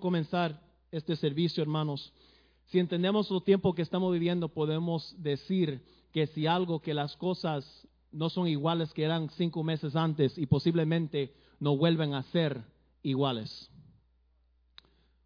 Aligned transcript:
comenzar 0.00 0.60
este 0.90 1.16
servicio, 1.16 1.62
hermanos, 1.62 2.12
si 2.66 2.78
entendemos 2.78 3.30
el 3.30 3.42
tiempo 3.42 3.74
que 3.74 3.82
estamos 3.82 4.12
viviendo, 4.12 4.48
podemos 4.48 5.14
decir 5.18 5.82
que 6.12 6.26
si 6.26 6.46
algo, 6.46 6.80
que 6.80 6.94
las 6.94 7.16
cosas 7.16 7.86
no 8.12 8.30
son 8.30 8.46
iguales 8.46 8.92
que 8.92 9.04
eran 9.04 9.30
cinco 9.30 9.62
meses 9.62 9.96
antes 9.96 10.36
y 10.38 10.46
posiblemente 10.46 11.34
no 11.60 11.76
vuelven 11.76 12.14
a 12.14 12.22
ser 12.24 12.62
iguales. 13.02 13.70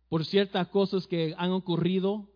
Por 0.09 0.25
ciertas 0.25 0.69
cosas 0.69 1.07
que 1.07 1.35
han 1.39 1.53
ocurrido, 1.53 2.29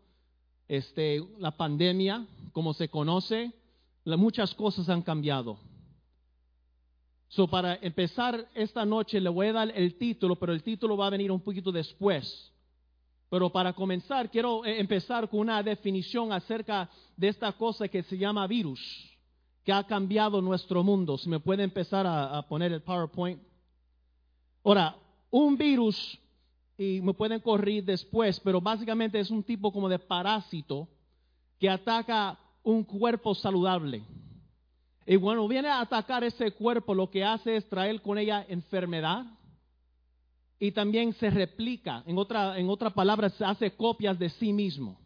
este, 0.69 1.23
la 1.39 1.57
pandemia, 1.57 2.27
como 2.53 2.75
se 2.75 2.89
conoce, 2.89 3.53
muchas 4.05 4.55
cosas 4.55 4.89
han 4.89 5.03
cambiado. 5.03 5.59
So, 7.29 7.49
para 7.49 7.75
empezar 7.83 8.49
esta 8.55 8.85
noche 8.85 9.21
le 9.21 9.29
voy 9.29 9.49
a 9.49 9.53
dar 9.53 9.73
el 9.75 9.97
título, 9.99 10.37
pero 10.37 10.53
el 10.53 10.63
título 10.63 10.97
va 10.97 11.09
a 11.09 11.11
venir 11.11 11.33
un 11.33 11.41
poquito 11.41 11.73
después. 11.73 12.53
Pero 13.29 13.51
para 13.51 13.73
comenzar, 13.73 14.31
quiero 14.31 14.65
eh, 14.65 14.79
empezar 14.79 15.29
con 15.29 15.41
una 15.41 15.63
definición 15.63 16.33
acerca 16.33 16.89
de 17.17 17.29
esta 17.29 17.53
cosa 17.53 17.89
que 17.89 18.03
se 18.05 18.17
llama 18.17 18.47
virus, 18.47 18.81
que 19.65 19.73
ha 19.73 19.85
cambiado 19.85 20.41
nuestro 20.41 20.85
mundo. 20.85 21.19
Si 21.19 21.29
me 21.29 21.41
puede 21.41 21.65
empezar 21.65 22.07
a, 22.07 22.41
poner 22.49 22.73
el 22.73 22.83
PowerPoint. 22.83 23.43
Ahora, 24.63 24.97
un 25.31 25.57
virus, 25.57 26.19
y 26.79 27.01
me 27.01 27.15
pueden 27.15 27.41
correr 27.41 27.83
después, 27.83 28.39
pero 28.41 28.61
básicamente 28.61 29.19
es 29.19 29.31
un 29.31 29.43
tipo 29.43 29.73
como 29.73 29.89
de 29.89 29.99
parásito 29.99 30.89
que 31.59 31.69
ataca 31.69 32.39
un 32.63 32.85
cuerpo 32.85 33.35
saludable. 33.35 34.05
Y 35.07 35.17
bueno, 35.17 35.47
viene 35.47 35.69
a 35.69 35.81
atacar 35.81 36.25
ese 36.25 36.51
cuerpo, 36.51 36.95
lo 36.95 37.11
que 37.11 37.23
hace 37.25 37.57
es 37.57 37.69
traer 37.69 38.03
con 38.03 38.19
ella 38.19 38.45
enfermedad, 38.49 39.25
y 40.59 40.73
también 40.73 41.13
se 41.15 41.31
replica, 41.31 42.03
en 42.07 42.19
otra, 42.19 42.59
en 42.59 42.69
otra 42.69 42.91
palabra, 42.91 43.29
se 43.31 43.45
hace 43.45 43.71
copias 43.77 44.19
de 44.19 44.31
sí 44.31 44.53
mismo. 44.53 44.99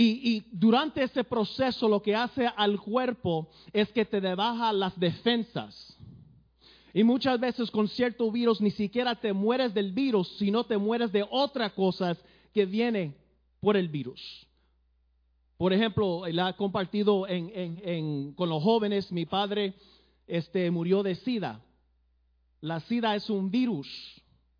Y, 0.00 0.44
durante 0.52 1.02
ese 1.02 1.24
proceso 1.24 1.88
lo 1.88 2.00
que 2.00 2.14
hace 2.14 2.46
al 2.56 2.80
cuerpo 2.80 3.50
es 3.72 3.88
que 3.90 4.04
te 4.04 4.20
debaja 4.20 4.72
las 4.72 4.98
defensas. 4.98 5.96
Y 6.94 7.02
muchas 7.02 7.40
veces 7.40 7.68
con 7.68 7.88
cierto 7.88 8.30
virus 8.30 8.60
ni 8.60 8.70
siquiera 8.70 9.16
te 9.16 9.32
mueres 9.32 9.74
del 9.74 9.90
virus, 9.90 10.28
sino 10.38 10.62
te 10.62 10.78
mueres 10.78 11.10
de 11.10 11.26
otras 11.28 11.72
cosas 11.72 12.16
que 12.54 12.64
vienen 12.64 13.16
por 13.58 13.76
el 13.76 13.88
virus. 13.88 14.47
Por 15.58 15.72
ejemplo, 15.72 16.24
él 16.24 16.38
ha 16.38 16.52
compartido 16.52 17.26
con 18.36 18.48
los 18.48 18.62
jóvenes, 18.62 19.10
mi 19.10 19.26
padre 19.26 19.74
este, 20.28 20.70
murió 20.70 21.02
de 21.02 21.16
SIDA. 21.16 21.60
La 22.60 22.78
SIDA 22.80 23.16
es 23.16 23.28
un 23.28 23.50
virus. 23.50 23.88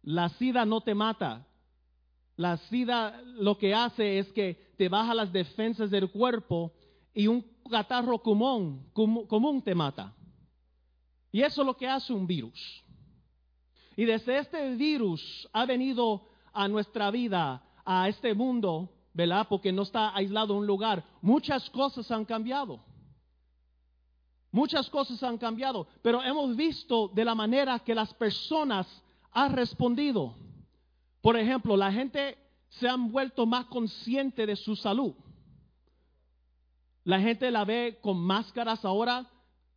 La 0.03 0.29
SIDA 0.31 0.65
no 0.65 0.81
te 0.81 0.95
mata. 0.97 1.47
La 2.35 2.57
SIDA 2.57 3.23
lo 3.23 3.57
que 3.57 3.75
hace 3.75 4.19
es 4.19 4.33
que 4.33 4.73
te 4.77 4.89
baja 4.89 5.15
las 5.15 5.33
defensas 5.33 5.89
del 5.89 6.11
cuerpo 6.11 6.73
y 7.15 7.29
un 7.29 7.45
catarro 7.71 8.19
común, 8.19 8.91
común 8.93 9.63
te 9.63 9.77
mata. 9.77 10.13
Y 11.31 11.43
eso 11.43 11.63
es 11.63 11.67
lo 11.67 11.77
que 11.77 11.87
hace 11.87 12.13
un 12.13 12.27
virus. 12.27 12.85
Y 13.97 14.05
desde 14.05 14.39
este 14.39 14.75
virus 14.75 15.49
ha 15.53 15.65
venido 15.65 16.27
a 16.53 16.67
nuestra 16.67 17.13
vida, 17.13 17.63
a 17.85 18.09
este 18.09 18.35
mundo, 18.35 18.91
Porque 19.49 19.73
no 19.73 19.83
está 19.83 20.15
aislado 20.15 20.55
en 20.55 20.61
un 20.61 20.67
lugar. 20.67 21.05
Muchas 21.21 21.69
cosas 21.71 22.11
han 22.11 22.25
cambiado. 22.25 22.81
Muchas 24.51 24.89
cosas 24.89 25.23
han 25.23 25.37
cambiado, 25.37 25.87
pero 26.03 26.23
hemos 26.23 26.57
visto 26.57 27.09
de 27.09 27.25
la 27.25 27.35
manera 27.35 27.79
que 27.81 27.95
las 27.95 28.15
personas 28.15 28.87
han 29.31 29.53
respondido. 29.53 30.37
Por 31.21 31.37
ejemplo, 31.37 31.77
la 31.77 31.93
gente 31.93 32.39
se 32.71 32.89
han 32.89 33.11
vuelto 33.13 33.45
más 33.45 33.67
consciente 33.67 34.47
de 34.47 34.57
su 34.57 34.75
salud. 34.75 35.15
La 37.05 37.21
gente 37.21 37.51
la 37.51 37.65
ve 37.65 37.99
con 38.01 38.19
máscaras 38.19 38.85
ahora 38.85 39.29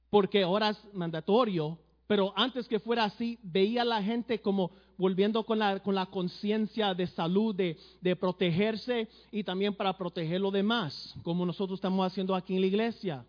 porque 0.09 0.43
ahora 0.43 0.69
es 0.69 0.93
mandatorio, 0.93 1.79
pero 2.11 2.33
antes 2.35 2.67
que 2.67 2.77
fuera 2.77 3.05
así, 3.05 3.39
veía 3.41 3.83
a 3.83 3.85
la 3.85 4.03
gente 4.03 4.41
como 4.41 4.71
volviendo 4.97 5.45
con 5.45 5.57
la, 5.57 5.79
con 5.79 5.95
la 5.95 6.07
conciencia 6.07 6.93
de 6.93 7.07
salud, 7.07 7.55
de, 7.55 7.77
de 8.01 8.17
protegerse 8.17 9.07
y 9.31 9.45
también 9.45 9.73
para 9.73 9.97
proteger 9.97 10.41
lo 10.41 10.51
demás, 10.51 11.15
como 11.23 11.45
nosotros 11.45 11.77
estamos 11.77 12.05
haciendo 12.05 12.35
aquí 12.35 12.55
en 12.55 12.59
la 12.59 12.67
iglesia 12.67 13.25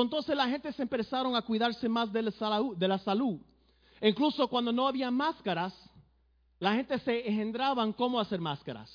entonces 0.00 0.36
la 0.36 0.48
gente 0.48 0.72
se 0.72 0.82
empezaron 0.82 1.36
a 1.36 1.42
cuidarse 1.42 1.88
más 1.88 2.12
de 2.12 2.22
la, 2.22 2.30
salud, 2.30 2.76
de. 2.76 4.08
Incluso 4.08 4.48
cuando 4.48 4.72
no 4.72 4.86
había 4.86 5.10
máscaras, 5.10 5.74
la 6.58 6.74
gente 6.74 6.98
se 7.00 7.28
engendraban 7.28 7.92
cómo 7.92 8.18
hacer 8.18 8.40
máscaras. 8.40 8.90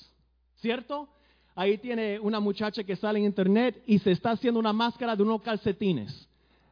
¿Cierto? 0.55 1.07
Ahí 1.55 1.77
tiene 1.77 2.19
una 2.19 2.39
muchacha 2.39 2.83
que 2.83 2.95
sale 2.95 3.19
en 3.19 3.25
internet 3.25 3.83
y 3.85 3.99
se 3.99 4.11
está 4.11 4.31
haciendo 4.31 4.59
una 4.59 4.73
máscara 4.73 5.15
de 5.15 5.23
unos 5.23 5.41
calcetines, 5.41 6.27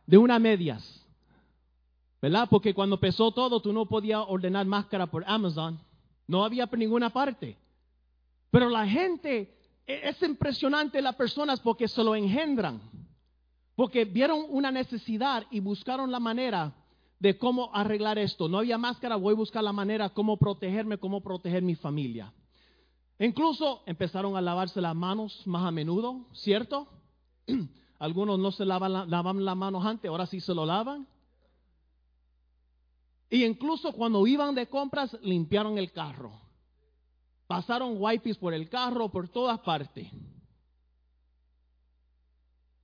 de 0.08 0.18
unas 0.18 0.42
medias. 0.42 1.05
Porque 2.50 2.74
cuando 2.74 2.96
empezó 2.96 3.32
todo, 3.32 3.60
tú 3.60 3.72
no 3.74 3.86
podías 3.86 4.24
ordenar 4.28 4.66
máscara 4.66 5.08
por 5.08 5.24
Amazon. 5.28 5.80
No 6.28 6.44
había 6.44 6.68
por 6.68 6.80
ninguna 6.80 7.10
parte. 7.12 7.58
Pero 8.50 8.70
la 8.70 8.88
gente, 8.88 9.58
e-, 9.86 10.10
es 10.10 10.22
impresionante 10.24 11.02
las 11.02 11.16
personas 11.16 11.60
porque 11.60 11.88
se 11.88 12.04
lo 12.04 12.16
engendran. 12.16 12.82
Porque 13.76 14.06
vieron 14.06 14.46
una 14.50 14.72
necesidad 14.72 15.46
y 15.52 15.60
buscaron 15.60 16.12
la 16.12 16.20
manera 16.20 16.74
de 17.20 17.38
cómo 17.38 17.70
arreglar 17.74 18.18
esto. 18.18 18.48
No 18.48 18.60
había 18.60 18.78
máscara, 18.78 19.16
voy 19.18 19.34
a 19.34 19.38
buscar 19.38 19.64
la 19.64 19.74
manera 19.74 20.10
cómo 20.10 20.38
protegerme, 20.38 20.98
cómo 20.98 21.22
proteger 21.22 21.64
mi 21.64 21.76
familia. 21.76 22.34
Incluso 23.20 23.84
empezaron 23.86 24.36
a 24.36 24.42
lavarse 24.42 24.82
las 24.82 24.96
manos 24.96 25.46
más 25.46 25.66
a 25.66 25.72
menudo, 25.72 26.26
¿cierto? 26.34 26.88
Algunos 28.00 28.40
no 28.40 28.52
se 28.52 28.66
lavan, 28.66 29.10
lavan 29.10 29.46
las 29.46 29.56
manos 29.56 29.86
antes, 29.86 30.10
ahora 30.10 30.26
sí 30.26 30.42
se 30.42 30.54
lo 30.54 30.66
lavan. 30.66 31.08
Y 33.30 33.44
incluso 33.44 33.92
cuando 33.94 34.26
iban 34.28 34.56
de 34.56 34.68
compras, 34.68 35.18
limpiaron 35.22 35.78
el 35.78 35.92
carro. 35.92 36.32
Pasaron 37.48 37.98
wipes 38.00 38.38
por 38.38 38.54
el 38.54 38.70
carro, 38.70 39.10
por 39.10 39.30
todas 39.30 39.60
partes. 39.60 40.08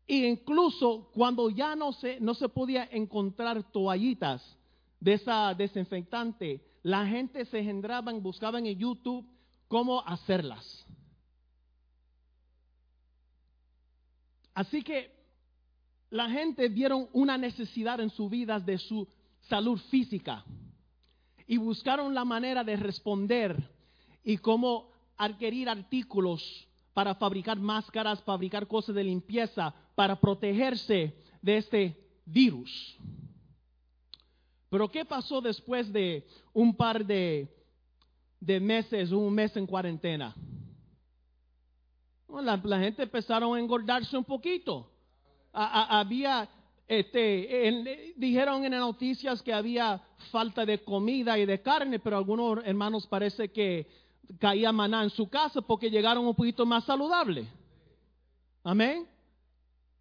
E 0.07 0.27
incluso 0.27 1.09
cuando 1.13 1.49
ya 1.49 1.75
no 1.75 1.93
se, 1.93 2.19
no 2.19 2.33
se 2.33 2.49
podía 2.49 2.87
encontrar 2.91 3.71
toallitas 3.71 4.57
de 4.99 5.13
esa 5.13 5.53
desinfectante, 5.53 6.61
la 6.83 7.05
gente 7.07 7.45
se 7.45 7.59
engendraban, 7.59 8.21
buscaban 8.21 8.65
en 8.65 8.77
YouTube 8.77 9.25
cómo 9.67 10.01
hacerlas. 10.05 10.85
Así 14.53 14.83
que 14.83 15.11
la 16.09 16.29
gente 16.29 16.67
vieron 16.67 17.07
una 17.13 17.37
necesidad 17.37 17.99
en 18.01 18.09
sus 18.09 18.29
vidas 18.29 18.65
de 18.65 18.77
su 18.77 19.07
salud 19.51 19.77
física 19.89 20.45
y 21.45 21.57
buscaron 21.57 22.15
la 22.15 22.23
manera 22.23 22.63
de 22.63 22.77
responder 22.77 23.61
y 24.23 24.37
cómo 24.37 24.89
adquirir 25.17 25.67
artículos 25.67 26.41
para 26.93 27.15
fabricar 27.15 27.59
máscaras, 27.59 28.23
fabricar 28.23 28.65
cosas 28.65 28.95
de 28.95 29.03
limpieza, 29.03 29.73
para 29.93 30.15
protegerse 30.15 31.13
de 31.41 31.57
este 31.57 31.81
virus. 32.25 32.97
Pero 34.69 34.89
¿qué 34.89 35.03
pasó 35.03 35.41
después 35.41 35.91
de 35.91 36.25
un 36.53 36.73
par 36.73 37.05
de, 37.05 37.49
meses, 38.61 39.11
un 39.11 39.33
mes 39.33 39.53
en 39.57 39.67
cuarentena? 39.67 40.33
la, 42.29 42.79
gente 42.79 43.03
empezaron 43.03 43.57
a 43.57 43.59
engordarse 43.59 44.15
un 44.15 44.23
poquito. 44.23 44.89
había, 45.51 46.47
este, 46.91 48.13
dijeron 48.17 48.65
en 48.65 48.71
las 48.71 48.81
noticias 48.81 49.41
que 49.41 49.53
había 49.53 50.01
falta 50.29 50.65
de 50.65 50.83
comida 50.83 51.39
y 51.39 51.45
de 51.45 51.61
carne, 51.61 51.99
pero 51.99 52.17
algunos 52.17 52.59
hermanos 52.65 53.07
parece 53.07 53.49
que 53.49 53.87
caía 54.37 54.73
maná 54.73 55.03
en 55.03 55.09
su 55.09 55.29
casa 55.29 55.61
porque 55.61 55.89
llegaron 55.89 56.27
un 56.27 56.35
poquito 56.35 56.65
más 56.65 56.83
saludables. 56.83 57.47
Amén. 58.61 59.07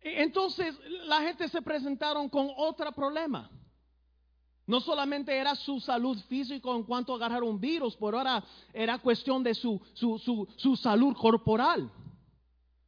E, 0.01 0.21
entonces 0.25 0.77
la 1.05 1.21
gente 1.21 1.47
se 1.49 1.63
presentaron 1.63 2.29
con 2.29 2.51
otro 2.57 2.91
problema. 2.91 3.49
No 4.67 4.81
solamente 4.81 5.37
era 5.37 5.55
su 5.55 5.79
salud 5.79 6.19
física 6.29 6.71
en 6.71 6.83
cuanto 6.83 7.13
a 7.13 7.17
agarrar 7.17 7.45
un 7.45 7.61
virus, 7.61 7.95
por 7.95 8.17
ahora 8.17 8.43
era 8.73 8.99
cuestión 8.99 9.45
de 9.45 9.55
su, 9.55 9.81
su, 9.95 10.19
su, 10.57 10.77
salud 10.77 11.15
corporal. 11.17 11.89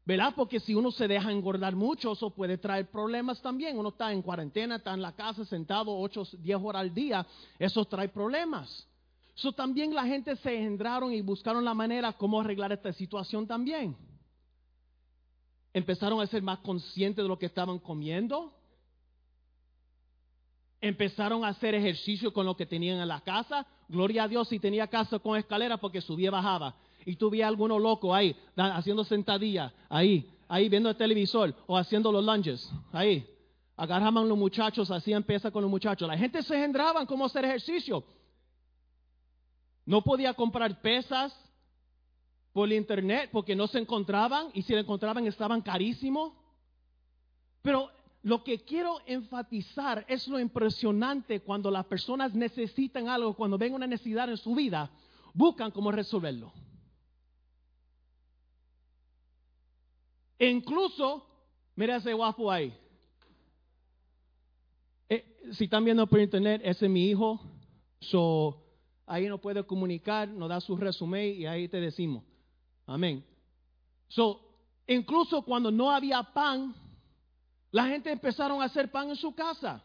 ¿Verdad? 0.05 0.33
Porque 0.35 0.59
si 0.59 0.75
uno 0.75 0.91
se 0.91 1.07
deja 1.07 1.31
engordar 1.31 1.77
mucho, 1.77 2.13
eso 2.13 2.31
puede 2.31 2.59
traer 2.59 2.91
problemas 2.91 3.41
también. 3.41 3.79
Uno 3.79 3.91
está 3.91 4.13
en 4.13 4.23
cuarentena, 4.23 4.77
está 4.77 4.95
en 4.95 5.03
la 5.03 5.13
casa 5.13 5.45
sentado 5.45 5.97
8, 5.97 6.25
10 6.41 6.59
horas 6.61 6.81
al 6.81 6.93
día, 6.93 7.25
eso 7.59 7.85
trae 7.85 8.09
problemas. 8.09 8.89
Eso 9.37 9.53
también 9.53 9.95
la 9.95 10.05
gente 10.05 10.37
se 10.37 10.55
engendraron 10.55 11.13
y 11.13 11.21
buscaron 11.23 11.65
la 11.65 11.73
manera 11.73 12.13
cómo 12.13 12.41
arreglar 12.41 12.73
esta 12.73 12.93
situación 12.93 13.47
también. 13.47 13.97
Empezaron 15.73 16.21
a 16.21 16.27
ser 16.27 16.43
más 16.43 16.59
conscientes 16.59 17.25
de 17.25 17.29
lo 17.29 17.39
que 17.39 17.47
estaban 17.47 17.79
comiendo. 17.79 18.53
Empezaron 20.81 21.45
a 21.45 21.49
hacer 21.49 21.75
ejercicio 21.75 22.33
con 22.33 22.45
lo 22.45 22.57
que 22.57 22.67
tenían 22.67 22.99
en 22.99 23.09
la 23.09 23.21
casa. 23.21 23.67
Gloria 23.89 24.25
a 24.25 24.29
Dios 24.29 24.49
si 24.49 24.59
tenía 24.59 24.89
casa 24.89 25.19
con 25.21 25.39
escalera 25.39 25.79
porque 25.79 26.01
subía 26.01 26.29
y 26.29 26.33
bajaba. 26.33 26.75
Y 27.05 27.17
tuve 27.17 27.43
alguno 27.43 27.79
loco 27.79 28.15
ahí, 28.15 28.37
haciendo 28.57 29.05
sentadillas, 29.05 29.73
ahí, 29.89 30.31
ahí 30.49 30.69
viendo 30.69 30.91
el 30.91 30.97
televisor 30.97 31.55
o 31.67 31.77
haciendo 31.77 32.13
los 32.13 32.25
lunges, 32.25 32.71
ahí. 32.93 33.27
Agarraban 33.77 34.29
los 34.29 34.39
muchachos, 34.39 34.91
hacían 34.91 35.23
pesa 35.23 35.51
con 35.51 35.63
los 35.63 35.71
muchachos. 35.71 36.07
La 36.07 36.17
gente 36.17 36.43
se 36.43 36.55
engendraban 36.55 37.07
cómo 37.07 37.25
hacer 37.25 37.45
ejercicio. 37.45 38.05
No 39.85 40.03
podía 40.03 40.35
comprar 40.35 40.81
pesas 40.81 41.37
por 42.53 42.71
internet 42.71 43.31
porque 43.33 43.57
no 43.57 43.67
se 43.67 43.79
encontraban 43.79 44.49
y 44.53 44.63
si 44.63 44.73
se 44.75 44.79
encontraban 44.79 45.27
estaban 45.27 45.63
carísimos. 45.63 46.33
Pero 47.63 47.91
lo 48.23 48.45
que 48.45 48.61
quiero 48.61 49.01
enfatizar 49.07 50.05
es 50.09 50.29
lo 50.29 50.39
impresionante 50.39 51.41
cuando 51.41 51.71
las 51.71 51.87
personas 51.87 52.35
necesitan 52.35 53.09
algo, 53.09 53.35
cuando 53.35 53.59
ven 53.59 53.75
una 53.75 53.87
necesidad 53.87 54.29
en 54.29 54.37
su 54.37 54.55
vida, 54.55 54.91
buscan 55.35 55.71
cómo 55.71 55.91
resolverlo. 55.91 56.53
Incluso, 60.51 61.27
mira 61.77 61.97
ese 61.97 62.13
guapo 62.13 62.51
ahí. 62.51 62.75
Eh, 65.09 65.25
si 65.53 65.65
están 65.65 65.85
viendo 65.85 66.07
por 66.07 66.21
internet, 66.21 66.63
ese 66.65 66.87
es 66.87 66.91
mi 66.91 67.09
hijo. 67.09 67.41
So, 68.01 68.63
ahí 69.07 69.27
no 69.29 69.39
puede 69.39 69.65
comunicar, 69.65 70.29
nos 70.29 70.49
da 70.49 70.61
su 70.61 70.77
resumen 70.77 71.41
y 71.41 71.47
ahí 71.47 71.69
te 71.69 71.81
decimos. 71.81 72.25
Amén. 72.87 73.25
So, 74.09 74.41
incluso 74.87 75.43
cuando 75.43 75.71
no 75.71 75.91
había 75.91 76.23
pan, 76.23 76.75
la 77.71 77.87
gente 77.87 78.11
empezaron 78.11 78.61
a 78.61 78.67
hacer 78.67 78.91
pan 78.91 79.11
en 79.11 79.17
su 79.17 79.35
casa. 79.35 79.83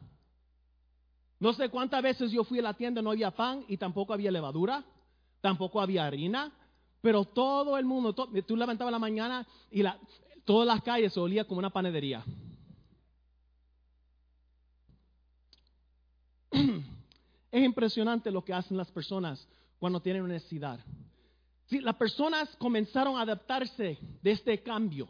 No 1.40 1.54
sé 1.54 1.70
cuántas 1.70 2.02
veces 2.02 2.32
yo 2.32 2.44
fui 2.44 2.60
a 2.60 2.64
la 2.64 2.74
tienda, 2.74 3.02
no 3.02 3.12
había 3.12 3.32
pan 3.32 3.64
y 3.68 3.78
tampoco 3.78 4.14
había 4.14 4.32
levadura, 4.32 4.84
tampoco 5.40 5.80
había 5.80 6.06
harina, 6.06 6.52
pero 7.00 7.26
todo 7.26 7.78
el 7.78 7.86
mundo, 7.86 8.14
tú 8.14 8.58
levantabas 8.58 8.92
la 8.92 9.00
mañana 9.00 9.48
y 9.70 9.84
la, 9.84 10.00
todas 10.48 10.66
las 10.66 10.82
calles 10.82 11.14
se 11.14 11.20
olía 11.20 11.44
como 11.44 11.60
una 11.60 11.70
panadería. 11.70 12.24
Es 17.52 17.64
impresionante 17.64 18.32
lo 18.32 18.44
que 18.44 18.54
hacen 18.54 18.78
las 18.78 18.90
personas 18.90 19.46
cuando 19.78 20.02
tienen 20.02 20.26
necesidad. 20.28 20.80
Sí, 21.66 21.82
las 21.82 21.96
personas 21.96 22.56
comenzaron 22.58 23.18
a 23.18 23.22
adaptarse 23.22 23.98
de 24.22 24.32
este 24.32 24.62
cambio 24.64 25.10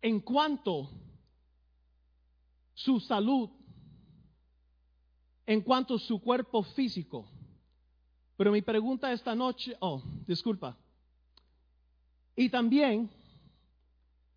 en 0.00 0.20
cuanto 0.20 0.90
su 2.74 3.00
salud, 3.00 3.50
en 5.44 5.60
cuanto 5.60 5.96
a 5.96 5.98
su 5.98 6.20
cuerpo 6.20 6.62
físico. 6.62 7.26
Pero 8.36 8.52
mi 8.52 8.62
pregunta 8.62 9.12
esta 9.12 9.34
noche, 9.34 9.76
oh, 9.80 10.02
disculpa. 10.26 10.76
Y 12.36 12.48
también 12.48 13.10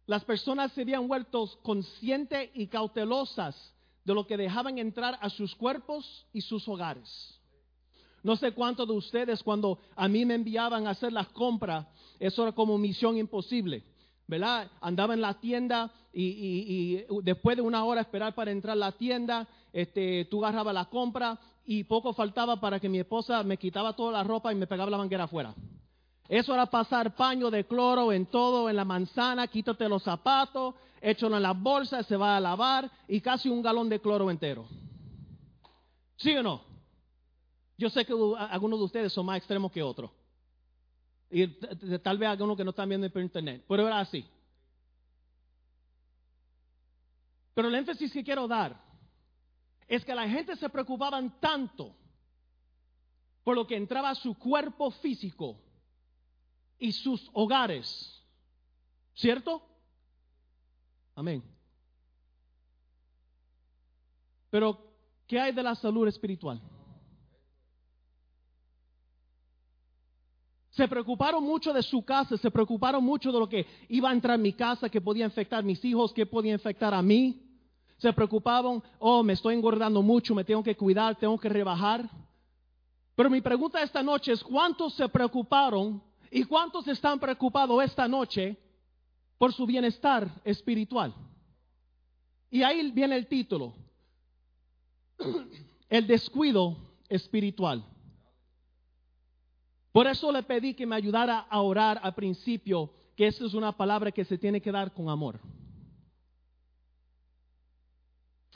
las 0.07 0.23
personas 0.23 0.71
se 0.73 0.81
habían 0.81 1.07
vuelto 1.07 1.49
conscientes 1.61 2.49
y 2.53 2.67
cautelosas 2.67 3.55
de 4.03 4.13
lo 4.13 4.25
que 4.25 4.37
dejaban 4.37 4.77
entrar 4.77 5.17
a 5.21 5.29
sus 5.29 5.55
cuerpos 5.55 6.25
y 6.33 6.41
sus 6.41 6.67
hogares. 6.67 7.39
No 8.23 8.35
sé 8.35 8.51
cuántos 8.51 8.87
de 8.87 8.93
ustedes 8.93 9.41
cuando 9.41 9.79
a 9.95 10.07
mí 10.07 10.25
me 10.25 10.35
enviaban 10.35 10.85
a 10.85 10.91
hacer 10.91 11.11
las 11.11 11.27
compras, 11.29 11.87
eso 12.19 12.43
era 12.43 12.51
como 12.51 12.77
misión 12.77 13.17
imposible. 13.17 13.83
¿verdad? 14.31 14.71
Andaba 14.79 15.13
en 15.13 15.19
la 15.19 15.33
tienda 15.33 15.91
y, 16.13 17.03
después 17.21 17.57
de 17.57 17.61
una 17.61 17.83
hora 17.83 17.99
esperar 17.99 18.33
para 18.33 18.51
entrar 18.51 18.77
a 18.77 18.79
la 18.79 18.93
tienda, 18.93 19.45
este, 19.73 20.25
tú 20.31 20.45
agarrabas 20.45 20.73
la 20.73 20.85
compra 20.85 21.37
y 21.65 21.83
poco 21.83 22.13
faltaba 22.13 22.57
para 22.57 22.79
que 22.79 22.87
mi 22.87 22.99
esposa 22.99 23.43
me 23.43 23.57
quitaba 23.57 23.93
toda 23.93 24.13
la 24.13 24.23
ropa 24.23 24.53
y 24.53 24.55
me 24.55 24.67
pegaba 24.67 24.89
la 24.89 24.97
manguera 24.97 25.25
afuera. 25.25 25.53
Eso 26.27 26.53
era 26.53 26.65
pasar 26.65 27.15
paño 27.15 27.51
de 27.51 27.65
cloro 27.65 28.13
en 28.13 28.25
todo, 28.25 28.69
en 28.69 28.75
la 28.75 28.85
manzana, 28.85 29.47
quítate 29.47 29.89
los 29.89 30.03
zapatos, 30.03 30.75
échalo 31.01 31.35
en 31.35 31.43
la 31.43 31.53
bolsa, 31.53 32.03
se 32.03 32.15
va 32.15 32.37
a 32.37 32.39
lavar 32.39 32.89
y 33.07 33.19
casi 33.19 33.49
un 33.49 33.61
galón 33.61 33.89
de 33.89 33.99
cloro 33.99 34.31
entero. 34.31 34.65
¿Sí 36.17 36.35
o 36.35 36.43
no? 36.43 36.63
Yo 37.77 37.89
sé 37.89 38.05
que 38.05 38.13
algunos 38.37 38.79
de 38.79 38.85
ustedes 38.85 39.11
son 39.11 39.25
más 39.25 39.37
extremos 39.37 39.71
que 39.71 39.81
otros. 39.81 40.11
Y 41.31 41.47
tal 41.99 42.17
vez 42.17 42.29
algunos 42.29 42.55
que 42.55 42.63
no 42.63 42.69
están 42.69 42.87
viendo 42.87 43.09
por 43.09 43.21
internet. 43.21 43.63
Pero 43.67 43.87
era 43.87 43.99
así. 43.99 44.25
Pero 47.53 47.69
el 47.69 47.75
énfasis 47.75 48.11
que 48.11 48.23
quiero 48.23 48.47
dar 48.47 48.79
es 49.87 50.05
que 50.05 50.15
la 50.15 50.27
gente 50.27 50.55
se 50.55 50.69
preocupaban 50.69 51.39
tanto 51.39 51.95
por 53.43 53.55
lo 53.55 53.65
que 53.65 53.75
entraba 53.75 54.11
a 54.11 54.15
su 54.15 54.35
cuerpo 54.35 54.91
físico 54.91 55.57
y 56.81 56.91
sus 56.91 57.29
hogares. 57.31 58.21
¿Cierto? 59.13 59.61
Amén. 61.15 61.43
Pero, 64.49 64.77
¿qué 65.27 65.39
hay 65.39 65.53
de 65.53 65.61
la 65.61 65.75
salud 65.75 66.07
espiritual? 66.07 66.59
Se 70.71 70.87
preocuparon 70.87 71.43
mucho 71.43 71.71
de 71.71 71.83
su 71.83 72.03
casa, 72.03 72.35
se 72.37 72.49
preocuparon 72.49 73.03
mucho 73.03 73.31
de 73.31 73.39
lo 73.39 73.47
que 73.47 73.67
iba 73.87 74.09
a 74.09 74.13
entrar 74.13 74.35
en 74.35 74.41
mi 74.41 74.53
casa, 74.53 74.89
que 74.89 75.01
podía 75.01 75.25
infectar 75.25 75.59
a 75.59 75.61
mis 75.61 75.85
hijos, 75.85 76.11
que 76.11 76.25
podía 76.25 76.53
infectar 76.53 76.93
a 76.95 77.01
mí. 77.03 77.43
Se 77.97 78.11
preocupaban, 78.11 78.81
oh, 78.97 79.21
me 79.21 79.33
estoy 79.33 79.53
engordando 79.53 80.01
mucho, 80.01 80.33
me 80.33 80.43
tengo 80.43 80.63
que 80.63 80.75
cuidar, 80.75 81.15
tengo 81.19 81.37
que 81.37 81.49
rebajar. 81.49 82.09
Pero 83.15 83.29
mi 83.29 83.41
pregunta 83.41 83.83
esta 83.83 84.01
noche 84.01 84.31
es, 84.31 84.43
¿cuántos 84.43 84.95
se 84.95 85.07
preocuparon 85.09 86.01
y 86.31 86.45
cuántos 86.45 86.87
están 86.87 87.19
preocupados 87.19 87.83
esta 87.83 88.07
noche 88.07 88.57
por 89.37 89.51
su 89.51 89.65
bienestar 89.65 90.27
espiritual? 90.45 91.13
Y 92.49 92.63
ahí 92.63 92.89
viene 92.91 93.17
el 93.17 93.27
título, 93.27 93.75
el 95.89 96.07
descuido 96.07 96.77
espiritual. 97.09 97.85
Por 99.91 100.07
eso 100.07 100.31
le 100.31 100.43
pedí 100.43 100.73
que 100.73 100.85
me 100.85 100.95
ayudara 100.95 101.39
a 101.39 101.61
orar 101.61 101.99
al 102.01 102.15
principio, 102.15 102.93
que 103.15 103.27
esa 103.27 103.45
es 103.45 103.53
una 103.53 103.75
palabra 103.75 104.11
que 104.11 104.23
se 104.23 104.37
tiene 104.37 104.61
que 104.61 104.71
dar 104.71 104.93
con 104.93 105.09
amor. 105.09 105.39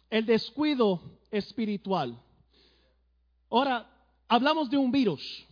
El 0.09 0.25
descuido 0.25 1.01
espiritual. 1.29 2.17
Ahora, 3.49 3.89
hablamos 4.29 4.69
de 4.69 4.77
un 4.77 4.91
virus, 4.91 5.45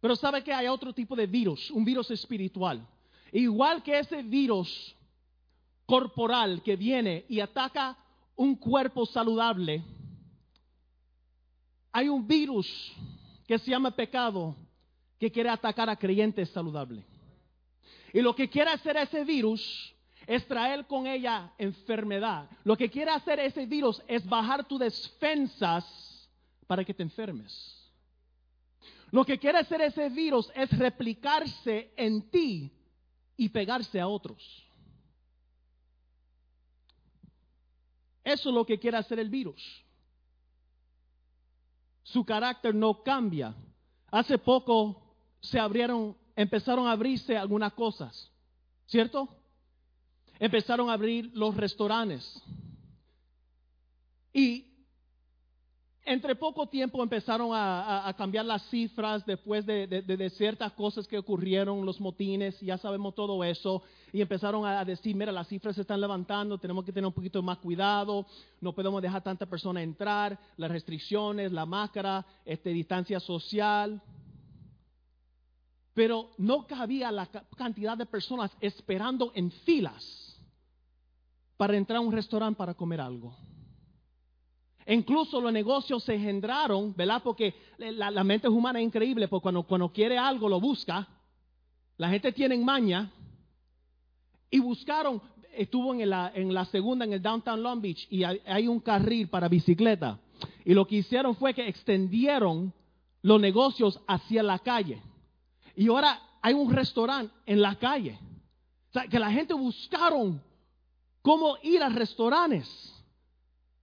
pero 0.00 0.16
sabe 0.16 0.42
que 0.42 0.52
hay 0.52 0.66
otro 0.66 0.92
tipo 0.92 1.14
de 1.14 1.26
virus, 1.26 1.70
un 1.70 1.84
virus 1.84 2.10
espiritual. 2.10 2.86
Igual 3.32 3.82
que 3.82 3.98
ese 3.98 4.22
virus 4.22 4.96
corporal 5.86 6.62
que 6.62 6.76
viene 6.76 7.24
y 7.28 7.40
ataca 7.40 7.96
un 8.34 8.56
cuerpo 8.56 9.04
saludable, 9.06 9.84
hay 11.92 12.08
un 12.08 12.26
virus 12.26 12.66
que 13.46 13.58
se 13.58 13.70
llama 13.70 13.90
pecado 13.90 14.56
que 15.18 15.30
quiere 15.30 15.50
atacar 15.50 15.90
a 15.90 15.96
creyentes 15.96 16.48
saludables. 16.50 17.04
Y 18.12 18.20
lo 18.22 18.34
que 18.34 18.48
quiere 18.48 18.70
hacer 18.70 18.96
ese 18.96 19.24
virus 19.24 19.94
es 20.26 20.46
traer 20.46 20.86
con 20.86 21.06
ella 21.06 21.52
enfermedad. 21.58 22.48
Lo 22.64 22.76
que 22.76 22.88
quiere 22.88 23.10
hacer 23.10 23.38
ese 23.40 23.66
virus 23.66 24.00
es 24.08 24.26
bajar 24.26 24.66
tus 24.66 24.80
defensas 24.80 25.84
para 26.66 26.84
que 26.84 26.94
te 26.94 27.02
enfermes. 27.02 27.79
Lo 29.10 29.24
que 29.24 29.38
quiere 29.38 29.58
hacer 29.58 29.80
ese 29.80 30.08
virus 30.08 30.50
es 30.54 30.70
replicarse 30.78 31.92
en 31.96 32.30
ti 32.30 32.72
y 33.36 33.48
pegarse 33.48 34.00
a 34.00 34.06
otros. 34.06 34.40
Eso 38.22 38.48
es 38.50 38.54
lo 38.54 38.64
que 38.64 38.78
quiere 38.78 38.96
hacer 38.96 39.18
el 39.18 39.28
virus. 39.28 39.60
Su 42.02 42.24
carácter 42.24 42.74
no 42.74 43.02
cambia. 43.02 43.54
Hace 44.10 44.38
poco 44.38 45.16
se 45.40 45.58
abrieron, 45.58 46.16
empezaron 46.36 46.86
a 46.86 46.92
abrirse 46.92 47.36
algunas 47.36 47.72
cosas, 47.72 48.30
¿cierto? 48.86 49.28
Empezaron 50.38 50.90
a 50.90 50.94
abrir 50.94 51.30
los 51.34 51.56
restaurantes. 51.56 52.42
Y 54.32 54.69
entre 56.12 56.34
poco 56.34 56.66
tiempo 56.66 57.00
empezaron 57.04 57.50
a, 57.52 58.12
cambiar 58.18 58.44
las 58.44 58.68
cifras 58.68 59.24
después 59.24 59.64
de, 59.64 60.32
ciertas 60.36 60.72
cosas 60.72 61.06
que 61.06 61.16
ocurrieron, 61.16 61.86
los 61.86 62.00
motines, 62.00 62.60
ya 62.60 62.76
sabemos 62.78 63.14
todo 63.14 63.44
eso, 63.44 63.84
y 64.12 64.20
empezaron 64.20 64.66
a 64.66 64.84
decir, 64.84 65.14
mira, 65.14 65.30
las 65.30 65.46
cifras 65.46 65.76
se 65.76 65.82
están 65.82 66.00
levantando, 66.00 66.58
tenemos 66.58 66.84
que 66.84 66.92
tener 66.92 67.06
un 67.06 67.12
poquito 67.12 67.40
más 67.44 67.58
cuidado, 67.58 68.26
no 68.60 68.74
podemos 68.74 69.00
dejar 69.00 69.22
tanta 69.22 69.46
persona 69.46 69.84
entrar, 69.84 70.36
las 70.56 70.72
restricciones, 70.72 71.52
la 71.52 71.64
máscara, 71.64 72.26
este, 72.44 72.70
distancia 72.70 73.20
social. 73.20 74.02
Pero 75.94 76.30
no 76.38 76.66
cabía 76.66 77.12
la 77.12 77.28
cantidad 77.56 77.96
de 77.96 78.06
personas 78.06 78.50
esperando 78.60 79.30
en 79.36 79.52
filas 79.52 80.42
para 81.56 81.76
entrar 81.76 81.98
a 81.98 82.00
un 82.00 82.10
restaurante 82.10 82.58
para 82.58 82.74
comer 82.74 83.00
algo. 83.00 83.49
Incluso 84.90 85.40
los 85.40 85.52
negocios 85.52 86.02
se 86.02 86.14
engendraron, 86.14 86.92
¿verdad? 86.96 87.22
Porque 87.22 87.54
la, 87.78 88.24
mente 88.24 88.48
humana 88.48 88.80
es 88.80 88.86
increíble, 88.86 89.28
porque 89.28 89.44
cuando, 89.44 89.62
cuando 89.62 89.92
quiere 89.92 90.18
algo 90.18 90.48
lo 90.48 90.60
busca. 90.60 91.06
La 91.96 92.10
gente 92.10 92.32
tiene 92.32 92.58
maña. 92.58 93.08
Y 94.50 94.58
buscaron, 94.58 95.22
estuvo 95.52 95.94
en 95.94 96.10
la, 96.10 96.32
en 96.34 96.52
la 96.52 96.64
segunda, 96.64 97.04
en 97.04 97.12
el 97.12 97.22
Downtown 97.22 97.62
Long 97.62 97.80
Beach, 97.80 98.04
y 98.10 98.24
hay, 98.24 98.40
hay 98.44 98.66
un 98.66 98.80
carril 98.80 99.28
para 99.28 99.48
bicicleta. 99.48 100.18
Y 100.64 100.74
lo 100.74 100.84
que 100.88 100.96
hicieron 100.96 101.36
fue 101.36 101.54
que 101.54 101.68
extendieron 101.68 102.72
los 103.22 103.40
negocios 103.40 104.00
hacia 104.08 104.42
la 104.42 104.58
calle. 104.58 105.00
Y 105.76 105.86
ahora 105.86 106.20
hay 106.42 106.54
un 106.54 106.68
restaurante 106.68 107.32
en 107.46 107.62
la 107.62 107.76
calle. 107.76 108.18
O 108.88 108.92
sea, 108.92 109.06
que 109.06 109.20
la 109.20 109.30
gente 109.30 109.54
buscaron 109.54 110.42
cómo 111.22 111.58
ir 111.62 111.80
a 111.80 111.90
restaurantes. 111.90 112.99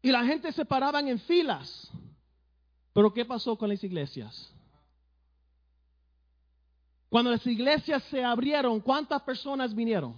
Y 0.01 0.12
la 0.12 0.24
gente 0.25 0.51
se 0.51 0.66
paraban 0.66 1.08
en 1.08 1.20
filas. 1.20 1.92
Pero 2.94 3.13
¿qué 3.13 3.25
pasó 3.25 3.58
con 3.58 3.70
las 3.70 3.84
iglesias? 3.84 4.54
Cuando 7.10 7.32
las 7.32 7.46
iglesias 7.48 8.04
se 8.06 8.24
abrieron, 8.24 8.80
¿cuántas 8.80 9.22
personas 9.22 9.74
vinieron? 9.74 10.16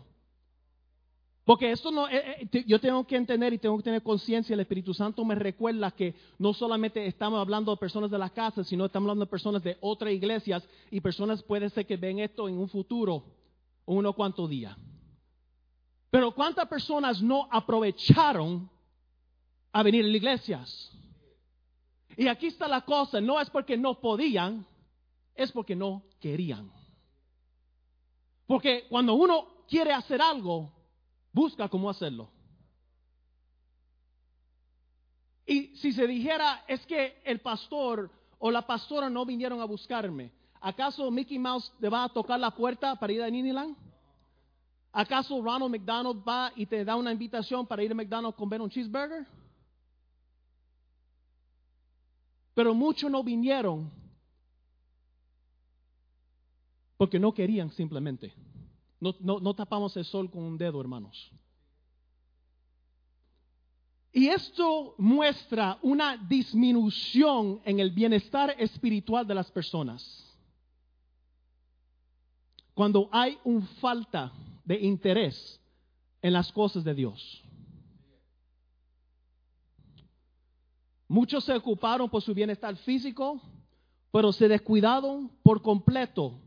Porque 1.50 1.72
esto 1.72 1.90
no, 1.90 2.08
eh, 2.08 2.48
eh, 2.52 2.64
yo 2.68 2.80
tengo 2.80 3.06
que 3.08 3.16
entender 3.16 3.54
y 3.54 3.58
tengo 3.58 3.76
que 3.78 3.84
tener 3.84 4.04
conciencia, 4.04 4.54
el 4.54 4.60
Espíritu 4.60 4.94
Santo 4.94 5.26
me 5.26 5.34
recuerda 5.34 5.90
que 5.90 6.14
no 6.38 6.54
solamente 6.54 7.08
estamos 7.08 7.40
hablando 7.40 7.72
de 7.72 7.78
personas 7.78 8.12
de 8.12 8.20
la 8.20 8.30
casa, 8.30 8.64
sino 8.64 8.86
estamos 8.86 9.08
hablando 9.08 9.26
de 9.26 9.32
personas 9.32 9.64
de 9.64 9.76
otras 9.82 10.14
iglesias 10.14 10.64
y 10.92 11.02
personas 11.02 11.42
puede 11.42 11.70
ser 11.72 11.88
que 11.88 11.98
ven 11.98 12.20
esto 12.20 12.48
en 12.48 12.58
un 12.58 12.70
futuro, 12.70 13.24
uno 13.86 14.14
cuanto 14.14 14.48
día. 14.48 14.78
Pero 16.12 16.36
¿cuántas 16.36 16.68
personas 16.68 17.20
no 17.20 17.48
aprovecharon 17.50 18.70
a 19.72 19.84
venir 19.84 20.04
a 20.04 20.08
las 20.08 20.16
iglesias? 20.16 20.92
Y 22.18 22.28
aquí 22.28 22.48
está 22.48 22.68
la 22.68 22.82
cosa, 22.82 23.22
no 23.22 23.40
es 23.40 23.50
porque 23.50 23.78
no 23.78 24.00
podían, 24.00 24.66
es 25.36 25.52
porque 25.52 25.76
no 25.76 26.04
querían. 26.20 26.72
Porque 28.46 28.88
cuando 28.90 29.14
uno 29.14 29.48
quiere 29.70 29.94
hacer 29.94 30.22
algo, 30.22 30.72
busca 31.32 31.70
cómo 31.70 31.90
hacerlo. 31.90 32.30
Y 35.46 35.76
si 35.78 35.94
se 35.94 36.06
dijera, 36.06 36.64
es 36.68 36.86
que 36.86 37.22
el 37.24 37.40
pastor 37.40 38.12
o 38.38 38.52
la 38.52 38.68
pastora 38.68 39.10
no 39.10 39.26
vinieron 39.26 39.62
a 39.62 39.66
buscarme, 39.66 40.32
¿acaso 40.62 41.10
Mickey 41.10 41.40
Mouse 41.40 41.72
te 41.80 41.90
va 41.90 42.04
a 42.04 42.10
tocar 42.10 42.40
la 42.40 42.52
puerta 42.52 42.96
para 42.96 43.14
ir 43.14 43.24
a 43.24 43.30
Niniland? 43.30 43.76
¿Acaso 44.92 45.42
Ronald 45.42 45.72
McDonald 45.72 46.24
va 46.28 46.52
y 46.56 46.66
te 46.66 46.84
da 46.84 46.96
una 46.96 47.12
invitación 47.12 47.66
para 47.66 47.84
ir 47.84 47.92
a 47.92 47.96
McDonald's 47.96 48.38
comer 48.38 48.62
un 48.62 48.70
cheeseburger? 48.70 49.26
Pero 52.60 52.76
muchos 52.76 53.10
no 53.10 53.24
vinieron 53.24 53.90
porque 56.98 57.18
no 57.18 57.34
querían 57.34 57.72
simplemente. 57.72 58.34
No, 59.00 59.54
tapamos 59.56 59.96
el 59.96 60.04
sol 60.04 60.30
con 60.30 60.44
un 60.44 60.58
dedo, 60.58 60.82
hermanos. 60.82 61.32
Y 64.12 64.28
esto 64.28 64.94
muestra 64.98 65.80
una 65.84 66.18
disminución 66.18 67.62
en 67.64 67.80
el 67.80 67.92
bienestar 67.92 68.54
espiritual 68.60 69.26
de 69.26 69.36
las 69.36 69.50
personas. 69.50 70.38
Cuando 72.74 73.08
hay 73.10 73.40
una 73.46 73.66
falta 73.80 74.34
de 74.66 74.82
interés 74.82 75.62
en 76.22 76.34
las 76.34 76.52
cosas 76.52 76.84
de 76.84 76.94
Dios. 76.94 77.42
Muchos 81.10 81.44
se 81.44 81.54
ocuparon 81.56 82.08
por 82.08 82.22
su 82.22 82.36
bienestar 82.36 82.76
físico, 82.78 83.42
pero 84.12 84.32
se 84.32 84.48
descuidaron 84.48 85.32
por 85.42 85.64
completo 85.64 86.40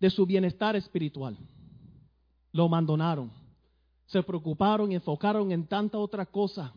de 0.00 0.10
su 0.10 0.26
bienestar 0.26 0.74
espiritual. 0.74 1.38
Lo 2.50 2.64
abandonaron. 2.64 3.30
Se 4.06 4.20
preocuparon 4.24 4.90
y 4.90 4.96
enfocaron 4.96 5.52
en 5.52 5.64
tanta 5.64 5.96
otra 5.96 6.26
cosa. 6.26 6.74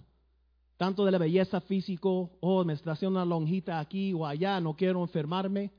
Tanto 0.77 1.05
de 1.05 1.11
la 1.11 1.17
belleza 1.17 1.59
físico, 1.59 2.37
oh, 2.39 2.63
me 2.63 2.73
está 2.73 2.91
haciendo 2.91 3.17
una 3.17 3.25
lonjita 3.25 3.79
aquí 3.79 4.13
o 4.13 4.25
allá, 4.25 4.61
no 4.61 4.75
quiero 4.75 5.01
enfermarme. 5.01 5.71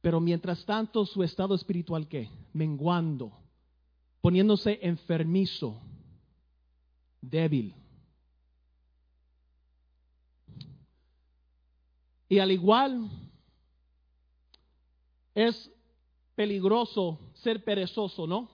Pero 0.00 0.20
mientras 0.20 0.64
tanto 0.64 1.06
su 1.06 1.22
estado 1.22 1.54
espiritual, 1.54 2.08
¿qué? 2.08 2.28
Menguando, 2.52 3.30
poniéndose 4.20 4.80
enfermizo, 4.82 5.80
débil. 7.20 7.74
Y 12.28 12.38
al 12.38 12.52
igual 12.52 13.08
es 15.34 15.70
peligroso 16.34 17.18
ser 17.34 17.64
perezoso, 17.64 18.26
¿no? 18.26 18.50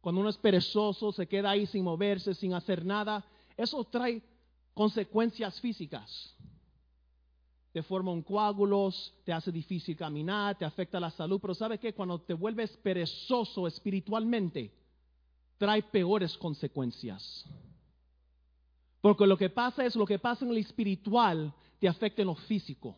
Cuando 0.00 0.20
uno 0.20 0.30
es 0.30 0.38
perezoso, 0.38 1.12
se 1.12 1.26
queda 1.26 1.50
ahí 1.50 1.66
sin 1.66 1.84
moverse, 1.84 2.34
sin 2.34 2.54
hacer 2.54 2.84
nada, 2.84 3.24
eso 3.56 3.82
trae 3.84 4.22
consecuencias 4.72 5.60
físicas. 5.60 6.34
Te 7.72 7.82
forma 7.82 8.12
un 8.12 8.22
coágulos, 8.22 9.14
te 9.24 9.32
hace 9.32 9.50
difícil 9.52 9.96
caminar, 9.96 10.56
te 10.56 10.64
afecta 10.64 11.00
la 11.00 11.10
salud, 11.10 11.40
pero 11.40 11.54
¿sabes 11.54 11.80
qué? 11.80 11.92
Cuando 11.92 12.20
te 12.20 12.34
vuelves 12.34 12.76
perezoso 12.78 13.66
espiritualmente, 13.66 14.72
trae 15.58 15.82
peores 15.82 16.38
consecuencias. 16.38 17.44
Porque 19.00 19.26
lo 19.26 19.36
que 19.36 19.50
pasa 19.50 19.84
es, 19.84 19.96
lo 19.96 20.06
que 20.06 20.18
pasa 20.18 20.44
en 20.44 20.52
lo 20.52 20.56
espiritual 20.56 21.52
te 21.78 21.88
afecta 21.88 22.22
en 22.22 22.28
lo 22.28 22.34
físico. 22.34 22.96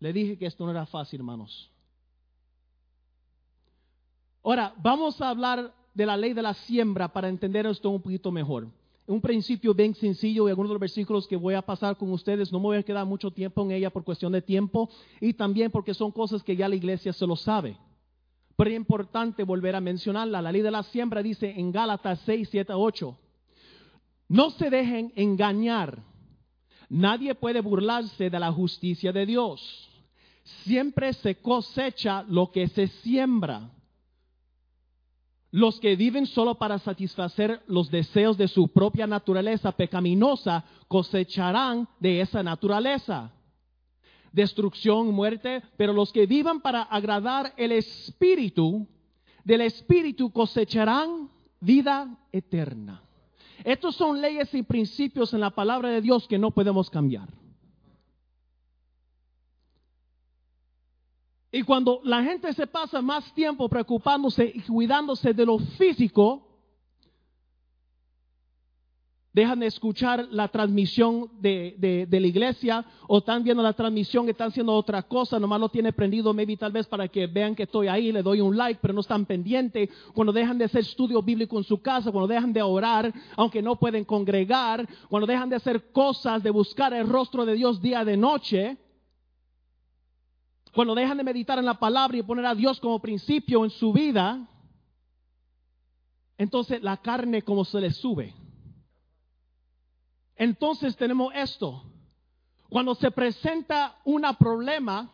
Le 0.00 0.12
dije 0.12 0.36
que 0.36 0.46
esto 0.46 0.64
no 0.64 0.70
era 0.70 0.86
fácil, 0.86 1.20
hermanos. 1.20 1.70
Ahora, 4.44 4.74
vamos 4.76 5.20
a 5.20 5.30
hablar 5.30 5.74
de 5.94 6.06
la 6.06 6.16
ley 6.16 6.32
de 6.32 6.42
la 6.42 6.54
siembra 6.54 7.08
para 7.08 7.28
entender 7.28 7.66
esto 7.66 7.90
un 7.90 8.02
poquito 8.02 8.30
mejor. 8.30 8.68
Un 9.06 9.20
principio 9.20 9.72
bien 9.72 9.94
sencillo 9.94 10.46
y 10.46 10.50
algunos 10.50 10.70
de 10.70 10.74
los 10.74 10.80
versículos 10.80 11.26
que 11.26 11.36
voy 11.36 11.54
a 11.54 11.62
pasar 11.62 11.96
con 11.96 12.12
ustedes, 12.12 12.52
no 12.52 12.58
me 12.58 12.64
voy 12.64 12.76
a 12.76 12.82
quedar 12.82 13.06
mucho 13.06 13.30
tiempo 13.30 13.62
en 13.62 13.70
ella 13.70 13.90
por 13.90 14.04
cuestión 14.04 14.32
de 14.32 14.42
tiempo 14.42 14.90
y 15.20 15.32
también 15.32 15.70
porque 15.70 15.94
son 15.94 16.10
cosas 16.12 16.42
que 16.42 16.56
ya 16.56 16.68
la 16.68 16.74
iglesia 16.74 17.12
se 17.12 17.26
lo 17.26 17.36
sabe. 17.36 17.78
Pero 18.56 18.70
es 18.70 18.76
importante 18.76 19.42
volver 19.44 19.74
a 19.76 19.80
mencionarla. 19.80 20.42
La 20.42 20.52
ley 20.52 20.62
de 20.62 20.70
la 20.70 20.82
siembra 20.82 21.22
dice 21.22 21.54
en 21.56 21.72
Gálatas 21.72 22.20
6, 22.26 22.48
7, 22.50 22.72
8. 22.72 23.16
No 24.28 24.50
se 24.50 24.70
dejen 24.70 25.12
engañar. 25.14 26.02
Nadie 26.88 27.34
puede 27.34 27.60
burlarse 27.60 28.28
de 28.28 28.38
la 28.38 28.52
justicia 28.52 29.12
de 29.12 29.26
Dios 29.26 29.85
siempre 30.64 31.12
se 31.12 31.36
cosecha 31.36 32.24
lo 32.28 32.50
que 32.52 32.68
se 32.68 32.86
siembra. 32.86 33.70
Los 35.50 35.80
que 35.80 35.96
viven 35.96 36.26
solo 36.26 36.56
para 36.56 36.78
satisfacer 36.78 37.62
los 37.66 37.90
deseos 37.90 38.36
de 38.36 38.48
su 38.48 38.68
propia 38.68 39.06
naturaleza 39.06 39.72
pecaminosa 39.72 40.64
cosecharán 40.88 41.88
de 41.98 42.20
esa 42.20 42.42
naturaleza. 42.42 43.32
Destrucción, 44.32 45.12
muerte, 45.12 45.62
pero 45.76 45.92
los 45.92 46.12
que 46.12 46.26
vivan 46.26 46.60
para 46.60 46.82
agradar 46.82 47.54
el 47.56 47.72
Espíritu, 47.72 48.86
del 49.44 49.62
Espíritu 49.62 50.30
cosecharán 50.30 51.30
vida 51.60 52.18
eterna. 52.32 53.02
Estos 53.64 53.96
son 53.96 54.20
leyes 54.20 54.52
y 54.54 54.62
principios 54.62 55.32
en 55.32 55.40
la 55.40 55.50
palabra 55.50 55.88
de 55.88 56.02
Dios 56.02 56.28
que 56.28 56.38
no 56.38 56.50
podemos 56.50 56.90
cambiar. 56.90 57.28
Y 61.56 61.62
cuando 61.62 62.02
la 62.04 62.22
gente 62.22 62.52
se 62.52 62.66
pasa 62.66 63.00
más 63.00 63.32
tiempo 63.32 63.66
preocupándose 63.66 64.44
y 64.44 64.60
cuidándose 64.60 65.32
de 65.32 65.46
lo 65.46 65.58
físico, 65.58 66.46
dejan 69.32 69.60
de 69.60 69.66
escuchar 69.66 70.28
la 70.32 70.48
transmisión 70.48 71.30
de, 71.40 72.06
la 72.10 72.26
iglesia 72.26 72.84
o 73.08 73.18
están 73.18 73.42
viendo 73.42 73.62
la 73.62 73.72
transmisión 73.72 74.28
están 74.28 74.48
haciendo 74.48 74.74
otra 74.74 75.02
cosa, 75.04 75.40
nomás 75.40 75.58
lo 75.58 75.70
tiene 75.70 75.94
prendido, 75.94 76.34
maybe 76.34 76.58
tal 76.58 76.72
vez 76.72 76.86
para 76.86 77.08
que 77.08 77.26
vean 77.26 77.54
que 77.54 77.62
estoy 77.62 77.88
ahí, 77.88 78.12
le 78.12 78.22
doy 78.22 78.42
un 78.42 78.54
like, 78.54 78.78
pero 78.82 78.92
no 78.92 79.00
están 79.00 79.24
pendientes. 79.24 79.88
Cuando 80.12 80.34
dejan 80.34 80.58
de 80.58 80.66
hacer 80.66 80.82
estudio 80.82 81.22
bíblico 81.22 81.56
en 81.56 81.64
su 81.64 81.80
casa, 81.80 82.12
cuando 82.12 82.28
dejan 82.28 82.52
de 82.52 82.60
orar, 82.60 83.10
aunque 83.34 83.62
no 83.62 83.76
pueden 83.76 84.04
congregar, 84.04 84.86
cuando 85.08 85.26
dejan 85.26 85.48
de 85.48 85.56
hacer 85.56 85.90
cosas, 85.90 86.42
de 86.42 86.50
buscar 86.50 86.92
el 86.92 87.08
rostro 87.08 87.46
de 87.46 87.54
Dios 87.54 87.80
día 87.80 88.04
de 88.04 88.18
noche, 88.18 88.76
cuando 90.76 90.94
dejan 90.94 91.16
de 91.16 91.24
meditar 91.24 91.58
en 91.58 91.64
la 91.64 91.78
palabra 91.78 92.18
y 92.18 92.22
poner 92.22 92.44
a 92.44 92.54
Dios 92.54 92.78
como 92.80 92.98
principio 92.98 93.64
en 93.64 93.70
su 93.70 93.94
vida, 93.94 94.46
entonces 96.36 96.82
la 96.82 96.98
carne 96.98 97.40
como 97.40 97.64
se 97.64 97.80
le 97.80 97.90
sube. 97.92 98.34
Entonces 100.36 100.94
tenemos 100.94 101.32
esto. 101.34 101.82
Cuando 102.68 102.94
se 102.94 103.10
presenta 103.10 103.96
un 104.04 104.26
problema 104.38 105.10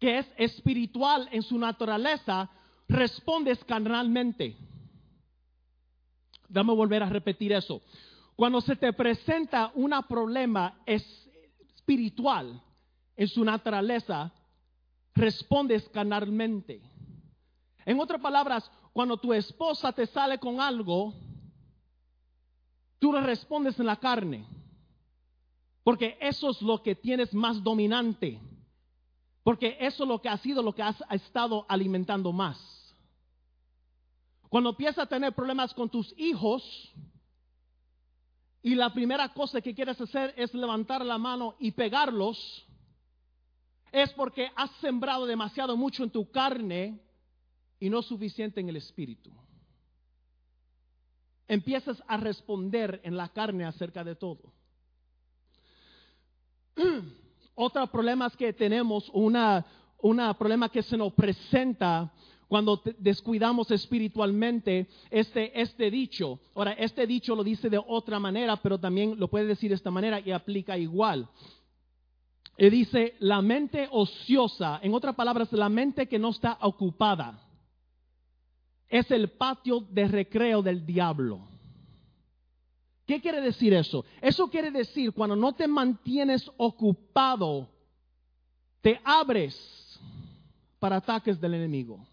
que 0.00 0.18
es 0.18 0.26
espiritual 0.36 1.28
en 1.30 1.42
su 1.42 1.58
naturaleza, 1.58 2.50
respondes 2.88 3.62
carnalmente. 3.62 4.56
Dame 6.48 6.74
volver 6.74 7.04
a 7.04 7.08
repetir 7.08 7.52
eso. 7.52 7.82
Cuando 8.34 8.60
se 8.60 8.74
te 8.74 8.92
presenta 8.92 9.70
un 9.76 9.94
problema 10.08 10.82
espiritual 10.84 12.60
en 13.14 13.28
su 13.28 13.44
naturaleza, 13.44 14.32
respondes 15.14 15.88
canalmente. 15.90 16.82
En 17.86 18.00
otras 18.00 18.20
palabras, 18.20 18.70
cuando 18.92 19.16
tu 19.16 19.32
esposa 19.32 19.92
te 19.92 20.06
sale 20.06 20.38
con 20.38 20.60
algo, 20.60 21.14
tú 22.98 23.12
le 23.12 23.20
respondes 23.20 23.78
en 23.78 23.86
la 23.86 23.96
carne. 23.96 24.46
Porque 25.82 26.16
eso 26.20 26.50
es 26.50 26.62
lo 26.62 26.82
que 26.82 26.94
tienes 26.94 27.34
más 27.34 27.62
dominante. 27.62 28.40
Porque 29.42 29.76
eso 29.78 30.04
es 30.04 30.08
lo 30.08 30.22
que 30.22 30.30
ha 30.30 30.38
sido 30.38 30.62
lo 30.62 30.74
que 30.74 30.82
has 30.82 30.96
estado 31.10 31.66
alimentando 31.68 32.32
más. 32.32 32.96
Cuando 34.48 34.70
empiezas 34.70 35.00
a 35.00 35.06
tener 35.06 35.34
problemas 35.34 35.74
con 35.74 35.90
tus 35.90 36.14
hijos 36.16 36.92
y 38.62 38.74
la 38.74 38.94
primera 38.94 39.28
cosa 39.34 39.60
que 39.60 39.74
quieres 39.74 40.00
hacer 40.00 40.32
es 40.38 40.54
levantar 40.54 41.04
la 41.04 41.18
mano 41.18 41.56
y 41.58 41.72
pegarlos, 41.72 42.64
es 43.94 44.12
porque 44.14 44.50
has 44.56 44.72
sembrado 44.80 45.24
demasiado 45.24 45.76
mucho 45.76 46.02
en 46.02 46.10
tu 46.10 46.28
carne 46.28 46.98
y 47.78 47.88
no 47.88 48.02
suficiente 48.02 48.60
en 48.60 48.68
el 48.68 48.76
espíritu. 48.76 49.30
Empiezas 51.46 52.02
a 52.08 52.16
responder 52.16 53.00
en 53.04 53.16
la 53.16 53.28
carne 53.28 53.64
acerca 53.64 54.02
de 54.02 54.16
todo. 54.16 54.52
Otro 57.54 57.86
problema 57.86 58.26
es 58.26 58.36
que 58.36 58.52
tenemos 58.52 59.08
una, 59.12 59.64
problema 60.36 60.68
que 60.70 60.82
se 60.82 60.96
nos 60.96 61.12
presenta 61.12 62.12
cuando 62.48 62.82
descuidamos 62.98 63.70
espiritualmente 63.70 64.88
este, 65.08 65.60
este 65.60 65.88
dicho. 65.88 66.40
Ahora, 66.56 66.72
este 66.72 67.06
dicho 67.06 67.36
lo 67.36 67.44
dice 67.44 67.70
de 67.70 67.78
otra 67.78 68.18
manera, 68.18 68.56
pero 68.56 68.78
también 68.78 69.18
lo 69.20 69.28
puede 69.28 69.46
decir 69.46 69.68
de 69.68 69.76
esta 69.76 69.92
manera 69.92 70.18
y 70.18 70.32
aplica 70.32 70.76
igual. 70.76 71.28
Y 72.56 72.70
dice, 72.70 73.16
la 73.18 73.42
mente 73.42 73.88
ociosa, 73.90 74.78
en 74.82 74.94
otras 74.94 75.14
palabras, 75.14 75.52
la 75.52 75.68
mente 75.68 76.06
que 76.06 76.18
no 76.18 76.30
está 76.30 76.58
ocupada, 76.60 77.40
es 78.88 79.10
el 79.10 79.30
patio 79.30 79.80
de 79.90 80.06
recreo 80.06 80.62
del 80.62 80.86
diablo. 80.86 81.40
¿Qué 83.06 83.20
quiere 83.20 83.40
decir 83.40 83.74
eso? 83.74 84.04
Eso 84.20 84.48
quiere 84.48 84.70
decir 84.70 85.12
cuando 85.12 85.36
no 85.36 85.52
te 85.52 85.66
mantienes 85.66 86.50
ocupado, 86.56 87.68
te 88.80 89.00
abres 89.04 90.00
para 90.78 90.96
ataques 90.96 91.40
del 91.40 91.54
enemigo. 91.54 92.06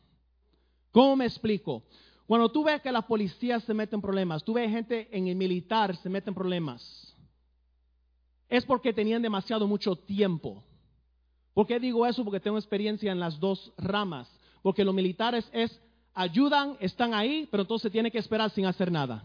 ¿Cómo 0.91 1.15
me 1.15 1.25
explico? 1.25 1.83
Cuando 2.25 2.49
tú 2.49 2.63
ves 2.63 2.81
que 2.81 2.91
la 2.91 3.01
policía 3.01 3.59
se 3.59 3.73
mete 3.73 3.95
en 3.95 4.01
problemas, 4.01 4.43
tú 4.43 4.53
ves 4.53 4.69
gente 4.69 5.07
en 5.11 5.27
el 5.27 5.35
militar 5.35 5.95
se 5.97 6.09
mete 6.09 6.29
en 6.29 6.33
problemas, 6.33 7.10
es 8.51 8.65
porque 8.65 8.91
tenían 8.91 9.21
demasiado 9.21 9.65
mucho 9.65 9.95
tiempo. 9.95 10.61
¿Por 11.53 11.65
qué 11.65 11.79
digo 11.79 12.05
eso? 12.05 12.23
Porque 12.25 12.41
tengo 12.41 12.57
experiencia 12.57 13.09
en 13.09 13.19
las 13.19 13.39
dos 13.39 13.71
ramas. 13.77 14.29
Porque 14.61 14.83
los 14.83 14.93
militares 14.93 15.49
es 15.53 15.79
ayudan, 16.13 16.75
están 16.81 17.13
ahí, 17.13 17.47
pero 17.49 17.63
entonces 17.63 17.89
tienen 17.93 18.11
que 18.11 18.17
esperar 18.17 18.51
sin 18.51 18.65
hacer 18.65 18.91
nada. 18.91 19.23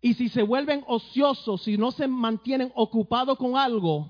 Y 0.00 0.14
si 0.14 0.28
se 0.28 0.44
vuelven 0.44 0.84
ociosos, 0.86 1.62
si 1.62 1.76
no 1.76 1.90
se 1.90 2.06
mantienen 2.06 2.70
ocupados 2.76 3.36
con 3.38 3.56
algo, 3.56 4.08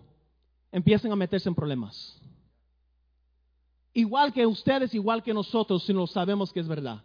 empiezan 0.70 1.10
a 1.10 1.16
meterse 1.16 1.48
en 1.48 1.54
problemas. 1.54 2.20
Igual 3.94 4.30
que 4.30 4.46
ustedes, 4.46 4.94
igual 4.94 5.22
que 5.22 5.32
nosotros, 5.32 5.84
si 5.84 5.94
no 5.94 6.06
sabemos 6.06 6.52
que 6.52 6.60
es 6.60 6.68
verdad. 6.68 7.02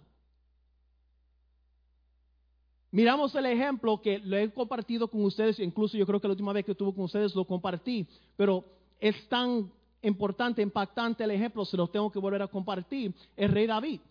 Miramos 2.91 3.33
el 3.35 3.45
ejemplo 3.45 4.01
que 4.01 4.19
lo 4.19 4.35
he 4.35 4.51
compartido 4.51 5.07
con 5.07 5.23
ustedes, 5.23 5.59
incluso 5.59 5.97
yo 5.97 6.05
creo 6.05 6.19
que 6.19 6.27
la 6.27 6.33
última 6.33 6.51
vez 6.51 6.65
que 6.65 6.73
estuve 6.73 6.93
con 6.93 7.05
ustedes 7.05 7.33
lo 7.33 7.45
compartí, 7.45 8.05
pero 8.35 8.65
es 8.99 9.27
tan 9.29 9.71
importante, 10.01 10.61
impactante 10.61 11.23
el 11.23 11.31
ejemplo, 11.31 11.63
se 11.63 11.77
lo 11.77 11.87
tengo 11.87 12.11
que 12.11 12.19
volver 12.19 12.41
a 12.41 12.47
compartir, 12.47 13.13
el 13.37 13.49
rey 13.49 13.65
David. 13.65 14.01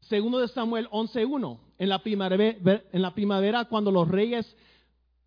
Segundo 0.00 0.38
de 0.38 0.48
Samuel 0.48 0.88
11.1, 0.90 1.58
en 1.78 1.88
la 1.88 1.98
primavera, 2.02 2.82
la 2.92 3.14
primavera 3.14 3.64
cuando 3.66 3.90
los 3.90 4.08
reyes 4.08 4.56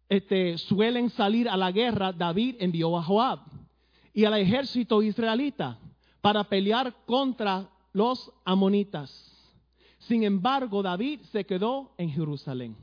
este, 0.10 0.58
suelen 0.58 1.10
salir 1.12 1.50
a 1.50 1.58
la 1.58 1.72
guerra, 1.72 2.14
David 2.14 2.56
envió 2.60 2.98
a 2.98 3.04
Joab 3.04 3.40
y 4.14 4.26
al 4.26 4.34
ejército 4.36 5.04
israelita 5.04 5.78
para 6.22 6.44
pelear 6.46 6.96
contra 7.06 7.70
los 7.94 8.32
amonitas. 8.44 9.37
Sin 10.08 10.24
embargo, 10.24 10.82
David 10.82 11.22
se 11.32 11.46
quedó 11.46 11.94
en 11.98 12.10
Jerusalén. 12.10 12.78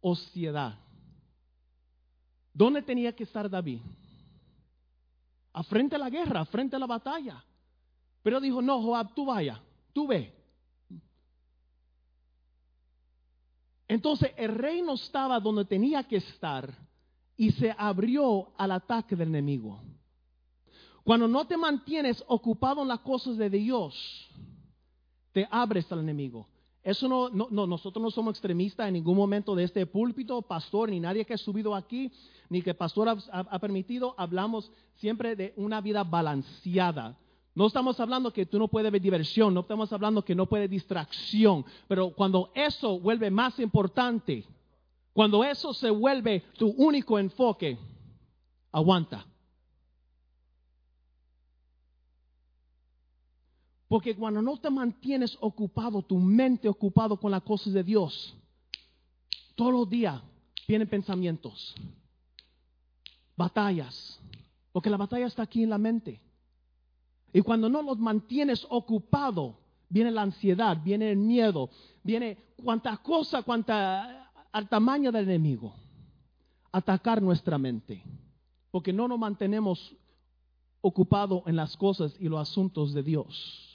Ociedad. 0.00 0.78
¿Dónde 2.52 2.82
tenía 2.82 3.14
que 3.14 3.24
estar 3.24 3.48
David? 3.48 3.80
A 5.54 5.62
frente 5.62 5.96
a 5.96 5.98
la 5.98 6.10
guerra, 6.10 6.44
frente 6.44 6.76
a 6.76 6.78
la 6.78 6.86
batalla. 6.86 7.42
Pero 8.22 8.38
dijo, 8.38 8.60
no, 8.60 8.82
Joab, 8.82 9.14
tú 9.14 9.24
vaya, 9.24 9.62
tú 9.94 10.06
ve. 10.06 10.34
Entonces 13.88 14.32
el 14.36 14.54
rey 14.54 14.82
no 14.82 14.94
estaba 14.94 15.40
donde 15.40 15.64
tenía 15.64 16.02
que 16.04 16.16
estar 16.16 16.72
y 17.36 17.50
se 17.52 17.74
abrió 17.76 18.52
al 18.58 18.72
ataque 18.72 19.16
del 19.16 19.28
enemigo. 19.28 19.80
Cuando 21.02 21.26
no 21.26 21.46
te 21.46 21.56
mantienes 21.56 22.22
ocupado 22.28 22.82
en 22.82 22.88
las 22.88 23.00
cosas 23.00 23.36
de 23.36 23.50
Dios, 23.50 24.30
te 25.32 25.46
abres 25.50 25.90
al 25.92 26.00
enemigo. 26.00 26.46
Eso 26.82 27.08
no, 27.08 27.28
no, 27.28 27.66
nosotros 27.66 28.02
no 28.02 28.10
somos 28.10 28.32
extremistas 28.32 28.88
en 28.88 28.94
ningún 28.94 29.16
momento 29.16 29.54
de 29.54 29.64
este 29.64 29.86
púlpito, 29.86 30.42
pastor, 30.42 30.90
ni 30.90 30.98
nadie 30.98 31.24
que 31.24 31.34
ha 31.34 31.38
subido 31.38 31.76
aquí, 31.76 32.10
ni 32.48 32.60
que 32.60 32.74
pastor 32.74 33.16
ha 33.30 33.58
permitido. 33.60 34.14
Hablamos 34.18 34.70
siempre 34.96 35.36
de 35.36 35.54
una 35.56 35.80
vida 35.80 36.02
balanceada. 36.02 37.16
No 37.54 37.66
estamos 37.66 38.00
hablando 38.00 38.32
que 38.32 38.46
tú 38.46 38.58
no 38.58 38.66
puedes 38.66 38.90
ver 38.90 39.00
diversión, 39.00 39.52
no 39.52 39.60
estamos 39.60 39.92
hablando 39.92 40.24
que 40.24 40.34
no 40.34 40.46
puedes 40.46 40.70
distracción, 40.70 41.64
pero 41.86 42.10
cuando 42.10 42.50
eso 42.54 42.98
vuelve 42.98 43.30
más 43.30 43.58
importante, 43.60 44.44
cuando 45.12 45.44
eso 45.44 45.74
se 45.74 45.90
vuelve 45.90 46.40
tu 46.56 46.68
único 46.68 47.18
enfoque, 47.18 47.76
aguanta. 48.72 49.26
Porque 53.92 54.16
cuando 54.16 54.40
no 54.40 54.56
te 54.56 54.70
mantienes 54.70 55.36
ocupado, 55.38 56.00
tu 56.00 56.16
mente 56.16 56.66
ocupado 56.66 57.20
con 57.20 57.30
las 57.30 57.42
cosas 57.42 57.74
de 57.74 57.84
Dios, 57.84 58.34
todos 59.54 59.70
los 59.70 59.90
días 59.90 60.18
vienen 60.66 60.88
pensamientos, 60.88 61.74
batallas, 63.36 64.18
porque 64.72 64.88
la 64.88 64.96
batalla 64.96 65.26
está 65.26 65.42
aquí 65.42 65.62
en 65.62 65.68
la 65.68 65.76
mente. 65.76 66.22
Y 67.34 67.42
cuando 67.42 67.68
no 67.68 67.82
los 67.82 67.98
mantienes 67.98 68.66
ocupado, 68.70 69.58
viene 69.90 70.10
la 70.10 70.22
ansiedad, 70.22 70.82
viene 70.82 71.10
el 71.10 71.18
miedo, 71.18 71.68
viene 72.02 72.38
cuanta 72.64 72.96
cosa, 72.96 73.42
cuanta 73.42 74.32
al 74.52 74.70
tamaño 74.70 75.12
del 75.12 75.28
enemigo. 75.28 75.74
Atacar 76.72 77.20
nuestra 77.20 77.58
mente. 77.58 78.02
Porque 78.70 78.90
no 78.90 79.06
nos 79.06 79.18
mantenemos 79.18 79.94
ocupados 80.80 81.42
en 81.44 81.56
las 81.56 81.76
cosas 81.76 82.16
y 82.18 82.30
los 82.30 82.40
asuntos 82.40 82.94
de 82.94 83.02
Dios. 83.02 83.68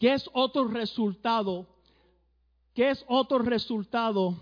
¿Qué 0.00 0.14
es 0.14 0.28
otro 0.32 0.66
resultado? 0.66 1.68
¿Qué 2.74 2.90
es 2.90 3.04
otro 3.06 3.38
resultado 3.38 4.34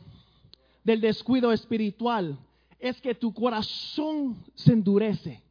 del 0.85 1.03
descuido 1.03 1.53
espiritual? 1.53 2.38
Es 2.79 2.99
que 3.03 3.14
tu 3.14 3.35
corazón 3.35 4.42
se 4.55 4.73
endurece 4.73 5.42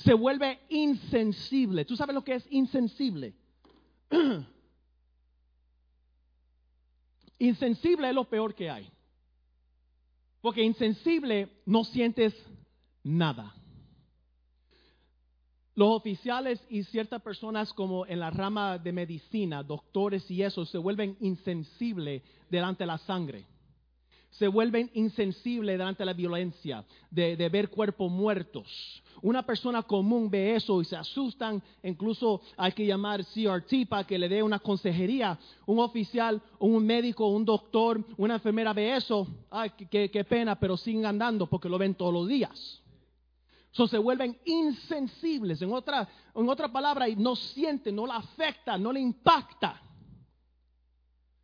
se 0.00 0.14
vuelve 0.14 0.60
insensible. 0.70 1.84
¿Tú 1.84 1.96
sabes 1.96 2.14
lo 2.14 2.24
que 2.24 2.34
es 2.34 2.46
insensible? 2.50 3.34
insensible 7.38 8.08
es 8.08 8.14
lo 8.14 8.24
peor 8.24 8.54
que 8.54 8.70
hay. 8.70 8.90
Porque 10.40 10.62
insensible 10.62 11.50
no 11.66 11.84
sientes 11.84 12.34
nada. 13.02 13.54
Los 15.80 15.96
oficiales 15.96 16.60
y 16.68 16.82
ciertas 16.82 17.22
personas 17.22 17.72
como 17.72 18.04
en 18.04 18.20
la 18.20 18.28
rama 18.28 18.76
de 18.76 18.92
medicina, 18.92 19.62
doctores 19.62 20.30
y 20.30 20.42
eso, 20.42 20.66
se 20.66 20.76
vuelven 20.76 21.16
insensibles 21.20 22.20
delante 22.50 22.82
de 22.82 22.86
la 22.86 22.98
sangre 22.98 23.46
se 24.32 24.46
vuelven 24.46 24.88
insensibles 24.94 25.76
delante 25.76 26.02
de 26.02 26.06
la 26.06 26.12
violencia, 26.12 26.84
de, 27.10 27.48
ver 27.48 27.68
cuerpos 27.68 28.12
muertos. 28.12 29.02
Una 29.22 29.44
persona 29.44 29.82
común 29.82 30.30
ve 30.30 30.54
eso 30.54 30.80
y 30.80 30.84
se 30.84 30.96
asustan, 30.96 31.60
incluso 31.82 32.40
hay 32.56 32.70
que 32.70 32.86
llamar 32.86 33.24
CRT 33.24 33.88
para 33.88 34.04
que 34.04 34.18
le 34.18 34.28
dé 34.28 34.40
una 34.40 34.60
consejería. 34.60 35.36
Un 35.66 35.80
oficial, 35.80 36.40
un 36.60 36.86
médico, 36.86 37.26
un 37.26 37.44
doctor, 37.44 38.04
una 38.18 38.34
enfermera 38.34 38.72
ve 38.72 38.94
eso, 38.94 39.26
ay, 39.50 39.72
qué, 39.90 40.10
qué 40.10 40.24
pena, 40.24 40.60
pero 40.60 40.76
siguen 40.76 41.06
andando 41.06 41.48
porque 41.48 41.68
lo 41.68 41.76
ven 41.76 41.94
todos 41.94 42.14
los 42.14 42.28
días. 42.28 42.80
So 43.72 43.86
se 43.86 43.98
vuelven 43.98 44.38
insensibles. 44.44 45.62
En 45.62 45.72
otra, 45.72 46.08
en 46.34 46.48
otra 46.48 46.70
palabra, 46.70 47.06
no 47.16 47.36
sienten, 47.36 47.94
no 47.96 48.06
la 48.06 48.16
afecta, 48.16 48.76
no 48.76 48.92
le 48.92 49.00
impacta. 49.00 49.80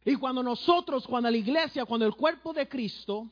Y 0.04 0.16
cuando 0.16 0.42
nosotros, 0.42 1.06
cuando 1.06 1.30
la 1.30 1.36
iglesia, 1.36 1.84
cuando 1.84 2.06
el 2.06 2.14
cuerpo 2.14 2.52
de 2.52 2.68
Cristo 2.68 3.30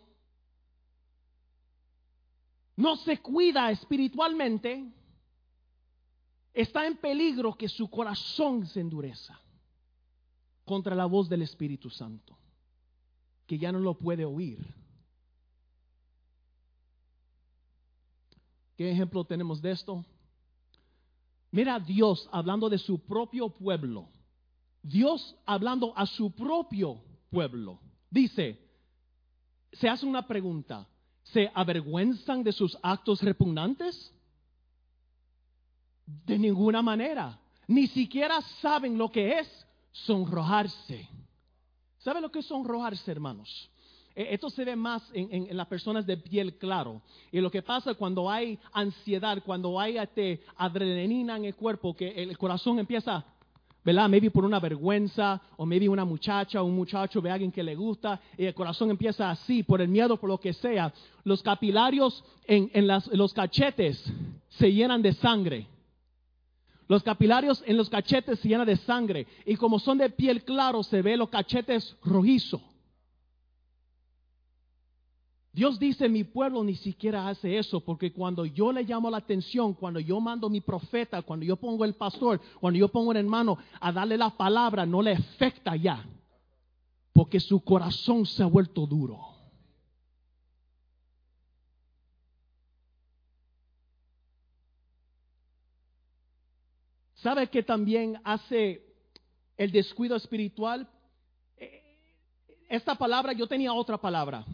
no 2.76 2.96
se 2.96 3.20
cuida 3.20 3.70
espiritualmente, 3.70 4.92
está 6.52 6.86
en 6.86 6.96
peligro 6.96 7.54
que 7.54 7.68
su 7.68 7.88
corazón 7.88 8.66
se 8.66 8.80
endureza 8.80 9.38
contra 10.64 10.94
la 10.94 11.06
voz 11.06 11.28
del 11.28 11.42
Espíritu 11.42 11.90
Santo, 11.90 12.36
que 13.46 13.58
ya 13.58 13.70
no 13.70 13.78
lo 13.78 13.94
puede 13.98 14.24
oír. 14.24 14.83
¿Qué 18.76 18.90
ejemplo 18.90 19.24
tenemos 19.24 19.62
de 19.62 19.70
esto? 19.70 20.04
Mira 21.50 21.76
a 21.76 21.80
Dios 21.80 22.28
hablando 22.32 22.68
de 22.68 22.78
su 22.78 22.98
propio 22.98 23.48
pueblo. 23.48 24.08
Dios 24.82 25.36
hablando 25.46 25.96
a 25.96 26.04
su 26.06 26.32
propio 26.32 27.00
pueblo. 27.30 27.80
Dice, 28.10 28.58
se 29.72 29.88
hace 29.88 30.04
una 30.04 30.26
pregunta. 30.26 30.86
¿Se 31.22 31.50
avergüenzan 31.54 32.42
de 32.42 32.52
sus 32.52 32.76
actos 32.82 33.22
repugnantes? 33.22 34.12
De 36.04 36.38
ninguna 36.38 36.82
manera. 36.82 37.38
Ni 37.66 37.86
siquiera 37.86 38.40
saben 38.60 38.98
lo 38.98 39.10
que 39.10 39.38
es 39.38 39.66
sonrojarse. 39.92 41.08
¿Saben 41.98 42.22
lo 42.22 42.30
que 42.30 42.40
es 42.40 42.46
sonrojarse, 42.46 43.10
hermanos? 43.10 43.70
E, 44.14 44.34
esto 44.34 44.48
se 44.48 44.64
ve 44.64 44.76
más 44.76 45.02
en, 45.12 45.56
las 45.56 45.66
personas 45.66 46.06
de 46.06 46.16
piel 46.16 46.56
claro. 46.56 47.02
Y 47.32 47.40
lo 47.40 47.50
que 47.50 47.62
pasa 47.62 47.94
cuando 47.94 48.30
hay 48.30 48.58
ansiedad, 48.72 49.42
cuando 49.44 49.78
hay 49.78 49.98
este, 49.98 50.42
adrenalina 50.56 51.36
en 51.36 51.46
el 51.46 51.54
cuerpo, 51.54 51.94
que 51.94 52.10
el 52.22 52.38
corazón 52.38 52.78
empieza, 52.78 53.24
¿verdad? 53.84 54.08
Maybe 54.08 54.30
por 54.30 54.44
una 54.44 54.60
vergüenza, 54.60 55.40
o 55.56 55.66
maybe 55.66 55.88
una 55.88 56.04
muchacha 56.04 56.62
o 56.62 56.64
un 56.64 56.76
muchacho 56.76 57.20
ve 57.20 57.30
a 57.30 57.34
alguien 57.34 57.52
que 57.52 57.62
le 57.62 57.74
gusta, 57.74 58.20
y 58.38 58.44
el 58.44 58.54
corazón 58.54 58.90
empieza 58.90 59.30
así, 59.30 59.62
por 59.62 59.80
el 59.80 59.88
miedo, 59.88 60.16
por 60.16 60.30
lo 60.30 60.38
que 60.38 60.52
sea. 60.52 60.92
Los 61.24 61.42
capilarios 61.42 62.24
en, 62.46 62.86
los 62.86 63.34
cachetes 63.34 64.02
se 64.48 64.72
llenan 64.72 65.02
de 65.02 65.12
sangre. 65.14 65.66
Los 66.86 67.02
capilarios 67.02 67.64
en 67.66 67.78
los 67.78 67.88
cachetes 67.88 68.38
se 68.40 68.48
llenan 68.48 68.66
de 68.66 68.76
sangre. 68.76 69.26
Y 69.44 69.56
como 69.56 69.78
son 69.78 69.98
de 69.98 70.10
piel 70.10 70.44
claro, 70.44 70.82
se 70.82 71.02
ve 71.02 71.16
los 71.16 71.30
cachetes 71.30 71.96
rojizos. 72.04 72.60
Dios 75.54 75.78
dice, 75.78 76.08
mi 76.08 76.24
pueblo 76.24 76.64
ni 76.64 76.74
siquiera 76.74 77.28
hace 77.28 77.56
eso, 77.56 77.78
porque 77.78 78.12
cuando 78.12 78.44
yo 78.44 78.72
le 78.72 78.82
llamo 78.82 79.08
la 79.08 79.18
atención, 79.18 79.72
cuando 79.72 80.00
yo 80.00 80.20
mando 80.20 80.50
mi 80.50 80.60
profeta, 80.60 81.22
cuando 81.22 81.46
yo 81.46 81.54
pongo 81.54 81.84
el 81.84 81.94
pastor, 81.94 82.40
cuando 82.58 82.76
yo 82.76 82.88
pongo 82.88 83.12
el 83.12 83.18
hermano 83.18 83.56
a 83.80 83.92
darle 83.92 84.18
la 84.18 84.30
palabra, 84.30 84.84
no 84.84 85.00
le 85.00 85.12
afecta 85.12 85.76
ya, 85.76 86.04
porque 87.12 87.38
su 87.38 87.60
corazón 87.62 88.26
se 88.26 88.42
ha 88.42 88.46
vuelto 88.46 88.84
duro. 88.84 89.20
¿Sabe 97.14 97.46
que 97.46 97.62
también 97.62 98.20
hace 98.24 98.84
el 99.56 99.70
descuido 99.70 100.16
espiritual? 100.16 100.88
Eh, 101.56 101.80
esta 102.68 102.96
palabra, 102.96 103.32
yo 103.32 103.46
tenía 103.46 103.72
otra 103.72 103.96
palabra 103.96 104.44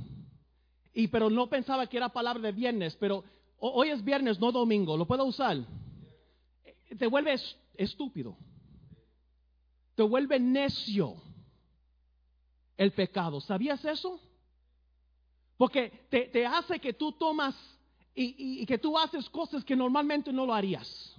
y 0.92 1.08
pero 1.08 1.30
no 1.30 1.48
pensaba 1.48 1.86
que 1.86 1.96
era 1.96 2.08
palabra 2.08 2.42
de 2.42 2.52
viernes, 2.52 2.96
pero 2.98 3.24
hoy 3.58 3.90
es 3.90 4.04
viernes, 4.04 4.40
no 4.40 4.50
domingo, 4.50 4.96
lo 4.96 5.06
puedo 5.06 5.24
usar. 5.24 5.58
Te 6.98 7.06
vuelve 7.06 7.36
estúpido. 7.76 8.36
Te 9.94 10.02
vuelve 10.02 10.40
necio 10.40 11.14
el 12.76 12.92
pecado. 12.92 13.40
¿Sabías 13.40 13.84
eso? 13.84 14.20
Porque 15.56 16.06
te, 16.10 16.46
hace 16.46 16.80
que 16.80 16.94
tú 16.94 17.12
tomas 17.12 17.54
y, 18.14 18.64
que 18.66 18.78
tú 18.78 18.98
haces 18.98 19.28
cosas 19.28 19.64
que 19.64 19.76
normalmente 19.76 20.32
no 20.32 20.46
lo 20.46 20.54
harías. 20.54 21.16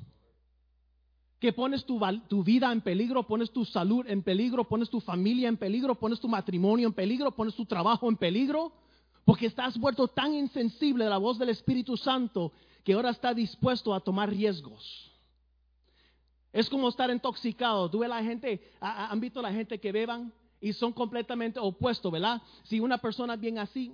Que 1.39 1.53
pones 1.53 1.85
tu, 1.85 1.99
tu 2.27 2.43
vida 2.43 2.71
en 2.71 2.81
peligro, 2.81 3.25
pones 3.25 3.51
tu 3.51 3.63
salud 3.65 4.05
en 4.07 4.21
peligro, 4.21 4.67
pones 4.67 4.89
tu 4.89 4.99
familia 4.99 5.47
en 5.47 5.57
peligro, 5.57 5.95
pones 5.95 6.19
tu 6.19 6.27
matrimonio 6.27 6.87
en 6.87 6.93
peligro, 6.93 7.31
pones 7.31 7.55
tu 7.55 7.65
trabajo 7.65 8.09
en 8.09 8.17
peligro 8.17 8.73
porque 9.25 9.47
estás 9.47 9.77
vuelto 9.77 10.07
tan 10.07 10.33
insensible 10.33 11.05
a 11.05 11.09
la 11.09 11.17
voz 11.17 11.37
del 11.37 11.49
Espíritu 11.49 11.97
Santo 11.97 12.51
que 12.83 12.93
ahora 12.93 13.11
está 13.11 13.33
dispuesto 13.33 13.93
a 13.93 13.99
tomar 13.99 14.29
riesgos. 14.29 15.11
Es 16.51 16.69
como 16.69 16.89
estar 16.89 17.09
intoxicado. 17.09 17.89
Tú 17.89 18.01
gente, 18.01 18.71
han 18.79 19.19
visto 19.19 19.41
la 19.41 19.51
gente 19.51 19.79
que 19.79 19.91
beban 19.91 20.33
y 20.59 20.73
son 20.73 20.93
completamente 20.93 21.59
opuestos, 21.59 22.11
¿verdad? 22.11 22.41
Si 22.63 22.79
una 22.79 22.99
persona 22.99 23.35
bien 23.35 23.57
así, 23.57 23.91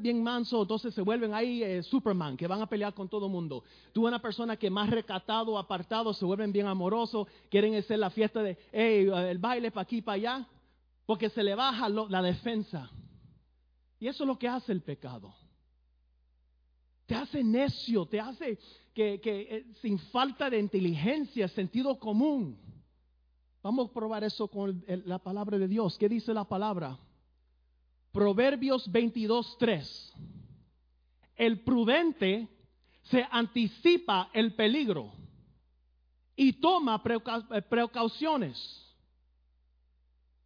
bien 0.00 0.22
manso, 0.22 0.62
entonces 0.62 0.92
se 0.92 1.00
vuelven 1.00 1.32
ahí 1.32 1.62
eh, 1.62 1.82
Superman, 1.82 2.36
que 2.36 2.46
van 2.46 2.60
a 2.60 2.66
pelear 2.66 2.92
con 2.92 3.08
todo 3.08 3.26
el 3.26 3.32
mundo. 3.32 3.64
Tú 3.92 4.06
una 4.06 4.20
persona 4.20 4.56
que 4.56 4.68
más 4.68 4.90
recatado, 4.90 5.56
apartado, 5.56 6.12
se 6.12 6.26
vuelven 6.26 6.52
bien 6.52 6.66
amorosos, 6.66 7.26
quieren 7.48 7.74
hacer 7.74 7.98
la 7.98 8.10
fiesta 8.10 8.42
de, 8.42 8.58
hey, 8.70 9.08
el 9.30 9.38
baile 9.38 9.70
para 9.70 9.82
aquí, 9.82 10.02
para 10.02 10.16
allá, 10.16 10.46
porque 11.06 11.30
se 11.30 11.42
le 11.42 11.54
baja 11.54 11.88
la 11.88 12.20
defensa. 12.20 12.90
Y 14.00 14.06
eso 14.06 14.24
es 14.24 14.28
lo 14.28 14.38
que 14.38 14.48
hace 14.48 14.72
el 14.72 14.82
pecado. 14.82 15.34
Te 17.06 17.14
hace 17.14 17.42
necio, 17.42 18.06
te 18.06 18.20
hace 18.20 18.58
que, 18.94 19.20
eh, 19.24 19.66
sin 19.80 19.98
falta 19.98 20.50
de 20.50 20.58
inteligencia, 20.58 21.48
sentido 21.48 21.98
común. 21.98 22.58
Vamos 23.62 23.88
a 23.88 23.92
probar 23.92 24.24
eso 24.24 24.48
con 24.48 24.84
la 24.86 25.18
palabra 25.18 25.58
de 25.58 25.68
Dios. 25.68 25.96
¿Qué 25.98 26.08
dice 26.08 26.34
la 26.34 26.44
palabra? 26.44 26.98
Proverbios 28.12 28.90
22.3. 28.90 30.12
El 31.36 31.60
prudente 31.60 32.48
se 33.04 33.26
anticipa 33.30 34.30
el 34.32 34.54
peligro 34.54 35.12
y 36.36 36.52
toma 36.54 37.02
eh, 37.04 37.62
precauciones. 37.62 38.84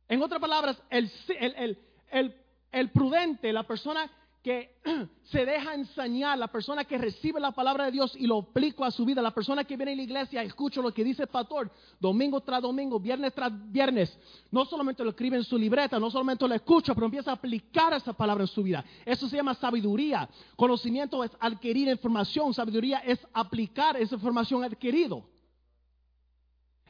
En 0.08 0.22
otras 0.22 0.40
palabras, 0.40 0.82
el, 0.90 1.10
el, 1.38 1.78
el, 2.10 2.41
el 2.72 2.90
prudente, 2.90 3.52
la 3.52 3.62
persona 3.64 4.10
que 4.42 4.80
se 5.24 5.46
deja 5.46 5.74
enseñar, 5.74 6.36
la 6.36 6.48
persona 6.48 6.84
que 6.84 6.98
recibe 6.98 7.38
la 7.38 7.52
palabra 7.52 7.84
de 7.84 7.92
Dios 7.92 8.12
y 8.16 8.26
lo 8.26 8.38
aplica 8.38 8.86
a 8.86 8.90
su 8.90 9.04
vida, 9.04 9.22
la 9.22 9.32
persona 9.32 9.64
que 9.64 9.76
viene 9.76 9.92
a 9.92 9.96
la 9.96 10.02
iglesia, 10.02 10.42
escucha 10.42 10.80
lo 10.80 10.92
que 10.92 11.04
dice 11.04 11.22
el 11.22 11.28
pastor, 11.28 11.70
domingo 12.00 12.40
tras 12.40 12.60
domingo, 12.60 12.98
viernes 12.98 13.32
tras 13.34 13.52
viernes, 13.70 14.18
no 14.50 14.64
solamente 14.64 15.04
lo 15.04 15.10
escribe 15.10 15.36
en 15.36 15.44
su 15.44 15.56
libreta, 15.56 16.00
no 16.00 16.10
solamente 16.10 16.48
lo 16.48 16.54
escucha, 16.54 16.92
pero 16.94 17.06
empieza 17.06 17.30
a 17.30 17.34
aplicar 17.34 17.92
esa 17.94 18.12
palabra 18.12 18.42
en 18.42 18.48
su 18.48 18.62
vida. 18.62 18.84
Eso 19.06 19.28
se 19.28 19.36
llama 19.36 19.54
sabiduría. 19.54 20.28
Conocimiento 20.56 21.22
es 21.22 21.30
adquirir 21.38 21.88
información, 21.88 22.52
sabiduría 22.52 22.98
es 22.98 23.20
aplicar 23.32 23.96
esa 23.96 24.16
información 24.16 24.64
adquirido. 24.64 25.24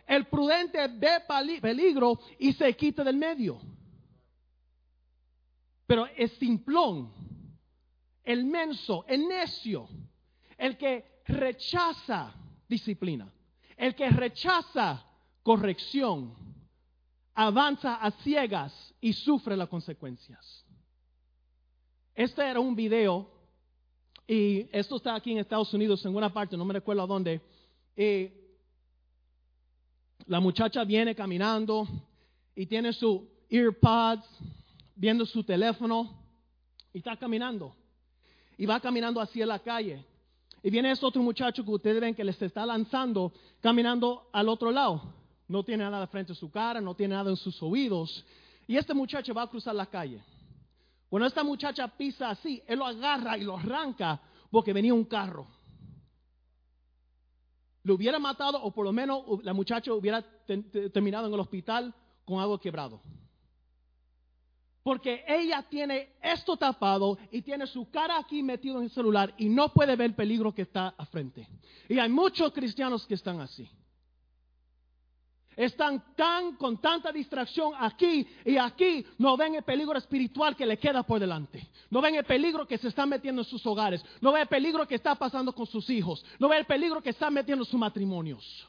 El 0.06 0.26
prudente 0.26 0.88
ve 0.88 1.22
peligro 1.60 2.18
y 2.38 2.52
se 2.54 2.74
quita 2.74 3.04
del 3.04 3.16
medio 3.16 3.60
pero 5.86 6.06
es 6.16 6.32
simplón, 6.32 7.12
el 8.24 8.44
menso, 8.44 9.04
el 9.08 9.26
necio, 9.26 9.88
el 10.56 10.76
que 10.76 11.22
rechaza 11.26 12.34
disciplina, 12.68 13.30
el 13.76 13.94
que 13.94 14.08
rechaza 14.10 15.04
corrección, 15.42 16.34
avanza 17.34 17.96
a 17.96 18.10
ciegas 18.22 18.94
y 19.00 19.12
sufre 19.12 19.56
las 19.56 19.68
consecuencias. 19.68 20.64
Este 22.14 22.42
era 22.42 22.60
un 22.60 22.76
video 22.76 23.30
y 24.26 24.68
esto 24.70 24.96
está 24.96 25.14
aquí 25.14 25.32
en 25.32 25.38
Estados 25.38 25.72
Unidos, 25.74 26.04
en 26.04 26.14
una 26.14 26.32
parte, 26.32 26.56
no 26.56 26.64
me 26.64 26.74
recuerdo 26.74 27.06
dónde. 27.06 27.40
la 30.26 30.40
muchacha 30.40 30.84
viene 30.84 31.14
caminando 31.14 31.88
y 32.54 32.66
tiene 32.66 32.92
su 32.92 33.28
earpods 33.50 34.24
viendo 34.94 35.26
su 35.26 35.44
teléfono 35.44 36.22
y 36.92 36.98
está 36.98 37.16
caminando. 37.16 37.74
Y 38.56 38.66
va 38.66 38.80
caminando 38.80 39.20
hacia 39.20 39.46
la 39.46 39.58
calle. 39.58 40.04
Y 40.62 40.70
viene 40.70 40.92
este 40.92 41.04
otro 41.04 41.22
muchacho 41.22 41.64
que 41.64 41.70
ustedes 41.70 42.00
ven 42.00 42.14
que 42.14 42.24
les 42.24 42.40
está 42.40 42.64
lanzando, 42.64 43.32
caminando 43.60 44.28
al 44.32 44.48
otro 44.48 44.70
lado. 44.70 45.02
No 45.48 45.64
tiene 45.64 45.84
nada 45.84 46.06
frente 46.06 46.32
a 46.32 46.36
su 46.36 46.50
cara, 46.50 46.80
no 46.80 46.94
tiene 46.94 47.14
nada 47.14 47.30
en 47.30 47.36
sus 47.36 47.60
oídos. 47.62 48.24
Y 48.66 48.76
este 48.76 48.94
muchacho 48.94 49.34
va 49.34 49.42
a 49.42 49.50
cruzar 49.50 49.74
la 49.74 49.86
calle. 49.86 50.22
Cuando 51.08 51.26
esta 51.26 51.42
muchacha 51.42 51.88
pisa 51.88 52.30
así, 52.30 52.62
él 52.66 52.78
lo 52.78 52.86
agarra 52.86 53.36
y 53.36 53.42
lo 53.42 53.58
arranca 53.58 54.20
porque 54.50 54.72
venía 54.72 54.94
un 54.94 55.04
carro. 55.04 55.46
Lo 57.82 57.94
hubiera 57.94 58.18
matado 58.18 58.62
o 58.62 58.70
por 58.70 58.84
lo 58.84 58.92
menos 58.92 59.24
la 59.42 59.52
muchacha 59.52 59.92
hubiera 59.92 60.24
terminado 60.92 61.26
en 61.26 61.34
el 61.34 61.40
hospital 61.40 61.92
con 62.24 62.38
algo 62.38 62.58
quebrado. 62.58 63.00
Porque 64.82 65.24
ella 65.28 65.64
tiene 65.68 66.14
esto 66.20 66.56
tapado 66.56 67.16
y 67.30 67.42
tiene 67.42 67.66
su 67.66 67.88
cara 67.90 68.18
aquí 68.18 68.42
metido 68.42 68.78
en 68.78 68.84
el 68.84 68.90
celular 68.90 69.32
y 69.38 69.48
no 69.48 69.72
puede 69.72 69.94
ver 69.94 70.10
el 70.10 70.14
peligro 70.14 70.52
que 70.52 70.62
está 70.62 70.94
a 70.96 71.06
frente. 71.06 71.46
Y 71.88 71.98
hay 71.98 72.08
muchos 72.08 72.52
cristianos 72.52 73.06
que 73.06 73.14
están 73.14 73.40
así. 73.40 73.68
Están 75.54 76.14
tan 76.16 76.56
con 76.56 76.80
tanta 76.80 77.12
distracción 77.12 77.72
aquí 77.78 78.26
y 78.44 78.56
aquí, 78.56 79.04
no 79.18 79.36
ven 79.36 79.54
el 79.54 79.62
peligro 79.62 79.98
espiritual 79.98 80.56
que 80.56 80.66
le 80.66 80.78
queda 80.78 81.02
por 81.02 81.20
delante. 81.20 81.68
No 81.90 82.00
ven 82.00 82.14
el 82.14 82.24
peligro 82.24 82.66
que 82.66 82.78
se 82.78 82.88
está 82.88 83.04
metiendo 83.04 83.42
en 83.42 83.48
sus 83.48 83.64
hogares. 83.66 84.02
No 84.20 84.32
ven 84.32 84.42
el 84.42 84.48
peligro 84.48 84.88
que 84.88 84.94
está 84.94 85.14
pasando 85.14 85.52
con 85.52 85.66
sus 85.66 85.88
hijos. 85.90 86.24
No 86.38 86.48
ven 86.48 86.60
el 86.60 86.64
peligro 86.64 87.02
que 87.02 87.10
está 87.10 87.30
metiendo 87.30 87.64
en 87.64 87.70
sus 87.70 87.78
matrimonios. 87.78 88.66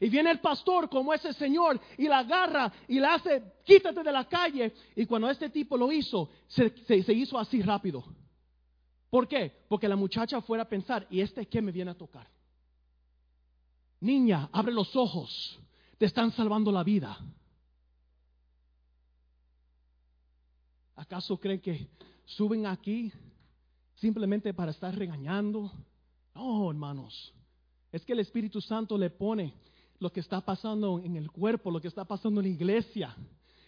Y 0.00 0.08
viene 0.08 0.30
el 0.30 0.40
pastor 0.40 0.88
como 0.88 1.14
ese 1.14 1.32
señor 1.32 1.80
y 1.96 2.08
la 2.08 2.18
agarra 2.18 2.72
y 2.88 3.00
le 3.00 3.06
hace, 3.06 3.42
quítate 3.64 4.02
de 4.02 4.12
la 4.12 4.28
calle. 4.28 4.74
Y 4.96 5.06
cuando 5.06 5.30
este 5.30 5.50
tipo 5.50 5.76
lo 5.76 5.90
hizo, 5.92 6.30
se, 6.46 6.74
se 7.02 7.12
hizo 7.12 7.38
así 7.38 7.62
rápido. 7.62 8.04
¿Por 9.10 9.28
qué? 9.28 9.64
Porque 9.68 9.88
la 9.88 9.96
muchacha 9.96 10.40
fuera 10.40 10.64
a 10.64 10.68
pensar, 10.68 11.06
¿y 11.10 11.20
este 11.20 11.46
qué 11.46 11.62
me 11.62 11.70
viene 11.70 11.92
a 11.92 11.96
tocar? 11.96 12.28
Niña, 14.00 14.48
abre 14.52 14.72
los 14.72 14.94
ojos. 14.96 15.58
Te 15.98 16.06
están 16.06 16.32
salvando 16.32 16.72
la 16.72 16.82
vida. 16.82 17.16
¿Acaso 20.96 21.38
creen 21.38 21.60
que 21.60 21.88
suben 22.24 22.66
aquí 22.66 23.12
simplemente 23.94 24.52
para 24.52 24.70
estar 24.70 24.94
regañando? 24.94 25.70
No, 26.34 26.70
hermanos. 26.70 27.32
Es 27.92 28.04
que 28.04 28.12
el 28.12 28.20
Espíritu 28.20 28.60
Santo 28.60 28.98
le 28.98 29.10
pone 29.10 29.54
lo 30.04 30.12
que 30.12 30.20
está 30.20 30.42
pasando 30.42 31.00
en 31.00 31.16
el 31.16 31.30
cuerpo, 31.30 31.70
lo 31.70 31.80
que 31.80 31.88
está 31.88 32.04
pasando 32.04 32.38
en 32.42 32.46
la 32.46 32.52
iglesia. 32.52 33.16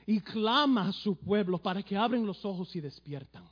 Y 0.05 0.20
clama 0.20 0.88
a 0.88 0.92
su 0.92 1.16
pueblo 1.16 1.57
para 1.57 1.83
que 1.83 1.96
abren 1.96 2.27
los 2.27 2.44
ojos 2.44 2.77
y 2.77 2.81
despiertan. 2.81 3.49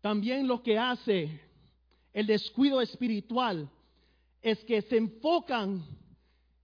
También 0.00 0.46
lo 0.46 0.62
que 0.62 0.78
hace 0.78 1.40
el 2.12 2.26
descuido 2.28 2.80
espiritual 2.80 3.68
es 4.40 4.62
que 4.62 4.80
se 4.82 4.96
enfocan 4.96 5.84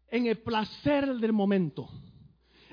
en 0.09 0.27
el 0.27 0.39
placer 0.39 1.17
del 1.17 1.33
momento, 1.33 1.89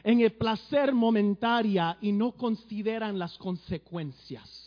en 0.04 0.22
el 0.22 0.34
placer 0.34 0.94
momentaria 0.94 1.98
y 2.00 2.12
no 2.12 2.34
consideran 2.34 3.18
las 3.18 3.36
consecuencias. 3.39 4.64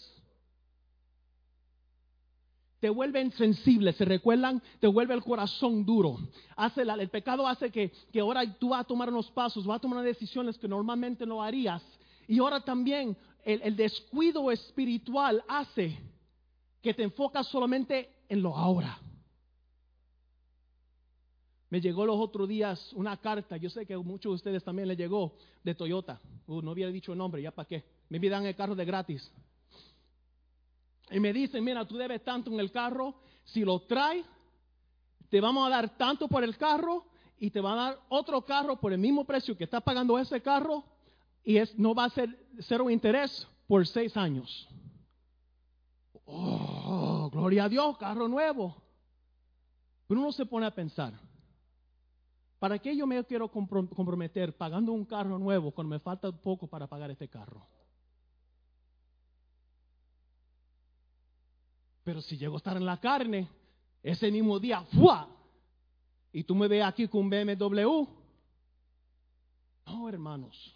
Te 2.81 2.91
vuelven 2.91 3.33
sensible, 3.33 3.93
se 3.93 4.05
recuerdan, 4.05 4.63
te 4.79 4.87
vuelve 4.87 5.15
el 5.15 5.25
corazón 5.25 5.85
duro. 5.85 6.19
Hace 6.57 6.83
el 6.83 7.09
pecado 7.09 7.47
hace 7.47 7.71
que, 7.71 7.91
que 8.13 8.21
ahora 8.21 8.45
tú 8.59 8.69
vas 8.69 8.83
a 8.83 8.85
tomar 8.85 9.09
unos 9.09 9.31
pasos, 9.31 9.67
vas 9.67 9.79
a 9.79 9.81
tomar 9.81 10.05
decisiones 10.05 10.57
que 10.57 10.69
normalmente 10.69 11.27
no 11.27 11.43
harías. 11.43 11.83
Y 12.29 12.39
ahora 12.39 12.61
también 12.61 13.17
el, 13.45 13.77
descuido 13.77 14.51
espiritual 14.51 15.43
hace 15.49 15.99
que 16.83 16.93
te 16.93 17.03
enfocas 17.03 17.47
solamente 17.47 18.11
en 18.29 18.43
lo 18.43 18.55
ahora. 18.55 18.99
Me 21.71 21.81
llegó 21.81 22.07
los 22.07 22.19
otros 22.19 22.49
días 22.49 22.93
una 22.95 23.17
carta, 23.17 23.57
yo 23.57 23.71
sé 23.71 23.87
que 23.87 23.95
a 23.95 23.99
muchos 23.99 24.31
de 24.31 24.35
ustedes 24.35 24.65
también 24.65 24.89
le 24.89 24.97
llegó, 24.97 25.35
de 25.65 25.75
Toyota. 25.75 26.21
Uh, 26.47 26.63
no 26.63 26.71
había 26.71 26.89
dicho 26.89 27.13
el 27.13 27.19
nombre, 27.19 27.43
ya 27.43 27.51
para 27.51 27.69
qué. 27.69 27.85
Me 28.09 28.19
dan 28.29 28.47
el 28.47 28.55
carro 28.55 28.75
de 28.75 28.85
gratis. 28.85 29.31
Y 31.11 31.21
me 31.21 31.33
dicen, 31.33 31.65
mira, 31.65 31.87
tú 31.87 31.97
debes 31.97 32.23
tanto 32.25 32.51
en 32.51 32.61
el 32.61 32.71
carro, 32.71 33.15
si 33.45 33.65
lo 33.65 33.81
traes, 33.81 34.27
te 35.29 35.41
vamos 35.41 35.67
a 35.67 35.71
dar 35.71 35.97
tanto 35.97 36.29
por 36.29 36.45
el 36.45 36.57
carro 36.57 37.07
y 37.39 37.51
te 37.51 37.61
va 37.61 37.73
a 37.73 37.77
dar 37.77 38.01
otro 38.09 38.45
carro 38.45 38.77
por 38.77 38.93
el 38.93 38.99
mismo 38.99 39.25
precio 39.25 39.57
que 39.57 39.65
está 39.65 39.81
pagando 39.81 40.19
ese 40.19 40.41
carro 40.41 40.85
y 41.45 41.59
no 41.77 41.95
va 41.95 42.05
a 42.05 42.11
ser 42.11 42.47
cero 42.61 42.91
interés 42.91 43.47
por 43.67 43.87
seis 43.87 44.17
años. 44.17 44.69
Oh, 46.27 47.31
gloria 47.33 47.65
a 47.65 47.69
Dios, 47.69 47.97
carro 47.97 48.29
nuevo. 48.29 48.77
Pero 50.07 50.21
uno 50.21 50.33
se 50.33 50.47
pone 50.47 50.67
a 50.67 50.75
pensar, 50.75 51.15
¿para 52.59 52.79
qué 52.79 52.97
yo 52.97 53.07
me 53.07 53.23
quiero 53.25 53.49
comprometer 53.49 54.57
pagando 54.57 54.93
un 54.93 55.05
carro 55.05 55.39
nuevo 55.39 55.71
cuando 55.71 55.91
me 55.91 56.01
falta 56.01 56.33
poco 56.33 56.67
para 56.67 56.87
pagar 56.87 57.11
este 57.11 57.29
carro? 57.29 57.67
Pero 62.09 62.23
si 62.23 62.39
llego 62.39 62.55
a 62.55 62.57
estar 62.57 62.75
en 62.75 62.87
la 62.87 62.97
carne, 62.97 63.47
ese 64.03 64.33
mismo 64.33 64.59
día, 64.59 64.81
¡fua! 64.95 65.29
Y 66.33 66.43
tú 66.43 66.55
me 66.55 66.67
ves 66.67 66.83
aquí 66.83 67.07
con 67.07 67.25
un 67.25 67.29
BMW. 67.29 68.07
No, 69.85 70.09
hermanos. 70.09 70.75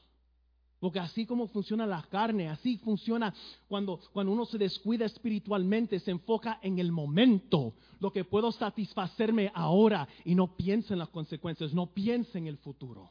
Porque 0.78 0.98
así 0.98 1.24
como 1.24 1.48
funciona 1.48 1.86
la 1.86 2.02
carne, 2.02 2.50
así 2.50 2.76
funciona 2.76 3.32
cuando, 3.66 3.98
cuando 4.12 4.30
uno 4.30 4.44
se 4.44 4.58
descuida 4.58 5.06
espiritualmente, 5.06 6.00
se 6.00 6.10
enfoca 6.10 6.58
en 6.60 6.78
el 6.78 6.92
momento, 6.92 7.72
lo 7.98 8.12
que 8.12 8.24
puedo 8.24 8.52
satisfacerme 8.52 9.50
ahora 9.54 10.06
y 10.26 10.34
no 10.34 10.54
piensa 10.54 10.92
en 10.92 10.98
las 10.98 11.08
consecuencias, 11.08 11.72
no 11.72 11.86
piensa 11.86 12.36
en 12.36 12.46
el 12.46 12.58
futuro. 12.58 13.08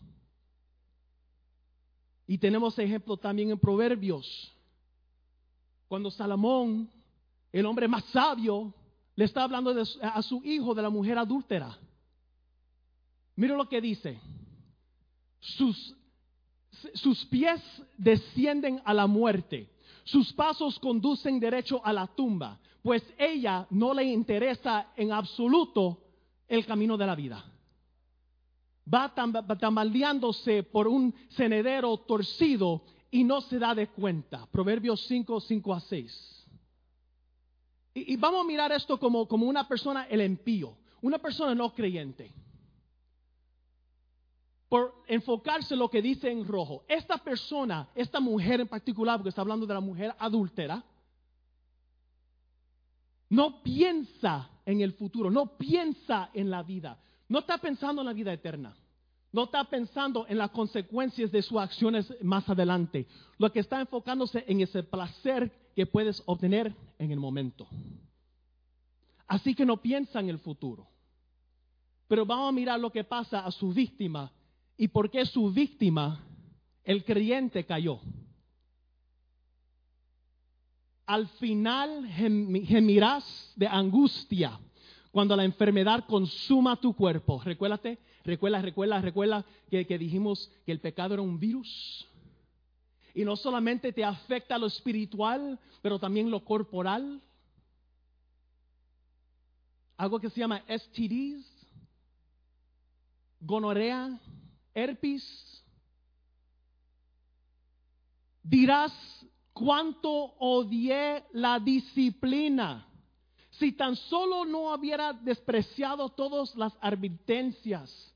Y 2.28 2.38
tenemos 2.38 2.78
ejemplo 2.78 3.18
también 3.18 3.50
en 3.50 3.58
Proverbios, 3.58 4.56
cuando 5.88 6.12
Salomón, 6.12 6.88
el 7.52 7.66
hombre 7.66 7.88
más 7.88 8.04
sabio, 8.06 8.74
le 9.16 9.26
está 9.26 9.44
hablando 9.44 9.74
a 10.02 10.22
su 10.22 10.42
hijo 10.44 10.74
de 10.74 10.82
la 10.82 10.90
mujer 10.90 11.18
adúltera. 11.18 11.78
Mira 13.36 13.56
lo 13.56 13.68
que 13.68 13.82
dice. 13.82 14.20
Sus 15.40 15.96
sus 16.94 17.26
pies 17.26 17.62
descienden 17.98 18.82
a 18.86 18.94
la 18.94 19.08
muerte, 19.08 19.70
sus 20.04 20.34
pasos 20.34 20.80
conducen 20.80 21.40
derecho 21.40 21.82
a 21.86 21.94
la 21.94 22.08
tumba, 22.08 22.60
pues 22.82 23.04
ella 23.18 23.68
no 23.70 23.94
le 23.94 24.04
interesa 24.04 24.92
en 24.96 25.12
absoluto 25.12 26.00
el 26.48 26.66
camino 26.66 26.98
de 26.98 27.06
la 27.06 27.16
vida. 27.16 27.46
Va 28.92 29.14
tambaleándose 29.14 30.64
por 30.64 30.88
un 30.88 31.14
cenedero 31.30 31.98
torcido 31.98 32.82
y 33.12 33.24
no 33.24 33.42
se 33.42 33.60
da 33.60 33.76
de 33.76 33.88
cuenta. 33.88 34.48
Proverbios 34.52 35.06
5, 35.06 35.40
5 35.40 35.74
a 35.74 35.80
6. 35.80 36.41
Y, 37.94 38.16
vamos 38.18 38.42
a 38.42 38.48
mirar 38.48 38.72
esto 38.72 39.00
como, 39.00 39.28
como 39.28 39.46
una 39.48 39.68
persona, 39.68 40.08
el 40.10 40.22
empío, 40.22 40.78
una 41.02 41.20
persona 41.20 41.54
no 41.54 41.74
creyente 41.74 42.34
por 44.72 45.04
enfocarse 45.08 45.74
en 45.74 45.82
lo 45.82 45.90
que 45.90 46.02
dice 46.02 46.32
en 46.32 46.48
rojo. 46.48 46.86
Esta 46.88 47.18
persona, 47.18 47.90
esta 47.94 48.22
mujer 48.22 48.62
en 48.62 48.70
particular, 48.70 49.18
porque 49.18 49.28
está 49.28 49.42
hablando 49.42 49.66
de 49.66 49.74
la 49.74 49.82
mujer 49.82 50.16
adúltera, 50.18 50.82
no 53.28 53.62
piensa 53.62 54.50
en 54.66 54.80
el 54.80 54.94
futuro, 54.94 55.30
no 55.30 55.58
piensa 55.58 56.30
en 56.34 56.50
la 56.50 56.64
vida, 56.64 56.98
no 57.28 57.40
está 57.40 57.58
pensando 57.58 58.02
en 58.02 58.08
la 58.08 58.14
vida 58.14 58.32
eterna, 58.32 58.74
no 59.34 59.44
está 59.44 59.66
pensando 59.66 60.26
en 60.30 60.38
las 60.38 60.52
consecuencias 60.52 61.34
de 61.34 61.42
sus 61.42 61.58
acciones 61.58 62.14
más 62.22 62.48
adelante. 62.48 63.08
Lo 63.38 63.52
que 63.52 63.60
está 63.60 63.82
enfocándose 63.82 64.46
en 64.48 64.62
ese 64.62 64.84
placer 64.84 65.52
que 65.76 65.86
puedes 65.86 66.22
obtener 66.26 66.74
en 67.00 67.12
el 67.12 67.20
momento. 67.20 67.68
Así 69.28 69.56
que 69.56 69.66
no 69.66 69.78
piensa 69.78 70.20
en 70.20 70.30
el 70.30 70.40
futuro. 70.40 70.88
Pero 72.08 72.26
vamos 72.26 72.50
a 72.50 72.52
mirar 72.52 72.80
lo 72.80 72.92
que 72.92 73.06
pasa 73.06 73.46
a 73.46 73.52
su 73.52 73.74
víctima 73.74 74.32
y 74.76 74.90
por 74.90 75.10
qué 75.10 75.26
su 75.26 75.50
víctima, 75.52 76.22
el 76.84 77.06
creyente, 77.06 77.66
cayó. 77.66 78.02
Al 81.06 81.28
final 81.28 82.06
gemirás 82.08 83.54
de 83.56 83.68
angustia 83.68 84.60
cuando 85.12 85.36
la 85.36 85.46
enfermedad 85.46 86.06
consuma 86.06 86.76
tu 86.76 86.94
cuerpo. 86.94 87.42
Recuérdate, 87.44 88.00
recuerda, 88.24 88.62
recuerda, 88.62 89.02
recuerda 89.02 89.46
que, 89.70 89.86
que 89.86 89.98
dijimos 89.98 90.52
que 90.66 90.72
el 90.72 90.80
pecado 90.80 91.14
era 91.14 91.24
un 91.24 91.40
virus. 91.40 92.08
Y 93.14 93.24
no 93.24 93.36
solamente 93.36 93.92
te 93.92 94.04
afecta 94.04 94.58
lo 94.58 94.68
espiritual, 94.68 95.60
pero 95.82 96.00
también 96.00 96.30
lo 96.32 96.44
corporal. 96.44 97.22
Algo 99.98 100.20
que 100.20 100.30
se 100.30 100.40
llama 100.40 100.64
STDs, 100.68 101.46
gonorrea, 103.40 104.20
herpes, 104.74 105.64
dirás 108.44 108.92
cuánto 109.54 110.10
odié 110.40 111.24
la 111.34 111.60
disciplina. 111.60 112.88
Si 113.52 113.74
tan 113.74 113.96
solo 113.96 114.46
no 114.46 114.74
hubiera 114.74 115.14
despreciado 115.14 116.10
todas 116.10 116.56
las 116.56 116.76
advertencias, 116.82 118.11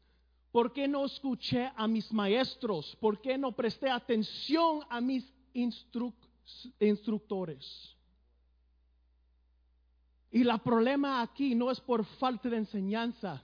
¿por 0.55 0.71
qué 0.71 0.87
no 0.87 1.03
escuché 1.03 1.69
a 1.75 1.85
mis 1.85 2.09
maestros? 2.13 2.95
¿Por 3.01 3.19
qué 3.19 3.37
no 3.37 3.51
presté 3.51 3.89
atención 3.89 4.83
a 4.89 5.01
mis 5.01 5.29
instructores? 6.79 7.93
Y 10.31 10.47
el 10.47 10.59
problema 10.61 11.21
aquí 11.21 11.55
no 11.55 11.69
es 11.69 11.81
por 11.81 12.05
falta 12.05 12.47
de 12.47 12.55
enseñanza, 12.55 13.43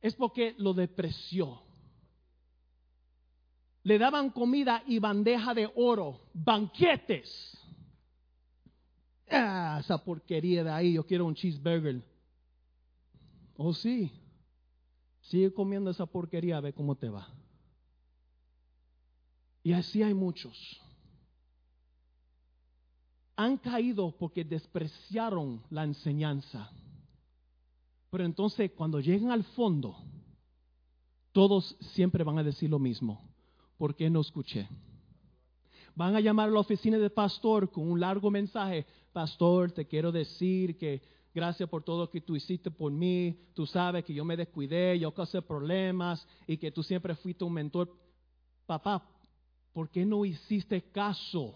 es 0.00 0.14
porque 0.14 0.54
lo 0.56 0.72
depreció. 0.72 1.60
Le 3.82 3.98
daban 3.98 4.30
comida 4.30 4.82
y 4.86 4.98
bandeja 4.98 5.52
de 5.52 5.70
oro, 5.74 6.22
banquetes. 6.32 7.54
Ah, 9.30 9.76
esa 9.78 10.02
porquería 10.02 10.64
de 10.64 10.70
ahí, 10.70 10.94
yo 10.94 11.04
quiero 11.04 11.26
un 11.26 11.34
cheeseburger. 11.34 12.02
Oh, 13.58 13.74
sí. 13.74 14.21
Sigue 15.22 15.52
comiendo 15.52 15.90
esa 15.90 16.06
porquería, 16.06 16.60
ve 16.60 16.72
cómo 16.72 16.96
te 16.96 17.08
va. 17.08 17.28
Y 19.62 19.72
así 19.72 20.02
hay 20.02 20.14
muchos. 20.14 20.80
Han 23.36 23.56
caído 23.56 24.16
porque 24.18 24.44
despreciaron 24.44 25.62
la 25.70 25.84
enseñanza. 25.84 26.70
Pero 28.10 28.24
entonces 28.24 28.70
cuando 28.72 29.00
llegan 29.00 29.30
al 29.30 29.44
fondo, 29.44 29.96
todos 31.32 31.76
siempre 31.80 32.24
van 32.24 32.38
a 32.38 32.44
decir 32.44 32.68
lo 32.68 32.78
mismo. 32.78 33.22
¿Por 33.78 33.94
qué 33.94 34.10
no 34.10 34.20
escuché? 34.20 34.68
Van 35.94 36.14
a 36.14 36.20
llamar 36.20 36.48
a 36.48 36.52
la 36.52 36.60
oficina 36.60 36.98
del 36.98 37.12
pastor 37.12 37.70
con 37.70 37.90
un 37.90 38.00
largo 38.00 38.30
mensaje. 38.30 38.86
Pastor, 39.12 39.72
te 39.72 39.86
quiero 39.86 40.12
decir 40.12 40.76
que 40.76 41.02
gracias 41.34 41.68
por 41.68 41.82
todo 41.82 42.04
lo 42.04 42.10
que 42.10 42.20
tú 42.20 42.36
hiciste 42.36 42.70
por 42.70 42.92
mí. 42.92 43.38
Tú 43.54 43.66
sabes 43.66 44.04
que 44.04 44.14
yo 44.14 44.24
me 44.24 44.36
descuidé, 44.36 44.98
yo 44.98 45.12
causé 45.12 45.42
problemas 45.42 46.26
y 46.46 46.56
que 46.56 46.70
tú 46.70 46.82
siempre 46.82 47.14
fuiste 47.14 47.44
un 47.44 47.52
mentor. 47.52 47.94
Papá, 48.66 49.06
¿por 49.72 49.90
qué 49.90 50.04
no 50.04 50.24
hiciste 50.24 50.82
caso? 50.90 51.54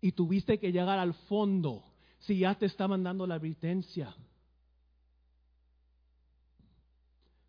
Y 0.00 0.12
tuviste 0.12 0.58
que 0.58 0.72
llegar 0.72 0.98
al 0.98 1.14
fondo 1.14 1.82
si 2.18 2.38
ya 2.38 2.54
te 2.54 2.66
estaban 2.66 3.02
dando 3.02 3.26
la 3.26 3.36
advertencia. 3.36 4.14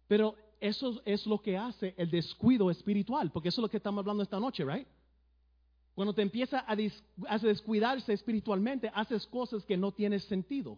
Pero 0.07 0.35
eso 0.59 1.01
es 1.05 1.25
lo 1.25 1.41
que 1.41 1.57
hace 1.57 1.93
el 1.97 2.09
descuido 2.09 2.69
espiritual, 2.69 3.31
porque 3.31 3.49
eso 3.49 3.61
es 3.61 3.63
lo 3.63 3.69
que 3.69 3.77
estamos 3.77 3.99
hablando 4.01 4.23
esta 4.23 4.39
noche, 4.39 4.63
¿right? 4.63 4.87
Cuando 5.95 6.13
te 6.13 6.21
empieza 6.21 6.65
a, 6.67 6.75
descuidarse 6.75 8.11
espiritualmente, 8.11 8.91
haces 8.93 9.25
cosas 9.27 9.63
que 9.63 9.77
no 9.77 9.93
tienen 9.93 10.19
sentido. 10.19 10.77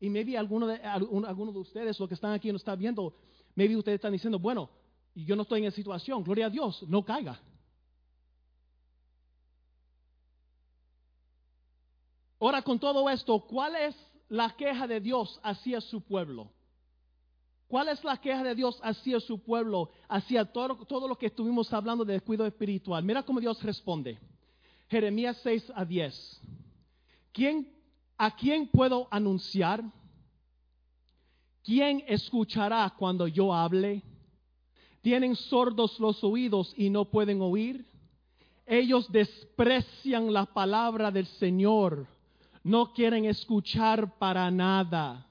Y 0.00 0.10
maybe 0.10 0.36
alguno 0.36 0.66
de, 0.66 0.76
alguno 0.76 1.52
de 1.52 1.58
ustedes, 1.60 1.98
los 2.00 2.08
que 2.08 2.16
están 2.16 2.32
aquí, 2.32 2.50
no 2.50 2.56
está 2.56 2.74
viendo, 2.74 3.14
maybe 3.54 3.76
ustedes 3.76 3.96
están 3.96 4.12
diciendo, 4.12 4.40
bueno, 4.40 4.70
yo 5.14 5.36
no 5.36 5.42
estoy 5.42 5.60
en 5.60 5.66
esa 5.66 5.76
situación, 5.76 6.24
gloria 6.24 6.46
a 6.46 6.50
Dios, 6.50 6.84
no 6.88 7.04
caiga. 7.04 7.40
Ahora, 12.40 12.62
con 12.62 12.78
todo 12.80 13.08
esto, 13.08 13.38
¿cuál 13.40 13.76
es 13.76 13.96
la 14.28 14.54
queja 14.56 14.88
de 14.88 15.00
Dios 15.00 15.38
hacia 15.44 15.80
su 15.80 16.00
pueblo? 16.00 16.50
¿Cuál 17.68 17.90
es 17.90 18.02
la 18.02 18.16
queja 18.16 18.42
de 18.42 18.54
Dios 18.54 18.80
hacia 18.82 19.20
su 19.20 19.40
pueblo, 19.42 19.90
hacia 20.08 20.46
todo, 20.46 20.86
todo 20.86 21.06
lo 21.06 21.16
que 21.16 21.26
estuvimos 21.26 21.70
hablando 21.72 22.02
de 22.04 22.14
descuido 22.14 22.46
espiritual? 22.46 23.04
Mira 23.04 23.22
cómo 23.22 23.40
Dios 23.40 23.62
responde. 23.62 24.18
Jeremías 24.88 25.38
6 25.42 25.72
a 25.74 25.84
10. 25.84 26.40
¿Quién, 27.30 27.70
¿A 28.16 28.34
quién 28.34 28.68
puedo 28.68 29.06
anunciar? 29.10 29.84
¿Quién 31.62 32.02
escuchará 32.08 32.94
cuando 32.98 33.28
yo 33.28 33.52
hable? 33.52 34.02
¿Tienen 35.02 35.36
sordos 35.36 36.00
los 36.00 36.24
oídos 36.24 36.72
y 36.74 36.88
no 36.88 37.04
pueden 37.04 37.42
oír? 37.42 37.84
Ellos 38.64 39.12
desprecian 39.12 40.32
la 40.32 40.46
palabra 40.46 41.10
del 41.10 41.26
Señor, 41.26 42.06
no 42.64 42.92
quieren 42.94 43.26
escuchar 43.26 44.18
para 44.18 44.50
nada. 44.50 45.27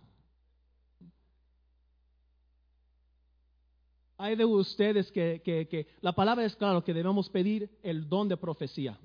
Hay 4.18 4.36
de 4.36 4.46
ustedes 4.46 5.12
que, 5.12 5.88
la 6.02 6.12
palabra 6.12 6.44
es 6.46 6.56
claro 6.56 6.84
que 6.84 6.94
debemos 6.94 7.30
pedir 7.30 7.70
el 7.84 8.10
don 8.10 8.28
de 8.28 8.36
profecía. 8.36 8.98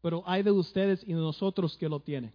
Pero 0.00 0.22
hay 0.26 0.42
de 0.42 0.52
ustedes 0.52 1.02
y 1.02 1.12
de 1.12 1.20
nosotros 1.20 1.76
que 1.76 1.88
lo 1.88 2.00
tienen. 2.00 2.32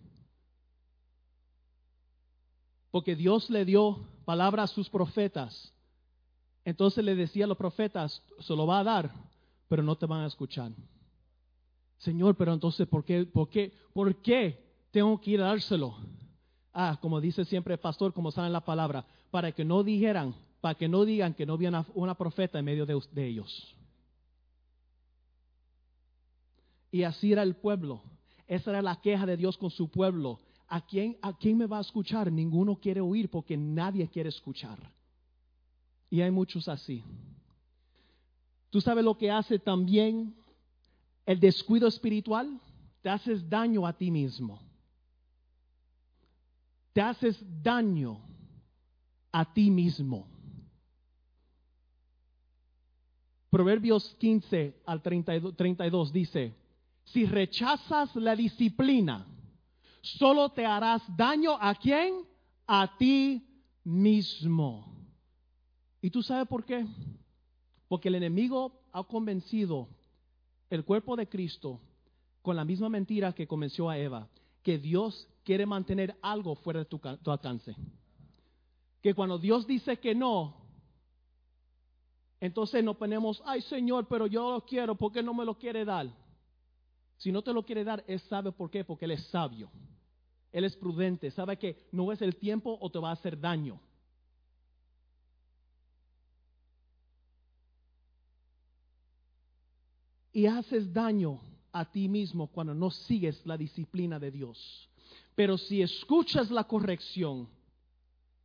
Porque 2.92 3.16
Dios 3.16 3.50
le 3.50 3.66
dio 3.66 4.06
palabra 4.26 4.64
a 4.64 4.68
sus 4.68 4.90
profetas. 4.90 5.74
Entonces 6.66 7.04
le 7.04 7.16
decía 7.16 7.46
a 7.46 7.48
los 7.48 7.58
profetas, 7.58 8.22
se 8.40 8.56
lo 8.56 8.68
va 8.68 8.80
a 8.80 8.84
dar, 8.84 9.12
pero 9.70 9.82
no 9.82 9.96
te 9.96 10.06
van 10.06 10.22
a 10.22 10.28
escuchar. 10.28 10.72
Señor, 11.98 12.36
pero 12.36 12.54
entonces, 12.54 12.88
¿por 12.88 13.04
qué, 13.06 13.26
por 13.26 13.50
qué, 13.50 13.74
por 13.94 14.16
qué 14.18 14.62
tengo 14.92 15.20
que 15.20 15.32
ir 15.32 15.42
a 15.42 15.48
dárselo? 15.48 15.96
Ah, 16.78 17.00
como 17.02 17.22
dice 17.22 17.46
siempre 17.46 17.76
el 17.76 17.80
pastor, 17.80 18.14
como 18.14 18.32
saben 18.32 18.52
la 18.52 18.60
palabra, 18.60 19.06
para 19.32 19.54
que 19.54 19.64
no 19.64 19.82
dijeran, 19.82 20.36
para 20.60 20.76
que 20.76 20.90
no 20.90 21.06
digan 21.06 21.34
que 21.34 21.46
no 21.46 21.54
había 21.54 21.86
una, 21.94 22.16
profeta 22.16 22.60
en 22.60 22.66
medio 22.66 22.86
de, 22.86 23.02
de 23.14 23.26
ellos. 23.26 23.74
Y 26.92 27.04
así 27.04 27.32
era 27.32 27.44
el 27.44 27.56
pueblo. 27.56 28.02
Esa 28.46 28.72
era 28.72 28.82
la 28.82 29.00
queja 29.00 29.26
de 29.26 29.38
Dios 29.38 29.58
con 29.58 29.72
su 29.72 29.90
pueblo. 29.90 30.38
¿A 30.68 30.86
quién, 30.86 31.18
¿A 31.22 31.32
quién 31.38 31.58
me 31.58 31.66
va 31.66 31.78
a 31.78 31.82
escuchar? 31.82 32.30
Ninguno 32.30 32.76
quiere 32.76 33.00
oír 33.00 33.30
porque 33.30 33.56
nadie 33.56 34.10
quiere 34.10 34.28
escuchar. 34.28 34.78
Y 36.10 36.20
hay 36.20 36.30
muchos 36.30 36.68
así. 36.68 37.02
¿Tú 38.70 38.82
sabes 38.82 39.06
lo 39.06 39.18
que 39.18 39.32
hace 39.32 39.60
también 39.60 40.36
el 41.26 41.40
descuido 41.40 41.88
espiritual? 41.88 42.60
Te 43.02 43.08
haces 43.10 43.50
daño 43.50 43.88
a 43.88 43.94
ti 43.94 44.12
mismo 44.12 44.60
te 46.96 47.02
haces 47.02 47.38
daño 47.62 48.22
a 49.30 49.54
ti 49.54 49.70
mismo. 49.70 50.26
Proverbios 53.50 54.16
15 54.18 54.82
al 54.86 55.02
32, 55.02 56.14
dice, 56.14 56.56
si 57.04 57.26
rechazas 57.26 58.16
la 58.16 58.34
disciplina, 58.34 59.28
solo 60.00 60.48
te 60.54 60.66
harás 60.66 61.02
daño 61.18 61.58
a 61.60 61.76
quién? 61.76 62.26
A 62.66 62.96
ti 62.98 63.46
mismo. 63.84 64.86
¿Y 66.02 66.10
tú 66.10 66.24
sabes 66.24 66.48
por 66.48 66.64
qué? 66.64 66.88
Porque 67.90 68.08
el 68.08 68.16
enemigo 68.16 68.72
ha 68.94 69.04
convencido 69.04 69.90
el 70.70 70.86
cuerpo 70.86 71.18
de 71.18 71.28
Cristo 71.28 71.82
con 72.42 72.56
la 72.56 72.64
misma 72.64 72.88
mentira 72.88 73.34
que 73.34 73.48
convenció 73.48 73.90
a 73.90 73.98
Eva, 73.98 74.30
que 74.64 74.78
Dios 74.78 75.28
quiere 75.46 75.66
mantener 75.66 76.18
algo 76.22 76.56
fuera 76.56 76.80
de 76.80 76.86
tu, 76.86 77.00
alcance. 77.32 77.76
Que 79.02 79.14
cuando 79.14 79.38
Dios 79.38 79.66
dice 79.68 79.98
que 80.00 80.16
no, 80.16 80.56
entonces 82.42 82.84
nos 82.84 82.98
ponemos, 82.98 83.42
ay 83.46 83.62
Señor, 83.62 84.08
pero 84.08 84.28
yo 84.28 84.52
lo 84.52 84.66
quiero, 84.66 84.96
¿por 84.96 85.14
qué 85.14 85.24
no 85.24 85.34
me 85.34 85.46
lo 85.46 85.58
quiere 85.58 85.86
dar? 85.86 86.08
Si 87.18 87.32
no 87.32 87.42
te 87.44 87.54
lo 87.54 87.64
quiere 87.64 87.84
dar, 87.84 88.04
Él 88.08 88.20
sabe 88.22 88.52
por 88.52 88.70
qué, 88.70 88.84
porque 88.84 89.06
Él 89.06 89.12
es 89.12 89.24
sabio. 89.28 89.72
Él 90.52 90.66
es 90.66 90.76
prudente, 90.76 91.32
sabe 91.32 91.58
que 91.58 91.88
no 91.92 92.12
es 92.12 92.22
el 92.22 92.36
tiempo 92.36 92.78
o 92.82 92.90
te 92.90 93.00
va 93.00 93.10
a 93.10 93.14
hacer 93.14 93.40
daño. 93.40 93.80
Y 100.34 100.48
haces 100.48 100.92
daño 100.92 101.40
a 101.72 101.86
ti 101.90 102.10
mismo 102.10 102.48
cuando 102.48 102.74
no 102.74 102.90
sigues 102.90 103.46
la 103.46 103.58
disciplina 103.58 104.20
de 104.20 104.32
Dios. 104.32 104.90
Pero 105.36 105.58
si 105.58 105.82
escuchas 105.82 106.50
la 106.50 106.64
corrección, 106.64 107.50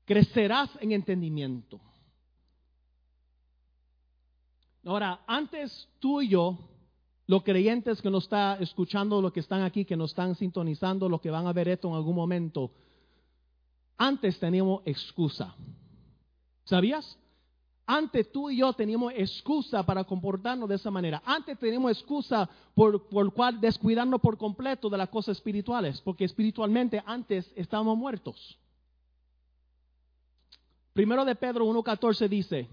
crecerás 0.04 0.70
en 0.80 0.92
entendimiento. 0.92 1.80
Ahora, 4.84 5.20
antes 5.26 5.88
tú 6.00 6.20
y 6.20 6.28
yo, 6.28 6.58
los 7.26 7.44
creyentes 7.44 8.02
que 8.02 8.10
nos 8.10 8.24
están 8.24 8.60
escuchando, 8.60 9.22
los 9.22 9.32
que 9.32 9.38
están 9.38 9.62
aquí, 9.62 9.84
que 9.84 9.96
nos 9.96 10.10
están 10.10 10.34
sintonizando, 10.34 11.08
los 11.08 11.20
que 11.20 11.30
van 11.30 11.46
a 11.46 11.52
ver 11.52 11.68
esto 11.68 11.86
en 11.88 11.94
algún 11.94 12.16
momento, 12.16 12.72
antes 13.96 14.40
teníamos 14.40 14.82
excusa. 14.84 15.54
¿Sabías? 16.64 17.19
Antes 17.92 18.30
tú 18.30 18.48
y 18.48 18.58
yo 18.58 18.72
teníamos 18.72 19.12
excusa 19.16 19.82
para 19.82 20.04
comportarnos 20.04 20.68
de 20.68 20.76
esa 20.76 20.92
manera. 20.92 21.20
Antes 21.26 21.58
teníamos 21.58 21.90
excusa 21.90 22.48
por, 22.72 23.34
cual 23.34 23.60
descuidarnos 23.60 24.20
por 24.20 24.38
completo 24.38 24.88
de 24.88 24.96
las 24.96 25.08
cosas 25.08 25.38
espirituales, 25.38 26.00
porque 26.02 26.24
espiritualmente 26.24 27.02
antes 27.04 27.52
estábamos 27.56 27.98
muertos. 27.98 28.56
Primero 30.92 31.24
de 31.24 31.34
Pedro 31.34 31.66
1.14 31.66 32.28
dice, 32.28 32.68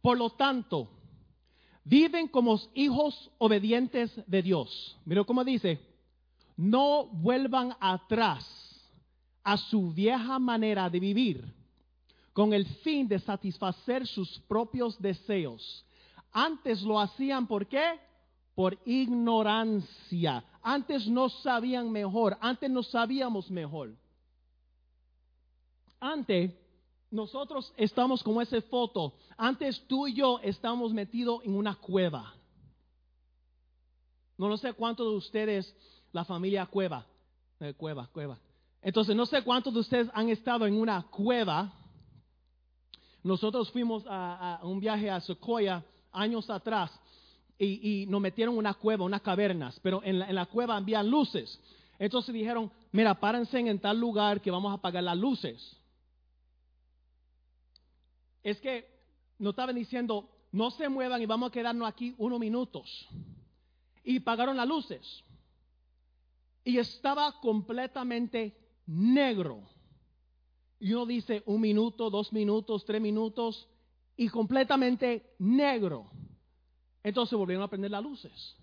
por 0.00 0.16
lo 0.16 0.30
tanto, 0.30 0.88
viven 1.82 2.28
como 2.28 2.56
hijos 2.74 3.32
obedientes 3.38 4.12
de 4.28 4.42
Dios. 4.42 4.96
Mira 5.06 5.24
cómo 5.24 5.42
dice, 5.42 5.80
no 6.56 7.06
vuelvan 7.06 7.74
atrás 7.80 8.46
a 9.42 9.56
su 9.56 9.90
vieja 9.90 10.38
manera 10.38 10.88
de 10.88 11.00
vivir 11.00 11.59
con 12.40 12.54
el 12.54 12.64
fin 12.76 13.06
de 13.06 13.18
satisfacer 13.18 14.06
sus 14.06 14.38
propios 14.48 14.98
deseos. 14.98 15.84
Antes 16.32 16.80
lo 16.80 16.98
hacían 16.98 17.46
por 17.46 17.66
qué? 17.66 18.00
Por 18.54 18.78
ignorancia. 18.86 20.42
Antes 20.62 21.06
no 21.06 21.28
sabían 21.28 21.92
mejor, 21.92 22.38
antes 22.40 22.70
no 22.70 22.82
sabíamos 22.82 23.50
mejor. 23.50 23.94
Antes, 26.00 26.54
nosotros 27.10 27.74
estamos 27.76 28.22
como 28.22 28.40
esa 28.40 28.58
foto. 28.62 29.12
Antes 29.36 29.78
tú 29.86 30.06
y 30.06 30.14
yo 30.14 30.40
estamos 30.42 30.94
metidos 30.94 31.44
en 31.44 31.54
una 31.54 31.74
cueva. 31.74 32.32
No, 34.38 34.48
no 34.48 34.56
sé 34.56 34.72
cuántos 34.72 35.10
de 35.10 35.16
ustedes, 35.18 35.76
la 36.10 36.24
familia 36.24 36.64
Cueva, 36.64 37.04
eh, 37.60 37.74
Cueva, 37.76 38.06
Cueva. 38.06 38.38
Entonces, 38.80 39.14
no 39.14 39.26
sé 39.26 39.42
cuántos 39.42 39.74
de 39.74 39.80
ustedes 39.80 40.08
han 40.14 40.30
estado 40.30 40.66
en 40.66 40.80
una 40.80 41.02
cueva. 41.02 41.74
Nosotros 43.22 43.70
fuimos 43.70 44.04
a, 44.06 44.60
un 44.62 44.80
viaje 44.80 45.10
a 45.10 45.20
Sequoia 45.20 45.84
años 46.12 46.48
atrás 46.50 46.90
y, 47.58 48.06
nos 48.08 48.20
metieron 48.20 48.56
una 48.56 48.74
cueva, 48.74 49.04
unas 49.04 49.20
cavernas, 49.20 49.78
pero 49.82 50.02
en 50.02 50.18
la, 50.18 50.28
en 50.28 50.34
la 50.34 50.46
cueva 50.46 50.76
había 50.76 51.02
luces. 51.02 51.60
Entonces 51.98 52.32
dijeron, 52.32 52.72
mira, 52.92 53.14
párense 53.20 53.58
en 53.58 53.78
tal 53.78 54.00
lugar 54.00 54.40
que 54.40 54.50
vamos 54.50 54.70
a 54.72 54.76
apagar 54.76 55.02
las 55.02 55.18
luces. 55.18 55.76
Es 58.42 58.58
que 58.60 58.88
nos 59.38 59.50
estaban 59.50 59.74
diciendo, 59.74 60.28
no 60.52 60.70
se 60.70 60.88
muevan 60.88 61.20
y 61.22 61.26
vamos 61.26 61.50
a 61.50 61.52
quedarnos 61.52 61.88
aquí 61.88 62.14
unos 62.18 62.40
minutos. 62.40 63.06
Y 64.02 64.20
pagaron 64.20 64.56
las 64.56 64.66
luces. 64.66 65.22
Y 66.64 66.78
estaba 66.78 67.40
completamente 67.40 68.56
negro. 68.86 69.62
Y 70.80 70.92
uno 70.94 71.06
dice 71.06 71.42
un 71.46 71.60
minuto, 71.60 72.10
dos 72.10 72.32
minutos, 72.32 72.84
tres 72.84 73.00
minutos, 73.00 73.68
y 74.16 74.28
completamente 74.28 75.34
negro. 75.38 76.10
Entonces 77.02 77.38
volvieron 77.38 77.62
a 77.62 77.68
prender 77.68 77.90
las 77.90 78.02
luces. 78.02 78.56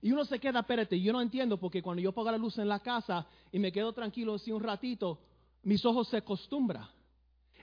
Y 0.00 0.12
uno 0.12 0.24
se 0.24 0.38
queda, 0.38 0.60
espérate, 0.60 1.00
yo 1.00 1.12
no 1.12 1.20
entiendo 1.20 1.58
porque 1.58 1.82
cuando 1.82 2.02
yo 2.02 2.12
pongo 2.12 2.30
la 2.30 2.38
luz 2.38 2.58
en 2.58 2.68
la 2.68 2.80
casa 2.80 3.26
y 3.50 3.58
me 3.58 3.72
quedo 3.72 3.92
tranquilo 3.92 4.34
así 4.34 4.52
un 4.52 4.62
ratito, 4.62 5.18
mis 5.62 5.84
ojos 5.84 6.08
se 6.08 6.18
acostumbran. 6.18 6.86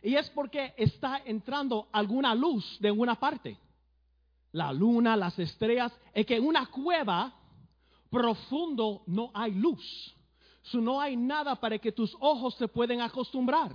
Y 0.01 0.15
es 0.15 0.29
porque 0.31 0.73
está 0.77 1.21
entrando 1.25 1.87
alguna 1.91 2.33
luz 2.33 2.77
de 2.79 2.87
alguna 2.87 3.15
parte. 3.15 3.57
La 4.51 4.73
luna, 4.73 5.15
las 5.15 5.37
estrellas, 5.37 5.91
es 6.13 6.25
que 6.25 6.35
en 6.35 6.45
una 6.45 6.65
cueva 6.65 7.33
profundo 8.09 9.03
no 9.05 9.31
hay 9.33 9.53
luz. 9.53 10.15
No 10.73 11.01
hay 11.01 11.15
nada 11.15 11.55
para 11.55 11.77
que 11.77 11.91
tus 11.91 12.15
ojos 12.19 12.55
se 12.55 12.67
pueden 12.67 13.01
acostumbrar. 13.01 13.71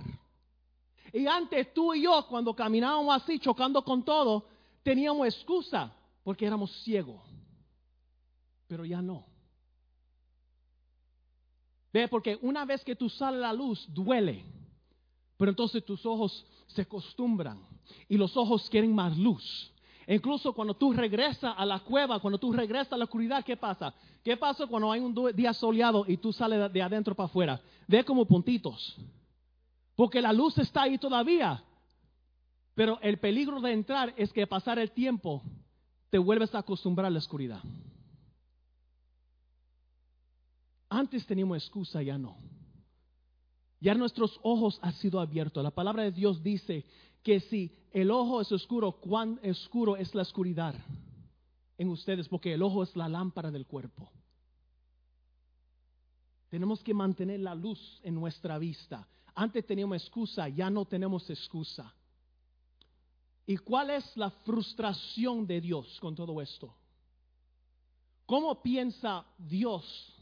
Y 1.13 1.25
antes 1.27 1.73
tú 1.73 1.93
y 1.93 2.03
yo, 2.03 2.25
cuando 2.27 2.53
caminábamos 2.53 3.21
así, 3.21 3.39
chocando 3.39 3.83
con 3.83 4.03
todo, 4.03 4.45
teníamos 4.83 5.27
excusa 5.27 5.93
porque 6.23 6.45
éramos 6.45 6.71
ciegos 6.83 7.21
pero 8.67 8.85
ya 8.85 9.01
no. 9.01 9.25
Ve, 11.91 12.07
porque 12.07 12.37
una 12.41 12.65
vez 12.65 12.83
que 12.83 12.95
tú 12.95 13.09
sales 13.09 13.39
la 13.39 13.53
luz, 13.53 13.85
duele. 13.89 14.43
Pero 15.37 15.49
entonces 15.51 15.83
tus 15.85 16.05
ojos 16.05 16.45
se 16.67 16.81
acostumbran 16.81 17.65
y 18.09 18.17
los 18.17 18.35
ojos 18.35 18.69
quieren 18.69 18.93
más 18.93 19.17
luz. 19.17 19.71
Incluso 20.07 20.53
cuando 20.53 20.73
tú 20.73 20.93
regresas 20.93 21.53
a 21.57 21.65
la 21.65 21.79
cueva, 21.79 22.19
cuando 22.19 22.37
tú 22.37 22.53
regresas 22.53 22.93
a 22.93 22.97
la 22.97 23.03
oscuridad, 23.03 23.43
¿qué 23.43 23.57
pasa? 23.57 23.93
¿Qué 24.23 24.37
pasa 24.37 24.65
cuando 24.65 24.89
hay 24.89 25.01
un 25.01 25.13
día 25.35 25.53
soleado 25.53 26.05
y 26.07 26.15
tú 26.15 26.31
sales 26.31 26.71
de 26.71 26.81
adentro 26.81 27.13
para 27.13 27.25
afuera? 27.25 27.61
Ve 27.87 28.05
como 28.05 28.25
puntitos. 28.25 28.95
Porque 29.95 30.21
la 30.21 30.31
luz 30.31 30.57
está 30.59 30.83
ahí 30.83 30.97
todavía. 30.97 31.61
Pero 32.73 32.99
el 33.01 33.17
peligro 33.17 33.59
de 33.59 33.73
entrar 33.73 34.13
es 34.15 34.31
que 34.31 34.47
pasar 34.47 34.79
el 34.79 34.91
tiempo 34.91 35.43
te 36.09 36.17
vuelves 36.17 36.55
a 36.55 36.59
acostumbrar 36.59 37.07
a 37.07 37.09
la 37.09 37.19
oscuridad. 37.19 37.61
Antes 40.87 41.25
teníamos 41.25 41.57
excusa, 41.57 42.01
ya 42.01 42.17
no. 42.17 42.37
Ya 43.81 43.93
nuestros 43.93 44.39
ojos 44.41 44.79
han 44.81 44.93
sido 44.93 45.19
abiertos. 45.19 45.61
La 45.61 45.71
palabra 45.71 46.03
de 46.03 46.11
Dios 46.11 46.41
dice 46.41 46.85
que 47.23 47.41
si 47.41 47.75
el 48.01 48.11
ojo 48.11 48.41
es 48.41 48.51
oscuro, 48.51 48.91
cuán 48.93 49.39
oscuro 49.43 49.95
es 49.95 50.13
la 50.13 50.21
oscuridad 50.21 50.75
en 51.77 51.89
ustedes, 51.89 52.27
porque 52.27 52.53
el 52.53 52.61
ojo 52.61 52.83
es 52.83 52.95
la 52.95 53.07
lámpara 53.07 53.51
del 53.51 53.65
cuerpo. 53.65 54.09
Tenemos 56.49 56.83
que 56.83 56.93
mantener 56.93 57.39
la 57.39 57.55
luz 57.55 57.99
en 58.03 58.15
nuestra 58.15 58.57
vista. 58.57 59.07
Antes 59.35 59.65
teníamos 59.65 60.01
excusa, 60.01 60.47
ya 60.49 60.69
no 60.69 60.85
tenemos 60.85 61.29
excusa. 61.29 61.93
¿Y 63.45 63.57
cuál 63.57 63.89
es 63.91 64.15
la 64.17 64.29
frustración 64.29 65.45
de 65.45 65.61
Dios 65.61 65.99
con 65.99 66.15
todo 66.15 66.41
esto? 66.41 66.73
¿Cómo 68.25 68.61
piensa 68.61 69.25
Dios 69.37 70.17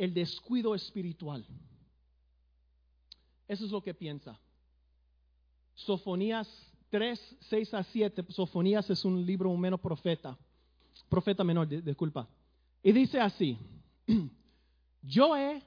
el 0.00 0.14
descuido 0.14 0.74
espiritual. 0.74 1.46
Eso 3.46 3.66
es 3.66 3.70
lo 3.70 3.82
que 3.82 3.92
piensa. 3.92 4.40
Sofonías 5.84 6.48
3, 6.90 7.36
6 7.48 7.74
a 7.74 7.82
7. 7.82 8.24
Sofonías 8.30 8.88
es 8.90 9.04
un 9.04 9.24
libro 9.24 9.50
un 9.50 9.60
menos 9.60 9.80
profeta. 9.80 10.36
Profeta 11.08 11.44
menor, 11.44 11.68
disculpa. 11.68 12.28
Y 12.82 12.92
dice 12.92 13.20
así. 13.20 13.58
Yo 15.02 15.36
he 15.36 15.62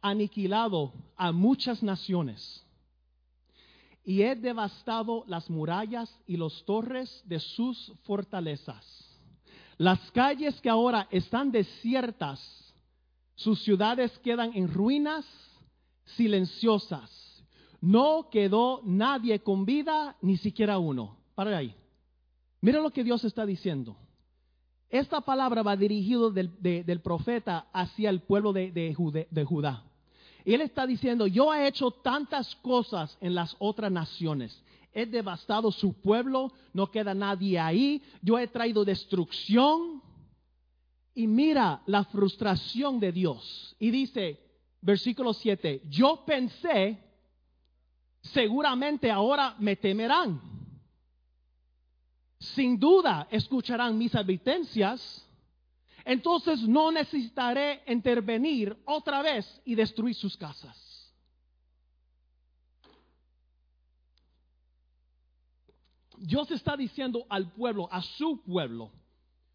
aniquilado 0.00 0.92
a 1.16 1.32
muchas 1.32 1.82
naciones 1.82 2.64
y 4.04 4.22
he 4.22 4.36
devastado 4.36 5.24
las 5.26 5.50
murallas 5.50 6.16
y 6.26 6.36
los 6.36 6.64
torres 6.64 7.22
de 7.26 7.40
sus 7.40 7.92
fortalezas 8.04 9.10
las 9.80 10.10
calles 10.10 10.60
que 10.60 10.68
ahora 10.68 11.08
están 11.10 11.50
desiertas, 11.50 12.38
sus 13.34 13.62
ciudades 13.62 14.12
quedan 14.18 14.54
en 14.54 14.70
ruinas, 14.70 15.24
silenciosas. 16.04 17.10
No 17.80 18.28
quedó 18.30 18.82
nadie 18.84 19.40
con 19.40 19.64
vida, 19.64 20.16
ni 20.20 20.36
siquiera 20.36 20.78
uno. 20.78 21.16
Para 21.34 21.56
ahí. 21.56 21.74
Mira 22.60 22.80
lo 22.80 22.90
que 22.90 23.04
Dios 23.04 23.24
está 23.24 23.46
diciendo. 23.46 23.96
Esta 24.90 25.20
palabra 25.20 25.62
va 25.62 25.76
dirigido 25.76 26.30
del, 26.30 27.00
profeta 27.02 27.68
hacia 27.72 28.10
el 28.10 28.20
pueblo 28.20 28.52
de, 28.52 28.94
Judá. 29.46 29.84
Él 30.44 30.60
está 30.60 30.86
diciendo, 30.86 31.26
yo 31.26 31.54
he 31.54 31.66
hecho 31.68 31.90
tantas 31.90 32.56
cosas 32.56 33.16
en 33.20 33.34
las 33.34 33.56
otras 33.58 33.90
naciones 33.92 34.62
he 34.92 35.06
devastado 35.06 35.70
su 35.70 35.92
pueblo, 35.94 36.52
no 36.72 36.90
queda 36.90 37.14
nadie 37.14 37.58
ahí, 37.58 38.02
yo 38.22 38.38
he 38.38 38.46
traído 38.48 38.84
destrucción. 38.84 40.02
Y 41.14 41.26
mira 41.26 41.82
la 41.86 42.04
frustración 42.04 43.00
de 43.00 43.12
Dios. 43.12 43.76
Y 43.78 43.90
dice, 43.90 44.40
versículo 44.80 45.34
7, 45.34 45.82
yo 45.88 46.24
pensé, 46.24 46.98
seguramente 48.22 49.10
ahora 49.10 49.54
me 49.58 49.76
temerán. 49.76 50.40
Sin 52.38 52.78
duda 52.78 53.28
escucharán 53.30 53.98
mis 53.98 54.14
advertencias. 54.14 55.26
Entonces 56.04 56.62
no 56.62 56.90
necesitaré 56.90 57.82
intervenir 57.86 58.76
otra 58.86 59.22
vez 59.22 59.60
y 59.64 59.74
destruir 59.74 60.14
sus 60.14 60.36
casas. 60.36 60.90
Dios 66.16 66.50
está 66.50 66.76
diciendo 66.76 67.24
al 67.28 67.50
pueblo, 67.52 67.88
a 67.90 68.02
su 68.02 68.42
pueblo, 68.42 68.90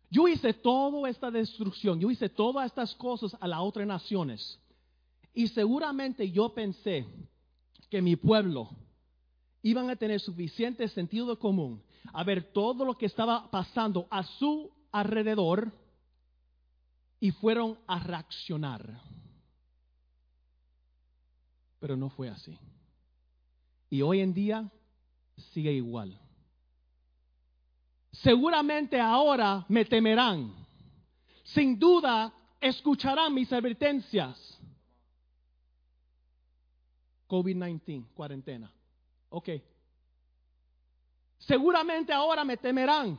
yo 0.10 0.28
hice 0.28 0.54
toda 0.54 1.10
esta 1.10 1.30
destrucción, 1.30 2.00
yo 2.00 2.10
hice 2.10 2.30
todas 2.30 2.66
estas 2.68 2.96
cosas 2.96 3.36
a 3.40 3.48
las 3.48 3.60
otras 3.60 3.86
naciones. 3.86 4.60
Y 5.34 5.48
seguramente 5.48 6.32
yo 6.32 6.50
pensé 6.54 7.06
que 7.90 8.02
mi 8.02 8.16
pueblo 8.16 8.70
iban 9.62 9.90
a 9.90 9.96
tener 9.96 10.20
suficiente 10.20 10.88
sentido 10.90 11.38
común 11.40 11.84
a 12.14 12.24
ver 12.24 12.52
todo 12.54 12.86
lo 12.86 12.98
que 12.98 13.08
estaba 13.08 13.50
pasando 13.50 14.08
a 14.12 14.24
su 14.24 14.72
alrededor 14.92 15.72
y 17.20 17.32
fueron 17.32 17.78
a 17.88 18.00
reaccionar. 18.00 19.02
Pero 21.80 21.98
no 21.98 22.10
fue 22.10 22.30
así. 22.30 22.58
Y 23.90 24.02
hoy 24.02 24.20
en 24.20 24.34
día 24.34 24.72
sigue 25.52 25.72
igual 25.72 26.20
seguramente 28.22 29.00
ahora 29.00 29.66
me 29.68 29.86
temerán. 29.86 30.54
Sin 31.44 31.78
duda 31.78 32.34
escucharán 32.60 33.34
mis 33.34 33.52
advertencias. 33.52 34.55
COVID-19, 37.28 38.06
cuarentena. 38.14 38.72
Ok. 39.30 39.50
Seguramente 41.40 42.14
ahora 42.14 42.44
me 42.44 42.58
temerán. 42.58 43.18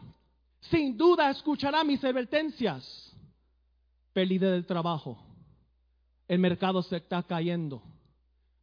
Sin 0.60 0.96
duda 0.96 1.30
escucharán 1.30 1.86
mis 1.86 2.02
advertencias. 2.04 3.12
Pérdida 4.12 4.50
del 4.50 4.66
trabajo. 4.66 5.18
El 6.26 6.38
mercado 6.38 6.82
se 6.82 6.96
está 6.96 7.22
cayendo. 7.22 7.82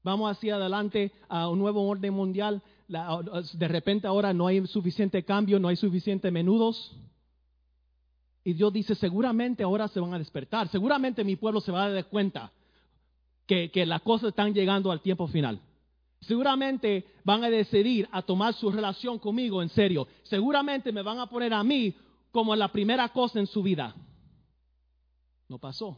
Vamos 0.02 0.30
hacia 0.30 0.56
adelante 0.56 1.14
a 1.30 1.48
un 1.48 1.60
nuevo 1.60 1.88
orden 1.88 2.14
mundial 2.14 2.62
de 2.88 3.68
repente 3.68 4.08
ahora 4.08 4.34
no 4.34 4.48
hay 4.48 4.66
suficiente 4.68 5.24
cambio, 5.24 5.60
no 5.60 5.68
hay 5.68 5.76
suficiente 5.76 6.30
menudos. 6.32 6.96
Y 8.44 8.54
Dios 8.54 8.74
dice, 8.74 8.94
seguramente 8.96 9.64
ahora 9.64 9.88
se 9.88 10.00
van 10.00 10.14
a 10.14 10.20
despertar, 10.20 10.68
seguramente 10.68 11.24
mi 11.24 11.36
pueblo 11.36 11.62
se 11.62 11.72
va 11.72 11.86
a 11.86 11.90
dar 11.90 12.06
cuenta. 12.08 12.52
Que, 13.48 13.86
las 13.86 14.02
cosas 14.02 14.30
están 14.30 14.54
llegando 14.54 14.92
al 14.92 15.02
tiempo 15.02 15.28
final. 15.28 15.60
Seguramente 16.22 17.06
van 17.24 17.44
a 17.44 17.50
decidir 17.50 18.08
a 18.12 18.22
tomar 18.22 18.54
su 18.54 18.72
relación 18.72 19.20
conmigo 19.20 19.62
en 19.62 19.70
serio. 19.70 20.08
Seguramente 20.24 20.92
me 20.92 21.02
van 21.02 21.20
a 21.20 21.28
poner 21.28 21.54
a 21.54 21.64
mí 21.64 21.94
como 22.32 22.56
la 22.56 22.70
primera 22.70 23.10
cosa 23.10 23.40
en 23.40 23.48
su 23.48 23.62
vida. 23.62 23.94
No 25.50 25.58
pasó. 25.60 25.98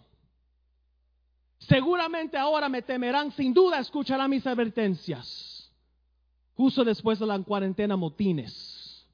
Seguramente 1.60 2.38
ahora 2.38 2.68
me 2.70 2.82
temerán, 2.82 3.32
sin 3.32 3.54
duda 3.54 3.80
escucharán 3.80 4.30
mis 4.30 4.46
advertencias. 4.46 5.72
Justo 6.56 6.84
después 6.84 7.20
de 7.20 7.26
la 7.26 7.40
cuarentena, 7.40 7.96
motines. 7.96 9.06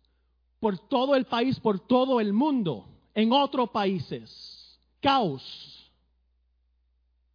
Por 0.59 0.77
todo 0.77 1.15
el 1.15 1.25
país, 1.25 1.59
por 1.59 1.79
todo 1.79 2.19
el 2.19 2.33
mundo, 2.33 2.87
en 3.13 3.31
otros 3.31 3.69
países. 3.71 4.79
Caos. 5.01 5.70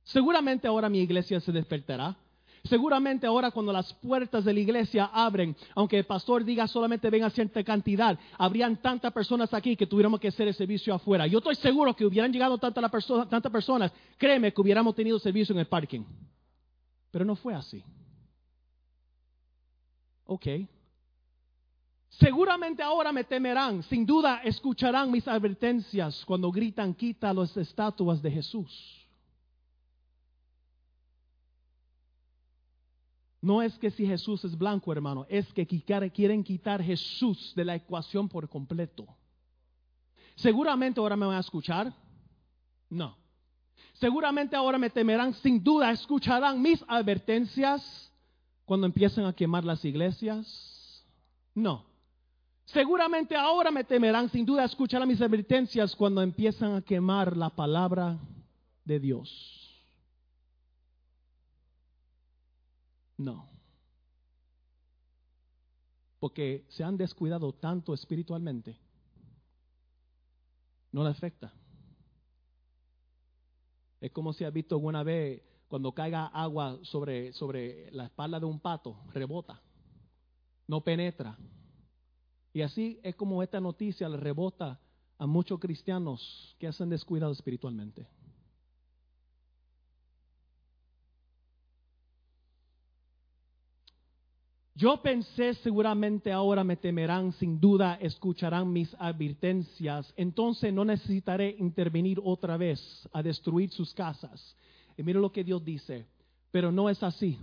Seguramente 0.07 0.69
ahora 0.69 0.89
mi 0.89 1.01
iglesia 1.01 1.41
se 1.41 1.51
despertará. 1.51 2.17
Seguramente 2.63 3.27
ahora 3.27 3.51
cuando 3.51 3.73
las 3.73 3.93
puertas 3.95 4.45
de 4.45 4.53
la 4.53 4.61
iglesia 4.61 5.11
abren, 5.13 5.55
aunque 5.75 5.99
el 5.99 6.05
pastor 6.05 6.45
diga 6.45 6.67
solamente 6.67 7.11
venga 7.11 7.31
cierta 7.31 7.63
cantidad, 7.63 8.19
habrían 8.39 8.77
tantas 8.77 9.13
personas 9.13 9.53
aquí 9.55 9.77
que 9.77 9.87
tuviéramos 9.87 10.19
que 10.19 10.29
hacer 10.29 10.49
el 10.49 10.55
servicio 10.55 10.95
afuera. 10.95 11.27
Yo 11.27 11.39
estoy 11.39 11.55
seguro 11.57 11.95
que 11.95 12.05
hubieran 12.05 12.33
llegado 12.33 12.59
tantas 12.59 13.53
personas, 13.53 13.93
créeme 14.17 14.53
que 14.53 14.61
hubiéramos 14.61 14.95
tenido 14.95 15.19
servicio 15.19 15.53
en 15.53 15.61
el 15.61 15.67
parking. 15.67 16.05
Pero 17.11 17.25
no 17.25 17.37
fue 17.37 17.55
así. 17.55 17.83
Ok. 20.25 20.47
Seguramente 22.11 22.83
ahora 22.83 23.13
me 23.13 23.25
temerán, 23.25 23.83
sin 23.85 24.07
duda 24.07 24.41
escucharán 24.45 25.11
mis 25.11 25.27
advertencias 25.29 26.25
cuando 26.25 26.51
gritan 26.51 26.95
quita 26.95 27.33
las 27.33 27.57
estatuas 27.57 28.23
de 28.23 28.31
Jesús. 28.31 29.06
No 33.47 33.63
es 33.63 33.79
que 33.79 33.93
si 33.93 34.05
Jesús 34.05 34.45
es 34.45 34.59
blanco, 34.59 34.91
hermano, 34.91 35.25
es 35.29 35.47
que 35.53 35.65
quieren 35.65 36.43
quitar 36.43 36.83
Jesús 36.83 37.53
de 37.55 37.65
la 37.65 37.77
ecuación 37.77 38.29
por 38.29 38.49
completo. 38.49 39.07
Seguramente 40.35 40.99
ahora 40.99 41.15
me 41.15 41.27
van 41.27 41.37
a 41.37 41.41
escuchar. 41.41 41.93
No. 42.91 43.17
Seguramente 44.01 44.57
ahora 44.57 44.79
me 44.79 44.91
temerán, 44.91 45.33
sin 45.33 45.63
duda 45.63 45.93
escucharán 45.93 46.61
mis 46.61 46.85
advertencias 46.89 48.13
cuando 48.65 48.85
empiecen 48.85 49.27
a 49.27 49.33
quemar 49.33 49.65
las 49.65 49.85
iglesias. 49.85 51.05
No. 51.55 51.85
Seguramente 52.65 53.37
ahora 53.37 53.71
me 53.71 53.85
temerán, 53.85 54.29
sin 54.29 54.45
duda 54.45 54.65
escucharán 54.65 55.07
mis 55.07 55.23
advertencias 55.23 55.95
cuando 55.95 56.21
empiezan 56.21 56.75
a 56.75 56.83
quemar 56.83 57.37
la 57.37 57.51
palabra 57.51 58.19
de 58.85 58.99
Dios. 58.99 59.66
No. 63.17 63.49
Porque 66.19 66.67
se 66.69 66.85
han 66.85 66.97
descuidado 66.97 67.53
tanto 67.53 67.95
espiritualmente. 67.95 68.77
No 70.93 71.05
le 71.05 71.11
afecta. 71.11 71.53
Es 74.01 74.13
como 74.13 74.33
si 74.33 74.45
ha 74.45 74.51
visto 74.51 74.75
alguna 74.75 75.03
vez 75.03 75.43
cuando 75.69 75.93
caiga 75.93 76.27
agua 76.27 76.79
sobre, 76.83 77.33
sobre 77.33 77.91
la 77.91 78.05
espalda 78.05 78.39
de 78.39 78.47
un 78.47 78.61
pato, 78.61 78.97
rebota, 79.13 79.61
no 80.69 80.83
penetra. 80.83 81.37
Y 82.53 82.63
así 82.63 83.01
es 83.03 83.17
como 83.17 83.43
esta 83.43 83.61
noticia 83.61 84.09
le 84.09 84.17
rebota 84.17 84.81
a 85.19 85.27
muchos 85.27 85.59
cristianos 85.59 86.57
que 86.59 86.73
se 86.73 86.83
han 86.83 86.91
descuidado 86.91 87.33
espiritualmente. 87.33 88.07
Yo 94.77 95.01
pensé 95.01 95.55
seguramente 95.55 96.31
ahora 96.31 96.63
me 96.63 96.77
temerán, 96.77 97.33
sin 97.33 97.59
duda 97.59 97.95
escucharán 97.95 98.71
mis 98.71 98.95
advertencias, 98.99 100.13
entonces 100.19 100.71
no 100.71 100.85
necesitaré 100.85 101.57
intervenir 101.59 102.21
otra 102.23 102.59
vez 102.59 102.79
a 103.11 103.23
destruir 103.23 103.71
sus 103.71 103.95
casas. 103.95 104.55
Y 104.99 105.03
mira 105.03 105.19
lo 105.19 105.33
que 105.33 105.45
Dios 105.45 105.65
dice, 105.65 106.07
pero 106.51 106.71
no 106.71 106.91
es 106.91 107.03
así. 107.03 107.39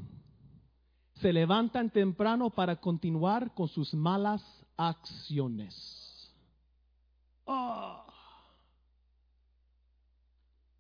Se 1.16 1.34
levantan 1.34 1.90
temprano 1.90 2.52
para 2.52 2.76
continuar 2.76 3.52
con 3.56 3.68
sus 3.68 3.96
malas 3.96 4.44
acciones. 4.78 6.32
Ah. 7.48 8.06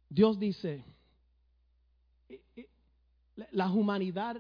Dios 0.07 0.37
dice, 0.37 0.85
eh, 2.29 2.43
eh, 2.55 2.69
la 3.49 3.71
humanidad 3.71 4.37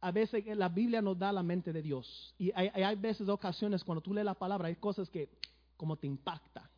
a 0.00 0.10
veces 0.12 0.44
la 0.56 0.68
Biblia 0.68 1.02
nos 1.02 1.18
da 1.18 1.32
la 1.32 1.42
mente 1.42 1.72
de 1.72 1.82
Dios. 1.82 2.34
Y 2.38 2.52
hay, 2.54 2.96
veces, 2.96 3.28
ocasiones, 3.28 3.82
cuando 3.82 4.00
tú 4.00 4.14
lees 4.14 4.24
la 4.24 4.34
palabra, 4.34 4.68
hay 4.68 4.76
cosas 4.76 5.08
que 5.10 5.28
como 5.76 5.96
te 5.96 6.06
impacta. 6.06 6.70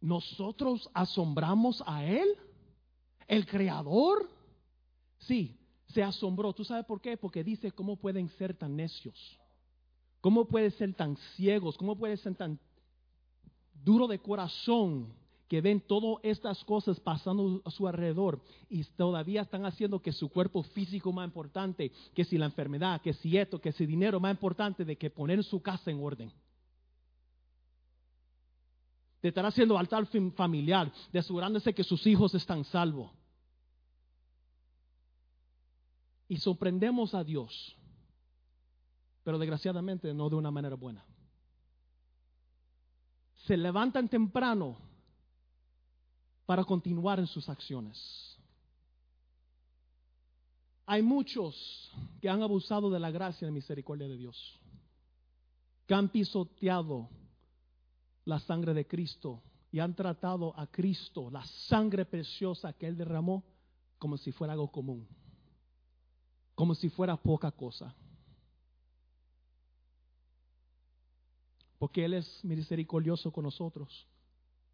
Nosotros 0.00 0.88
asombramos 0.94 1.82
a 1.86 2.04
Él, 2.04 2.28
el 3.28 3.46
Creador. 3.46 4.28
Sí, 5.18 5.58
se 5.88 6.02
asombró. 6.02 6.52
¿Tú 6.52 6.64
sabes 6.64 6.86
por 6.86 7.00
qué? 7.00 7.16
Porque 7.16 7.44
dice, 7.44 7.70
¿cómo 7.72 7.96
pueden 7.96 8.28
ser 8.30 8.54
tan 8.54 8.76
necios? 8.76 9.38
¿Cómo 10.20 10.46
pueden 10.46 10.70
ser 10.72 10.94
tan 10.94 11.16
ciegos? 11.36 11.76
¿Cómo 11.76 11.96
pueden 11.96 12.16
ser 12.18 12.34
tan 12.34 12.58
duro 13.84 14.06
de 14.06 14.18
corazón 14.18 15.19
que 15.50 15.60
ven 15.60 15.80
todas 15.80 16.22
estas 16.22 16.62
cosas 16.62 17.00
pasando 17.00 17.60
a 17.64 17.72
su 17.72 17.88
alrededor 17.88 18.40
y 18.68 18.84
todavía 18.84 19.42
están 19.42 19.66
haciendo 19.66 20.00
que 20.00 20.12
su 20.12 20.28
cuerpo 20.28 20.62
físico 20.62 21.12
más 21.12 21.26
importante, 21.26 21.90
que 22.14 22.24
si 22.24 22.38
la 22.38 22.46
enfermedad, 22.46 23.00
que 23.02 23.14
si 23.14 23.36
esto, 23.36 23.60
que 23.60 23.72
si 23.72 23.84
dinero 23.84 24.20
más 24.20 24.30
importante 24.30 24.84
de 24.84 24.96
que 24.96 25.10
poner 25.10 25.42
su 25.42 25.60
casa 25.60 25.90
en 25.90 26.00
orden. 26.00 26.32
De 29.20 29.30
estar 29.30 29.44
haciendo 29.44 29.76
altar 29.76 30.06
familiar, 30.36 30.92
de 31.12 31.18
asegurándose 31.18 31.74
que 31.74 31.82
sus 31.82 32.06
hijos 32.06 32.32
están 32.36 32.62
salvos. 32.62 33.10
Y 36.28 36.36
sorprendemos 36.36 37.12
a 37.12 37.24
Dios, 37.24 37.76
pero 39.24 39.36
desgraciadamente 39.36 40.14
no 40.14 40.30
de 40.30 40.36
una 40.36 40.52
manera 40.52 40.76
buena. 40.76 41.04
Se 43.46 43.56
levantan 43.56 44.08
temprano 44.08 44.89
para 46.50 46.64
continuar 46.64 47.20
en 47.20 47.28
sus 47.28 47.48
acciones. 47.48 48.36
Hay 50.84 51.00
muchos 51.00 51.54
que 52.20 52.28
han 52.28 52.42
abusado 52.42 52.90
de 52.90 52.98
la 52.98 53.12
gracia 53.12 53.44
y 53.44 53.48
la 53.48 53.54
misericordia 53.54 54.08
de 54.08 54.16
Dios, 54.16 54.58
que 55.86 55.94
han 55.94 56.08
pisoteado 56.08 57.08
la 58.24 58.40
sangre 58.40 58.74
de 58.74 58.84
Cristo 58.84 59.40
y 59.70 59.78
han 59.78 59.94
tratado 59.94 60.52
a 60.58 60.66
Cristo, 60.66 61.30
la 61.30 61.44
sangre 61.68 62.04
preciosa 62.04 62.72
que 62.72 62.88
Él 62.88 62.96
derramó, 62.96 63.44
como 63.96 64.16
si 64.16 64.32
fuera 64.32 64.54
algo 64.54 64.72
común, 64.72 65.06
como 66.56 66.74
si 66.74 66.88
fuera 66.88 67.16
poca 67.16 67.52
cosa. 67.52 67.94
Porque 71.78 72.04
Él 72.04 72.14
es 72.14 72.44
misericordioso 72.44 73.30
con 73.30 73.44
nosotros. 73.44 74.08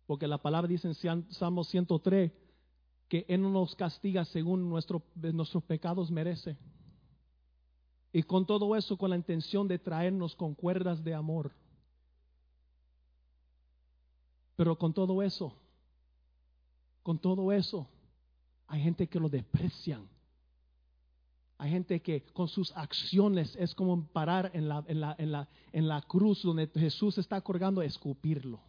Porque 0.07 0.28
la 0.28 0.38
palabra 0.38 0.68
dice 0.68 0.88
en 0.88 1.30
Salmo 1.32 1.64
103 1.64 2.32
que 3.09 3.24
Él 3.28 3.42
no 3.42 3.50
nos 3.50 3.74
castiga 3.74 4.24
según 4.24 4.68
nuestro, 4.68 5.02
nuestros 5.14 5.62
pecados 5.64 6.11
merece. 6.11 6.57
Y 8.12 8.22
con 8.22 8.46
todo 8.46 8.74
eso, 8.76 8.96
con 8.96 9.11
la 9.11 9.16
intención 9.16 9.68
de 9.68 9.78
traernos 9.78 10.34
con 10.34 10.54
cuerdas 10.54 11.02
de 11.04 11.14
amor. 11.14 11.52
Pero 14.54 14.78
con 14.78 14.94
todo 14.94 15.22
eso, 15.22 15.52
con 17.02 17.18
todo 17.18 17.52
eso, 17.52 17.86
hay 18.66 18.82
gente 18.82 19.07
que 19.07 19.20
lo 19.20 19.28
desprecian. 19.28 20.09
Hay 21.59 21.70
gente 21.70 22.00
que 22.00 22.24
con 22.32 22.48
sus 22.48 22.74
acciones 22.76 23.54
es 23.57 23.74
como 23.74 24.07
parar 24.09 24.50
en 24.54 24.68
la, 24.68 24.84
en 24.86 25.00
la, 25.00 25.14
en 25.18 25.32
la, 25.32 25.48
en 25.72 25.88
la 25.88 26.02
cruz 26.02 26.42
donde 26.42 26.68
Jesús 26.68 27.18
está 27.18 27.40
colgando, 27.40 27.82
escupirlo. 27.82 28.61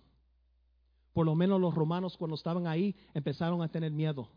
Por 1.18 1.26
lo 1.26 1.34
menos 1.34 1.60
los 1.60 1.74
romanos 1.74 2.16
cuando 2.16 2.36
estaban 2.36 2.68
ahí 2.68 2.96
empezaron 3.12 3.64
a 3.64 3.68
tener 3.68 3.92
miedo. 3.92 4.30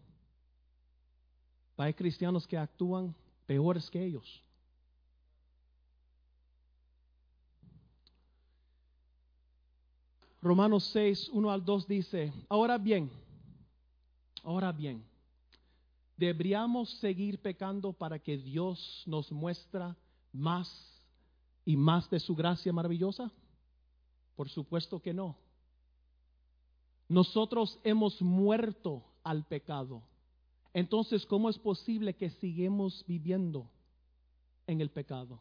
Hay 1.76 1.92
cristianos 1.92 2.46
que 2.46 2.56
actúan 2.56 3.14
peores 3.44 3.90
que 3.90 4.02
ellos. 4.02 4.42
Romanos 10.40 10.88
6, 10.94 11.28
1 11.34 11.50
al 11.50 11.62
2 11.62 11.86
dice, 11.86 12.32
ahora 12.48 12.78
bien, 12.78 13.10
ahora 14.42 14.72
bien, 14.72 15.04
¿deberíamos 16.16 16.88
seguir 16.98 17.42
pecando 17.42 17.92
para 17.92 18.18
que 18.18 18.38
Dios 18.38 19.04
nos 19.06 19.30
muestra 19.30 19.94
más 20.32 21.04
y 21.62 21.76
más 21.76 22.08
de 22.08 22.18
su 22.18 22.34
gracia 22.34 22.72
maravillosa? 22.72 23.30
Por 24.34 24.48
supuesto 24.48 24.98
que 24.98 25.12
no. 25.12 25.36
Nosotros 27.10 27.76
hemos 27.82 28.22
muerto 28.22 29.02
al 29.24 29.44
pecado. 29.44 30.00
entonces 30.72 31.26
¿cómo 31.26 31.50
es 31.50 31.58
posible 31.58 32.14
que 32.14 32.30
sigamos 32.30 33.04
viviendo 33.04 33.68
en 34.68 34.80
el 34.80 34.90
pecado? 34.90 35.40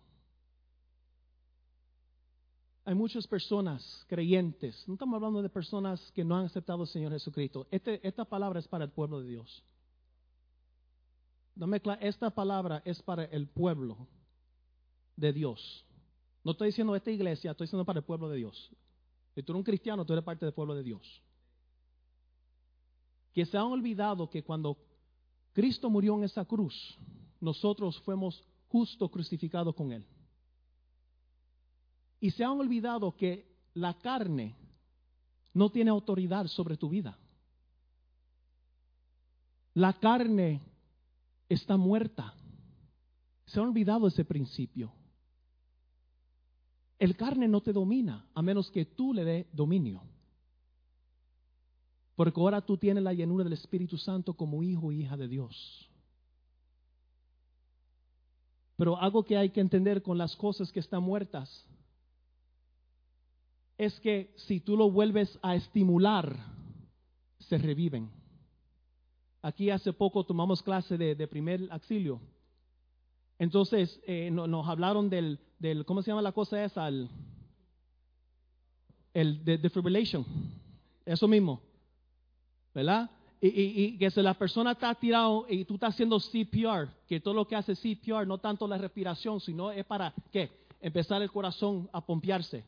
Hay 2.85 2.95
muchas 2.95 3.27
personas 3.27 4.03
creyentes, 4.07 4.83
no 4.87 4.95
estamos 4.95 5.17
hablando 5.17 5.43
de 5.43 5.49
personas 5.49 6.11
que 6.13 6.25
no 6.25 6.35
han 6.35 6.45
aceptado 6.47 6.81
al 6.81 6.87
Señor 6.87 7.11
Jesucristo. 7.11 7.67
Este, 7.69 8.05
esta 8.05 8.25
palabra 8.25 8.59
es 8.59 8.67
para 8.67 8.85
el 8.85 8.89
pueblo 8.89 9.21
de 9.21 9.27
Dios. 9.27 9.63
Esta 12.01 12.31
palabra 12.31 12.81
es 12.83 12.99
para 13.03 13.25
el 13.25 13.45
pueblo 13.47 14.07
de 15.15 15.33
Dios. 15.33 15.85
No 16.43 16.53
estoy 16.53 16.69
diciendo 16.69 16.95
esta 16.95 17.11
iglesia, 17.11 17.51
estoy 17.51 17.65
diciendo 17.65 17.85
para 17.85 17.99
el 17.99 18.05
pueblo 18.05 18.27
de 18.27 18.37
Dios. 18.37 18.71
Si 19.35 19.43
tú 19.43 19.51
eres 19.51 19.59
un 19.59 19.63
cristiano, 19.63 20.03
tú 20.03 20.13
eres 20.13 20.25
parte 20.25 20.45
del 20.45 20.55
pueblo 20.55 20.73
de 20.73 20.81
Dios. 20.81 21.21
Que 23.33 23.45
se 23.45 23.57
han 23.57 23.65
olvidado 23.65 24.29
que 24.29 24.43
cuando 24.43 24.77
Cristo 25.53 25.89
murió 25.89 26.15
en 26.15 26.23
esa 26.23 26.45
cruz, 26.45 26.97
nosotros 27.39 27.99
fuimos 28.01 28.43
justo 28.69 29.09
crucificados 29.09 29.75
con 29.75 29.91
Él. 29.91 30.05
Y 32.19 32.31
se 32.31 32.43
han 32.43 32.51
olvidado 32.51 33.15
que 33.15 33.47
la 33.73 33.97
carne 33.99 34.55
no 35.53 35.69
tiene 35.69 35.89
autoridad 35.89 36.47
sobre 36.47 36.77
tu 36.77 36.89
vida. 36.89 37.17
La 39.73 39.93
carne 39.93 40.61
está 41.47 41.77
muerta. 41.77 42.33
Se 43.45 43.59
han 43.59 43.67
olvidado 43.67 44.07
ese 44.07 44.25
principio. 44.25 44.91
El 46.99 47.15
carne 47.15 47.47
no 47.47 47.61
te 47.61 47.71
domina 47.71 48.27
a 48.33 48.41
menos 48.41 48.69
que 48.71 48.85
tú 48.85 49.13
le 49.13 49.23
dé 49.23 49.47
dominio. 49.53 50.03
Porque 52.19 52.37
ahora 52.41 52.59
tú 52.59 52.75
tienes 52.75 53.01
la 53.01 53.13
llenura 53.13 53.45
del 53.45 53.53
Espíritu 53.53 53.97
Santo 53.97 54.33
como 54.33 54.61
hijo 54.61 54.91
e 54.91 54.95
hija 54.95 55.15
de 55.15 55.29
Dios. 55.29 55.89
Pero 58.75 58.97
algo 58.97 59.23
que 59.23 59.37
hay 59.37 59.51
que 59.51 59.61
entender 59.61 60.01
con 60.03 60.17
las 60.17 60.35
cosas 60.35 60.69
que 60.69 60.81
están 60.81 61.01
muertas 61.01 61.65
es 63.77 63.97
que 64.01 64.33
si 64.35 64.59
tú 64.59 64.75
lo 64.75 64.91
vuelves 64.91 65.39
a 65.41 65.55
estimular, 65.55 66.35
se 67.39 67.57
reviven. 67.57 68.09
Aquí 69.41 69.69
hace 69.69 69.93
poco 69.93 70.25
tomamos 70.25 70.61
clase 70.61 70.97
de, 70.97 71.27
primer 71.29 71.69
auxilio. 71.71 72.19
Entonces 73.37 73.97
eh, 74.05 74.29
nos 74.29 74.67
hablaron 74.67 75.09
del, 75.09 75.39
¿cómo 75.85 76.01
se 76.01 76.11
llama 76.11 76.21
la 76.21 76.33
cosa 76.33 76.65
esa? 76.65 76.85
El, 76.89 77.09
el 79.13 79.45
de 79.45 79.57
defibrillation. 79.57 80.25
Eso 81.05 81.25
mismo. 81.25 81.68
¿Verdad? 82.73 83.09
Y, 83.41 83.97
que 83.97 84.11
si 84.11 84.21
la 84.21 84.33
persona 84.33 84.71
está 84.71 84.93
tirado 84.95 85.45
y 85.47 85.63
tú 85.63 85.75
estás 85.75 85.93
haciendo 85.93 86.19
CPR, 86.19 86.89
que 87.07 87.21
todo 87.21 87.33
lo 87.33 87.47
que 87.47 87.55
hace 87.55 87.73
CPR 87.73 88.27
no 88.27 88.37
tanto 88.37 88.67
la 88.67 88.77
respiración, 88.77 89.39
sino 89.39 89.71
es 89.71 89.85
para, 89.85 90.13
¿qué? 90.31 90.51
Empezar 90.81 91.21
el 91.21 91.31
corazón 91.31 91.89
a 91.93 92.01
pompearse. 92.01 92.65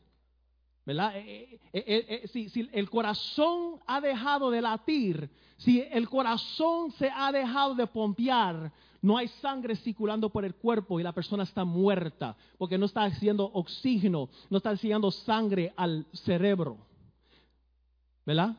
¿Verdad? 0.84 1.12
Eh, 1.16 1.60
eh, 1.72 1.82
eh, 1.84 2.28
si, 2.32 2.48
si, 2.48 2.68
el 2.72 2.90
corazón 2.90 3.80
ha 3.86 4.00
dejado 4.00 4.50
de 4.50 4.62
latir, 4.62 5.30
si 5.58 5.80
el 5.80 6.08
corazón 6.08 6.90
se 6.92 7.08
ha 7.14 7.30
dejado 7.30 7.74
de 7.74 7.86
pompear, 7.86 8.72
no 9.02 9.16
hay 9.16 9.28
sangre 9.28 9.76
circulando 9.76 10.30
por 10.30 10.44
el 10.44 10.54
cuerpo 10.54 10.98
y 10.98 11.02
la 11.02 11.12
persona 11.12 11.42
está 11.42 11.64
muerta, 11.64 12.36
porque 12.56 12.78
no 12.78 12.86
está 12.86 13.04
haciendo 13.04 13.44
oxígeno, 13.44 14.28
no 14.48 14.56
está 14.56 14.70
haciendo 14.70 15.10
sangre 15.10 15.72
al 15.76 16.06
cerebro. 16.12 16.78
¿Verdad? 18.24 18.56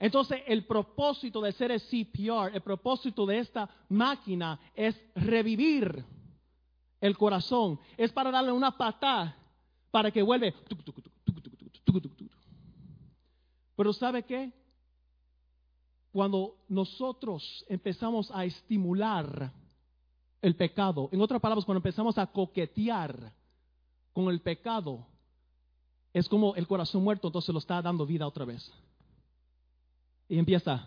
Entonces, 0.00 0.42
el 0.46 0.64
propósito 0.64 1.42
de 1.42 1.52
ser 1.52 1.70
el 1.70 1.80
CPR, 1.80 2.54
el 2.54 2.62
propósito 2.62 3.26
de 3.26 3.38
esta 3.38 3.68
máquina 3.90 4.58
es 4.74 4.98
revivir 5.14 6.02
el 7.02 7.18
corazón, 7.18 7.78
es 7.98 8.10
para 8.10 8.30
darle 8.30 8.50
una 8.50 8.76
patada 8.76 9.36
para 9.90 10.10
que 10.10 10.22
vuelva. 10.22 10.48
Pero 13.76 13.92
¿sabe 13.92 14.22
qué? 14.22 14.50
Cuando 16.12 16.56
nosotros 16.68 17.64
empezamos 17.68 18.30
a 18.30 18.46
estimular 18.46 19.52
el 20.40 20.56
pecado, 20.56 21.10
en 21.12 21.20
otras 21.20 21.42
palabras, 21.42 21.66
cuando 21.66 21.80
empezamos 21.80 22.16
a 22.16 22.26
coquetear 22.26 23.34
con 24.14 24.28
el 24.28 24.40
pecado, 24.40 25.06
es 26.14 26.26
como 26.26 26.54
el 26.54 26.66
corazón 26.66 27.04
muerto, 27.04 27.28
entonces 27.28 27.52
lo 27.52 27.58
está 27.58 27.82
dando 27.82 28.06
vida 28.06 28.26
otra 28.26 28.46
vez. 28.46 28.72
Y 30.30 30.38
empieza. 30.38 30.86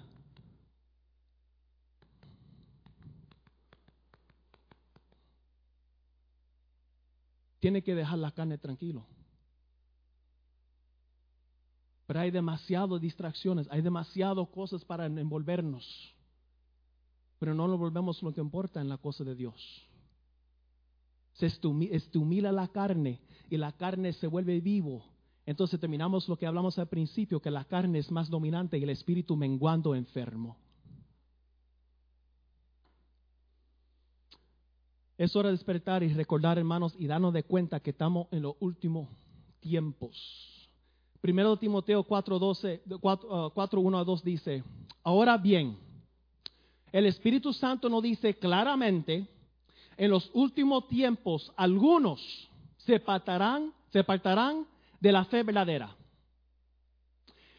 Tiene 7.59 7.83
que 7.83 7.93
dejar 7.93 8.19
la 8.19 8.31
carne 8.31 8.57
tranquilo. 8.57 9.05
Pero 12.07 12.21
hay 12.21 12.31
demasiadas 12.31 13.01
distracciones, 13.01 13.67
hay 13.69 13.81
demasiadas 13.81 14.47
cosas 14.47 14.85
para 14.85 15.07
envolvernos. 15.07 16.15
Pero 17.37 17.53
no 17.53 17.67
lo 17.67 17.77
volvemos 17.77 18.23
lo 18.23 18.33
que 18.33 18.39
importa 18.39 18.79
en 18.79 18.87
la 18.87 18.97
cosa 18.97 19.25
de 19.25 19.35
Dios. 19.35 19.85
Se 21.33 21.47
estimula 21.47 22.53
la 22.53 22.69
carne 22.69 23.19
y 23.49 23.57
la 23.57 23.73
carne 23.73 24.13
se 24.13 24.27
vuelve 24.27 24.61
vivo. 24.61 25.12
Entonces 25.45 25.79
terminamos 25.79 26.29
lo 26.29 26.37
que 26.37 26.47
hablamos 26.47 26.79
al 26.79 26.87
principio, 26.87 27.41
que 27.41 27.51
la 27.51 27.65
carne 27.65 27.99
es 27.99 28.09
más 28.11 28.29
dominante 28.29 28.77
y 28.77 28.83
el 28.83 28.89
espíritu 28.89 29.35
menguando 29.35 29.93
enfermo. 29.93 30.57
Es 35.17 35.35
hora 35.35 35.49
de 35.49 35.53
despertar 35.53 36.01
y 36.01 36.13
recordar, 36.13 36.57
hermanos, 36.57 36.95
y 36.97 37.07
darnos 37.07 37.33
de 37.33 37.43
cuenta 37.43 37.79
que 37.79 37.91
estamos 37.91 38.27
en 38.31 38.41
los 38.41 38.55
últimos 38.59 39.09
tiempos. 39.59 40.69
Primero 41.21 41.55
Timoteo 41.57 42.03
4, 42.03 42.39
4, 42.99 43.81
1 43.81 43.97
a 43.97 44.03
2 44.03 44.23
dice, 44.23 44.63
ahora 45.03 45.37
bien, 45.37 45.77
el 46.91 47.05
Espíritu 47.05 47.53
Santo 47.53 47.89
nos 47.89 48.03
dice 48.03 48.37
claramente, 48.37 49.27
en 49.95 50.11
los 50.11 50.29
últimos 50.33 50.87
tiempos 50.87 51.51
algunos 51.55 52.49
se 52.77 52.95
apartarán, 52.95 53.73
se 53.91 53.99
apartarán 53.99 54.65
de 55.03 55.11
la 55.11 55.25
fe 55.25 55.43
verdadera. 55.43 55.93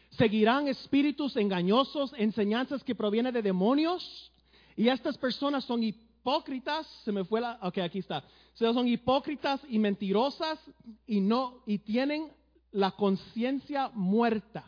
Seguirán 0.09 0.67
espíritus 0.67 1.37
engañosos, 1.37 2.11
enseñanzas 2.17 2.83
que 2.83 2.95
provienen 2.95 3.35
de 3.35 3.43
demonios, 3.43 4.31
y 4.75 4.89
estas 4.89 5.15
personas 5.15 5.63
son 5.63 5.83
hipócritas, 5.83 6.87
se 7.03 7.11
me 7.11 7.23
fue 7.23 7.41
la, 7.41 7.59
ok, 7.61 7.77
aquí 7.77 7.99
está, 7.99 8.23
son 8.55 8.87
hipócritas 8.87 9.61
y 9.69 9.77
mentirosas 9.77 10.59
y 11.05 11.21
no, 11.21 11.61
y 11.67 11.77
tienen 11.77 12.31
la 12.71 12.89
conciencia 12.91 13.91
muerta. 13.93 14.65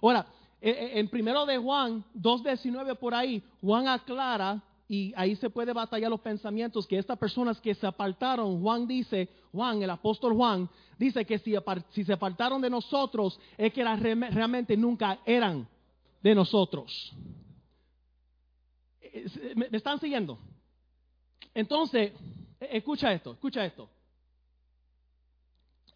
Ahora, 0.00 0.26
e, 0.60 0.70
e, 0.70 1.00
en 1.00 1.08
primero 1.08 1.44
de 1.44 1.58
Juan 1.58 2.04
2.19 2.14 2.96
por 2.98 3.14
ahí, 3.14 3.42
Juan 3.60 3.88
aclara 3.88 4.62
y 4.92 5.10
ahí 5.16 5.34
se 5.36 5.48
puede 5.48 5.72
batallar 5.72 6.10
los 6.10 6.20
pensamientos 6.20 6.86
que 6.86 6.98
estas 6.98 7.18
personas 7.18 7.58
que 7.58 7.74
se 7.74 7.86
apartaron, 7.86 8.60
Juan 8.60 8.86
dice, 8.86 9.26
Juan, 9.50 9.82
el 9.82 9.88
apóstol 9.88 10.34
Juan, 10.34 10.68
dice 10.98 11.24
que 11.24 11.38
si, 11.38 11.54
si 11.92 12.04
se 12.04 12.12
apartaron 12.12 12.60
de 12.60 12.68
nosotros 12.68 13.40
es 13.56 13.72
que 13.72 13.82
realmente 13.82 14.76
nunca 14.76 15.20
eran 15.24 15.66
de 16.22 16.34
nosotros. 16.34 17.10
¿Me 19.56 19.68
están 19.72 19.98
siguiendo? 19.98 20.38
Entonces, 21.54 22.12
e, 22.60 22.76
escucha 22.76 23.14
esto, 23.14 23.32
escucha 23.32 23.64
esto. 23.64 23.88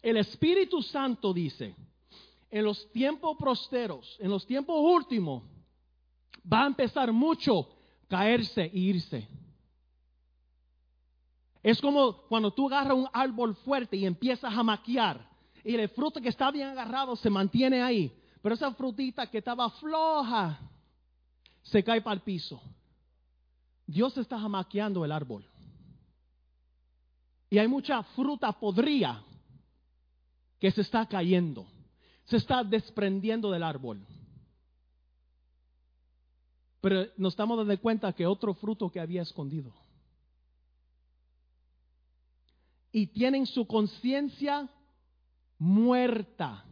El 0.01 0.17
Espíritu 0.17 0.81
Santo 0.81 1.35
dice, 1.35 1.75
en 2.49 2.63
los 2.63 2.91
tiempos 2.91 3.37
prosteros, 3.37 4.17
en 4.19 4.31
los 4.31 4.43
tiempos 4.47 4.75
últimos, 4.79 5.43
va 6.51 6.63
a 6.63 6.67
empezar 6.67 7.11
mucho 7.11 7.76
caerse 8.07 8.63
e 8.63 8.77
irse. 8.77 9.27
Es 11.63 11.81
como 11.81 12.23
cuando 12.27 12.51
tú 12.51 12.67
agarras 12.67 12.97
un 12.97 13.09
árbol 13.11 13.55
fuerte 13.55 13.97
y 13.97 14.05
empiezas 14.05 14.53
a 14.55 14.63
maquiar 14.63 15.27
y 15.63 15.75
el 15.75 15.89
fruto 15.89 16.21
que 16.21 16.29
está 16.29 16.49
bien 16.49 16.69
agarrado 16.69 17.15
se 17.17 17.29
mantiene 17.29 17.81
ahí, 17.81 18.11
pero 18.41 18.55
esa 18.55 18.71
frutita 18.73 19.27
que 19.27 19.39
estaba 19.39 19.69
floja 19.71 20.59
se 21.61 21.83
cae 21.83 22.01
para 22.01 22.13
el 22.13 22.21
piso. 22.21 22.61
Dios 23.85 24.17
está 24.17 24.39
jamaqueando 24.39 25.03
el 25.03 25.11
árbol. 25.11 25.45
Y 27.49 27.57
hay 27.57 27.67
mucha 27.67 28.03
fruta 28.03 28.51
podrida 28.53 29.23
que 30.59 30.71
se 30.71 30.81
está 30.81 31.05
cayendo, 31.05 31.67
se 32.25 32.37
está 32.37 32.63
desprendiendo 32.63 33.51
del 33.51 33.63
árbol. 33.63 34.05
Pero 36.87 37.05
nos 37.17 37.33
estamos 37.33 37.57
dando 37.57 37.77
cuenta 37.81 38.13
que 38.13 38.25
otro 38.25 38.53
fruto 38.53 38.89
que 38.89 39.01
había 39.01 39.21
escondido. 39.21 39.73
Y 42.93 43.07
tienen 43.07 43.45
su 43.45 43.67
conciencia 43.67 44.69
muerta. 45.57 46.63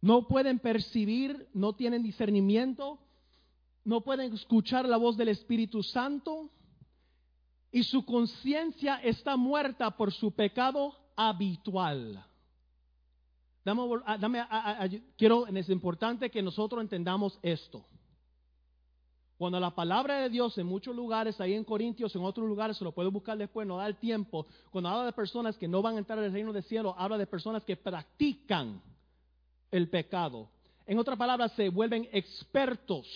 No 0.00 0.28
pueden 0.28 0.60
percibir, 0.60 1.48
no 1.52 1.72
tienen 1.72 2.04
discernimiento, 2.04 3.00
no 3.84 4.02
pueden 4.02 4.32
escuchar 4.32 4.88
la 4.88 4.98
voz 4.98 5.16
del 5.16 5.30
Espíritu 5.30 5.82
Santo 5.82 6.48
y 7.72 7.82
su 7.82 8.04
conciencia 8.04 8.98
está 9.02 9.36
muerta 9.36 9.96
por 9.96 10.12
su 10.12 10.30
pecado 10.30 10.94
habitual. 11.16 12.24
Dame, 13.64 13.82
dame, 14.20 14.44
quiero, 15.16 15.48
es 15.48 15.68
importante 15.70 16.30
que 16.30 16.40
nosotros 16.40 16.80
entendamos 16.80 17.36
esto. 17.42 17.84
Cuando 19.38 19.60
la 19.60 19.70
palabra 19.70 20.20
de 20.20 20.30
Dios 20.30 20.58
en 20.58 20.66
muchos 20.66 20.96
lugares, 20.96 21.40
ahí 21.40 21.54
en 21.54 21.62
Corintios, 21.62 22.14
en 22.16 22.22
otros 22.22 22.48
lugares, 22.48 22.76
se 22.76 22.82
lo 22.82 22.90
puede 22.90 23.08
buscar 23.08 23.38
después, 23.38 23.68
no 23.68 23.76
da 23.76 23.86
el 23.86 23.96
tiempo. 23.96 24.46
Cuando 24.70 24.90
habla 24.90 25.06
de 25.06 25.12
personas 25.12 25.56
que 25.56 25.68
no 25.68 25.80
van 25.80 25.94
a 25.94 25.98
entrar 25.98 26.18
al 26.18 26.32
reino 26.32 26.52
del 26.52 26.64
cielo, 26.64 26.92
habla 26.98 27.16
de 27.16 27.26
personas 27.26 27.62
que 27.62 27.76
practican 27.76 28.82
el 29.70 29.88
pecado. 29.88 30.48
En 30.86 30.98
otras 30.98 31.16
palabras, 31.16 31.52
se 31.52 31.68
vuelven 31.68 32.08
expertos 32.10 33.06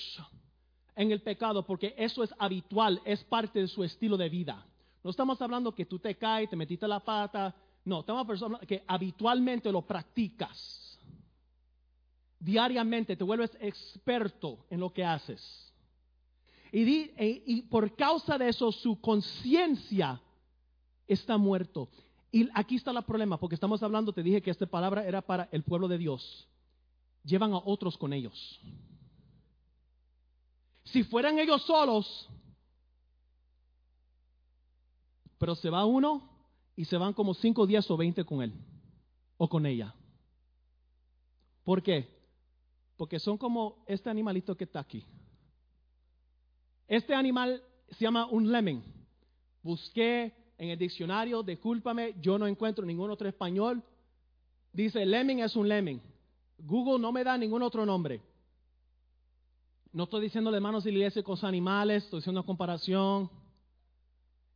en 0.94 1.10
el 1.10 1.22
pecado 1.22 1.64
porque 1.64 1.92
eso 1.98 2.22
es 2.22 2.32
habitual, 2.38 3.00
es 3.04 3.24
parte 3.24 3.58
de 3.58 3.66
su 3.66 3.82
estilo 3.82 4.16
de 4.16 4.28
vida. 4.28 4.64
No 5.02 5.10
estamos 5.10 5.42
hablando 5.42 5.74
que 5.74 5.86
tú 5.86 5.98
te 5.98 6.14
caes, 6.14 6.48
te 6.48 6.54
metiste 6.54 6.86
la 6.86 7.00
pata. 7.00 7.52
No, 7.84 8.00
estamos 8.00 8.40
hablando 8.40 8.64
que 8.64 8.84
habitualmente 8.86 9.72
lo 9.72 9.82
practicas. 9.82 11.00
Diariamente 12.38 13.16
te 13.16 13.24
vuelves 13.24 13.50
experto 13.60 14.66
en 14.70 14.78
lo 14.78 14.92
que 14.92 15.04
haces. 15.04 15.71
E, 16.72 17.42
y, 17.46 17.62
por 17.62 17.94
causa 17.94 18.38
de 18.38 18.48
eso 18.48 18.72
su 18.72 18.98
conciencia 19.00 20.20
está 21.06 21.36
muerto. 21.36 21.90
Y 22.30 22.48
aquí 22.54 22.76
está 22.76 22.90
el 22.92 23.02
problema, 23.04 23.38
porque 23.38 23.54
estamos 23.54 23.82
hablando, 23.82 24.14
te 24.14 24.22
dije 24.22 24.40
que 24.40 24.50
esta 24.50 24.64
palabra 24.64 25.06
era 25.06 25.20
para 25.20 25.50
el 25.52 25.62
pueblo 25.62 25.86
de 25.86 25.98
Dios. 25.98 26.48
Llevan 27.24 27.52
a 27.52 27.58
otros 27.58 27.98
con 27.98 28.14
ellos. 28.14 28.58
Si 30.84 31.04
fueran 31.04 31.38
ellos 31.38 31.62
solos, 31.62 32.28
pero 35.36 35.54
se 35.54 35.68
va 35.68 35.84
uno 35.84 36.28
y 36.74 36.86
se 36.86 36.96
van 36.96 37.12
como 37.12 37.34
cinco 37.34 37.66
días 37.66 37.88
o 37.90 37.96
veinte 37.98 38.24
con 38.24 38.42
él 38.42 38.52
o 39.36 39.48
con 39.48 39.66
ella. 39.66 39.94
¿Por 41.64 41.82
qué? 41.82 42.08
Porque 42.96 43.20
son 43.20 43.36
como 43.36 43.84
este 43.86 44.08
animalito 44.08 44.56
que 44.56 44.64
está 44.64 44.80
aquí. 44.80 45.04
Este 46.92 47.14
animal 47.14 47.62
se 47.88 48.04
llama 48.04 48.26
un 48.26 48.52
lemming. 48.52 48.84
Busqué 49.62 50.30
en 50.58 50.68
el 50.68 50.78
diccionario, 50.78 51.42
discúlpame, 51.42 52.14
yo 52.20 52.36
no 52.38 52.46
encuentro 52.46 52.84
ningún 52.84 53.10
otro 53.10 53.26
español. 53.26 53.82
Dice, 54.74 55.06
lemming 55.06 55.40
es 55.40 55.56
un 55.56 55.70
lemming. 55.70 56.02
Google 56.58 57.00
no 57.00 57.10
me 57.10 57.24
da 57.24 57.38
ningún 57.38 57.62
otro 57.62 57.86
nombre. 57.86 58.20
No 59.90 60.04
estoy 60.04 60.20
diciendo 60.20 60.50
de 60.50 60.60
manos 60.60 60.84
de 60.84 60.92
la 60.92 60.98
iglesia 60.98 61.22
con 61.22 61.38
animales, 61.46 62.04
estoy 62.04 62.18
haciendo 62.18 62.42
una 62.42 62.46
comparación. 62.46 63.30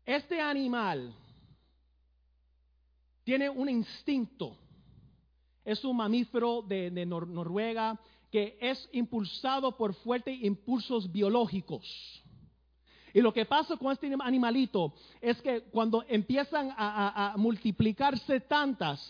Este 0.05 0.39
animal 0.39 1.15
tiene 3.25 3.49
un 3.49 3.71
instinto. 3.71 4.59
Es 5.65 5.83
un 5.87 5.97
mamífero 5.97 6.61
de, 6.61 7.07
Noruega 7.07 7.99
que 8.31 8.59
es 8.61 8.91
impulsado 8.93 9.75
por 9.79 9.95
fuertes 9.95 10.39
impulsos 10.43 11.11
biológicos. 11.11 12.23
Y 13.17 13.23
lo 13.23 13.33
que 13.33 13.47
pasa 13.47 13.79
con 13.79 13.91
este 13.93 14.15
animalito 14.21 14.93
es 15.23 15.41
que 15.41 15.63
cuando 15.71 16.05
empiezan 16.07 16.69
a, 16.77 17.33
multiplicarse 17.39 18.41
tantas, 18.41 19.01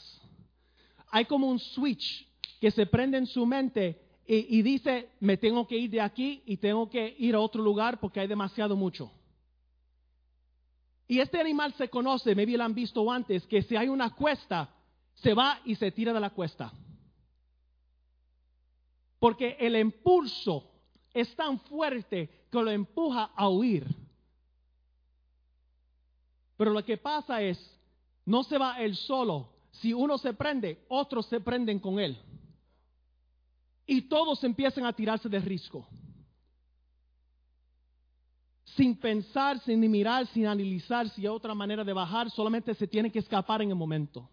hay 1.10 1.24
como 1.24 1.48
un 1.48 1.58
switch 1.58 2.24
que 2.60 2.70
se 2.70 2.86
prende 2.86 3.18
en 3.18 3.26
su 3.26 3.44
mente 3.44 4.00
y, 4.24 4.62
dice, 4.62 5.10
me 5.18 5.36
tengo 5.36 5.66
que 5.66 5.76
ir 5.76 5.90
de 5.90 6.00
aquí 6.00 6.40
y 6.46 6.56
tengo 6.56 6.88
que 6.88 7.16
ir 7.18 7.34
a 7.34 7.40
otro 7.40 7.60
lugar 7.60 7.98
porque 7.98 8.20
hay 8.20 8.28
demasiado 8.28 8.76
mucho. 8.76 9.10
Y 11.08 11.18
este 11.18 11.40
animal 11.40 11.74
se 11.74 11.88
conoce, 11.88 12.32
maybe 12.36 12.56
lo 12.56 12.62
han 12.62 12.74
visto 12.76 13.10
antes, 13.10 13.44
que 13.48 13.62
si 13.62 13.74
hay 13.74 13.88
una 13.88 14.14
cuesta, 14.14 14.72
se 15.14 15.34
va 15.34 15.58
y 15.64 15.74
se 15.74 15.90
tira 15.90 16.12
de 16.12 16.20
la 16.20 16.30
cuesta. 16.30 16.72
Porque 19.18 19.56
el 19.58 19.74
impulso 19.74 20.75
es 21.16 21.34
tan 21.34 21.58
fuerte 21.60 22.28
que 22.52 22.62
lo 22.62 22.70
empuja 22.70 23.30
a 23.34 23.48
huir. 23.48 23.86
Pero 26.58 26.72
lo 26.72 26.84
que 26.84 26.98
pasa 26.98 27.40
es, 27.40 27.58
no 28.26 28.42
se 28.42 28.58
va 28.58 28.82
él 28.82 28.94
solo. 28.94 29.48
Si 29.70 29.94
uno 29.94 30.18
se 30.18 30.34
prende, 30.34 30.84
otros 30.88 31.24
se 31.26 31.40
prenden 31.40 31.78
con 31.78 31.98
él. 31.98 32.18
Y 33.86 34.02
todos 34.02 34.44
empiezan 34.44 34.84
a 34.84 34.92
tirarse 34.92 35.30
de 35.30 35.38
risco. 35.38 35.88
Sin 38.76 38.94
pensar, 38.94 39.58
sin 39.60 39.80
mirar, 39.90 40.26
sin 40.26 40.46
analizar 40.46 41.08
si 41.08 41.22
hay 41.22 41.28
otra 41.28 41.54
manera 41.54 41.82
de 41.82 41.94
bajar, 41.94 42.30
solamente 42.30 42.74
se 42.74 42.86
tiene 42.86 43.10
que 43.10 43.20
escapar 43.20 43.62
en 43.62 43.70
el 43.70 43.76
momento. 43.76 44.28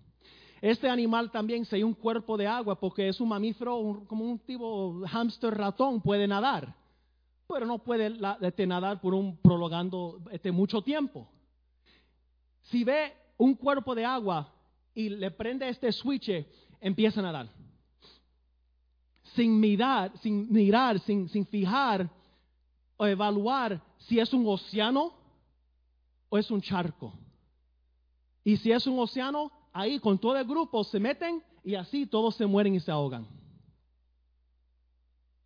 Este 0.64 0.90
animal 0.90 1.30
también, 1.30 1.68
hay 1.70 1.84
un 1.84 1.94
cuerpo 1.94 2.38
de 2.38 2.48
agua, 2.48 2.80
porque 2.80 3.10
es 3.10 3.20
un 3.20 3.28
mamífero, 3.28 4.06
como 4.08 4.24
un 4.24 4.40
tipo 4.40 5.02
hámster 5.06 5.54
ratón, 5.54 6.00
puede 6.00 6.26
nadar, 6.26 6.74
pero 7.50 7.66
no 7.66 7.80
puede 7.80 8.16
este, 8.40 8.66
nadar 8.66 9.02
por 9.02 9.14
un 9.14 9.36
prolongando 9.36 10.22
este, 10.32 10.54
mucho 10.54 10.82
tiempo. 10.82 11.28
Si 12.62 12.86
ve 12.86 13.12
un 13.36 13.56
cuerpo 13.56 13.94
de 13.94 14.06
agua 14.06 14.54
y 14.96 15.10
le 15.10 15.32
prende 15.32 15.68
este 15.68 15.92
switch, 15.92 16.32
empieza 16.80 17.20
a 17.20 17.24
nadar. 17.24 17.50
Sin 19.36 19.60
mirar, 19.60 20.18
sin 20.20 20.50
mirar, 20.50 20.98
sin, 21.02 21.28
sin 21.28 21.46
fijar 21.46 22.10
o 22.96 23.06
evaluar 23.06 23.82
si 23.98 24.18
es 24.18 24.34
un 24.34 24.48
océano 24.48 25.14
o 26.30 26.38
es 26.38 26.50
un 26.50 26.62
charco. 26.62 27.12
Y 28.46 28.56
si 28.56 28.72
es 28.72 28.88
un 28.88 28.98
océano, 28.98 29.52
ahí 29.74 30.00
con 30.00 30.20
todo 30.20 30.38
el 30.38 30.46
grupo 30.46 30.84
se 30.84 31.00
meten 31.00 31.44
y 31.64 31.76
así 31.76 32.06
todos 32.06 32.36
se 32.36 32.46
mueren 32.46 32.76
y 32.76 32.80
se 32.80 32.92
ahogan. 32.92 33.28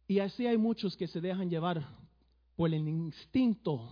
Y 0.07 0.19
así 0.19 0.45
hay 0.45 0.57
muchos 0.57 0.95
que 0.95 1.07
se 1.07 1.19
dejan 1.19 1.49
llevar 1.49 1.85
por 2.55 2.73
el 2.73 2.87
instinto 2.87 3.89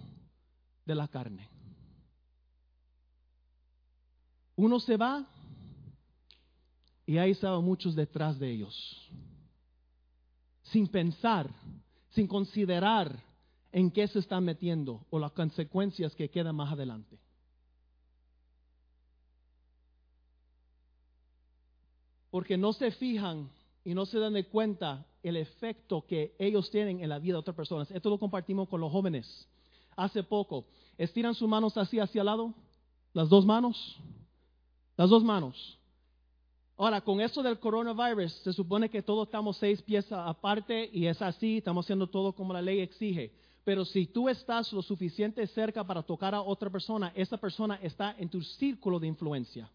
de 0.86 0.96
la 0.96 1.08
carne. 1.08 1.50
Uno 4.56 4.80
se 4.80 4.96
va 4.96 5.26
y 7.06 7.18
ahí 7.18 7.32
estaban 7.32 7.64
muchos 7.64 7.96
detrás 7.96 8.40
de 8.40 8.50
ellos, 8.50 9.10
sin 10.64 10.88
pensar, 10.88 11.50
sin 12.12 12.28
considerar 12.28 13.22
en 13.72 13.92
qué 13.92 14.08
se 14.08 14.20
están 14.20 14.46
metiendo 14.46 15.06
o 15.10 15.20
las 15.20 15.34
consecuencias 15.34 16.16
que 16.16 16.30
quedan 16.30 16.56
más 16.56 16.72
adelante. 16.72 17.20
Porque 22.36 22.58
no 22.58 22.74
se 22.74 22.92
fijan 22.92 23.50
y 23.86 23.94
no 23.94 24.06
se 24.06 24.20
dan 24.20 24.34
de 24.34 24.46
cuenta 24.46 25.06
el 25.24 25.38
efecto 25.38 26.06
que 26.06 26.36
ellos 26.38 26.70
tienen 26.70 27.00
en 27.00 27.08
la 27.08 27.18
vida 27.18 27.36
de 27.36 27.40
otras 27.40 27.56
personas. 27.56 27.90
Esto 27.90 28.10
lo 28.10 28.20
compartimos 28.20 28.68
con 28.68 28.82
los 28.82 28.92
jóvenes 28.92 29.48
hace 29.96 30.22
poco. 30.22 30.66
Estiran 30.98 31.34
sus 31.34 31.48
manos 31.48 31.78
así 31.78 31.98
hacia 31.98 32.20
el 32.20 32.26
lado, 32.26 32.54
las 33.14 33.30
dos 33.30 33.46
manos, 33.46 33.98
las 34.98 35.10
dos 35.10 35.24
manos. 35.24 35.80
Ahora, 36.76 37.00
con 37.00 37.22
esto 37.22 37.42
del 37.42 37.58
coronavirus, 37.58 38.34
se 38.44 38.52
supone 38.52 38.90
que 38.90 39.02
todos 39.02 39.30
estamos 39.30 39.56
seis 39.56 39.82
pies 39.82 40.12
aparte 40.12 40.90
y 40.92 41.08
es 41.08 41.22
así, 41.22 41.60
estamos 41.60 41.86
haciendo 41.86 42.08
todo 42.08 42.34
como 42.34 42.52
la 42.52 42.62
ley 42.62 42.82
exige. 42.82 43.32
Pero 43.64 43.86
si 43.86 44.08
tú 44.08 44.28
estás 44.28 44.74
lo 44.74 44.82
suficiente 44.82 45.48
cerca 45.48 45.86
para 45.86 46.04
tocar 46.04 46.36
a 46.36 46.42
otra 46.42 46.70
persona, 46.70 47.14
esa 47.16 47.38
persona 47.38 47.80
está 47.82 48.14
en 48.20 48.28
tu 48.28 48.42
círculo 48.42 49.00
de 49.00 49.08
influencia. 49.08 49.72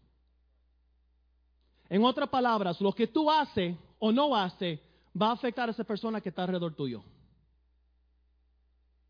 En 1.91 2.05
otras 2.05 2.29
palabras, 2.29 2.79
lo 2.79 2.93
que 2.93 3.05
tú 3.05 3.29
haces 3.29 3.75
o 3.99 4.13
no 4.13 4.33
haces 4.33 4.79
va 5.21 5.27
a 5.27 5.33
afectar 5.33 5.67
a 5.67 5.73
esa 5.73 5.83
persona 5.83 6.21
que 6.21 6.29
está 6.29 6.43
alrededor 6.43 6.73
tuyo. 6.73 7.03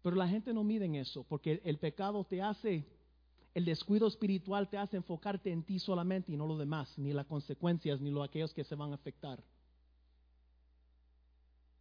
Pero 0.02 0.16
la 0.16 0.28
gente 0.28 0.52
no 0.52 0.64
mide 0.64 0.86
en 0.86 0.96
eso, 0.96 1.24
porque 1.30 1.62
el 1.64 1.78
pecado 1.78 2.24
te 2.24 2.42
hace, 2.42 2.84
el 3.54 3.66
descuido 3.66 4.08
espiritual 4.08 4.68
te 4.68 4.80
hace 4.80 4.98
enfocarte 4.98 5.52
en 5.52 5.62
ti 5.62 5.78
solamente 5.78 6.32
y 6.32 6.38
no 6.38 6.48
lo 6.48 6.58
demás, 6.58 6.92
ni 6.98 7.14
las 7.14 7.28
consecuencias, 7.28 8.02
ni 8.02 8.10
lo 8.10 8.24
aquellos 8.24 8.52
que 8.52 8.64
se 8.64 8.74
van 8.74 8.94
a 8.94 8.96
afectar. 8.96 9.44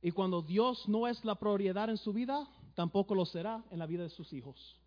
Y 0.03 0.11
cuando 0.11 0.43
Dios 0.43 0.87
no 0.87 1.09
es 1.09 1.25
la 1.25 1.37
prioridad 1.37 1.89
en 1.89 1.97
su 1.97 2.13
vida, 2.13 2.47
tampoco 2.75 3.15
lo 3.15 3.25
será 3.25 3.65
en 3.71 3.79
la 3.79 3.87
vida 3.87 4.03
de 4.03 4.11
sus 4.11 4.35
hijos. 4.35 4.79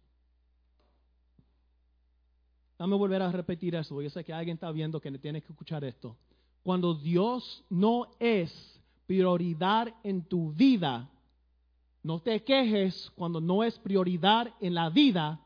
Dame 2.83 2.97
volver 2.97 3.21
a 3.21 3.31
repetir 3.31 3.75
eso. 3.75 4.01
Yo 4.01 4.09
sé 4.09 4.25
que 4.25 4.33
alguien 4.33 4.55
está 4.55 4.69
viendo 4.69 4.99
que 4.99 5.09
tiene 5.17 5.41
que 5.41 5.47
escuchar 5.53 5.85
esto. 5.85 6.17
Cuando 6.63 6.93
Dios 6.93 7.63
no 7.69 8.09
es 8.19 8.51
prioridad 9.07 9.87
en 10.03 10.21
tu 10.21 10.51
vida, 10.51 11.09
no 12.03 12.19
te 12.19 12.43
quejes 12.43 13.09
cuando 13.15 13.39
no 13.39 13.63
es 13.63 13.79
prioridad 13.79 14.53
en 14.59 14.73
la 14.73 14.89
vida 14.89 15.39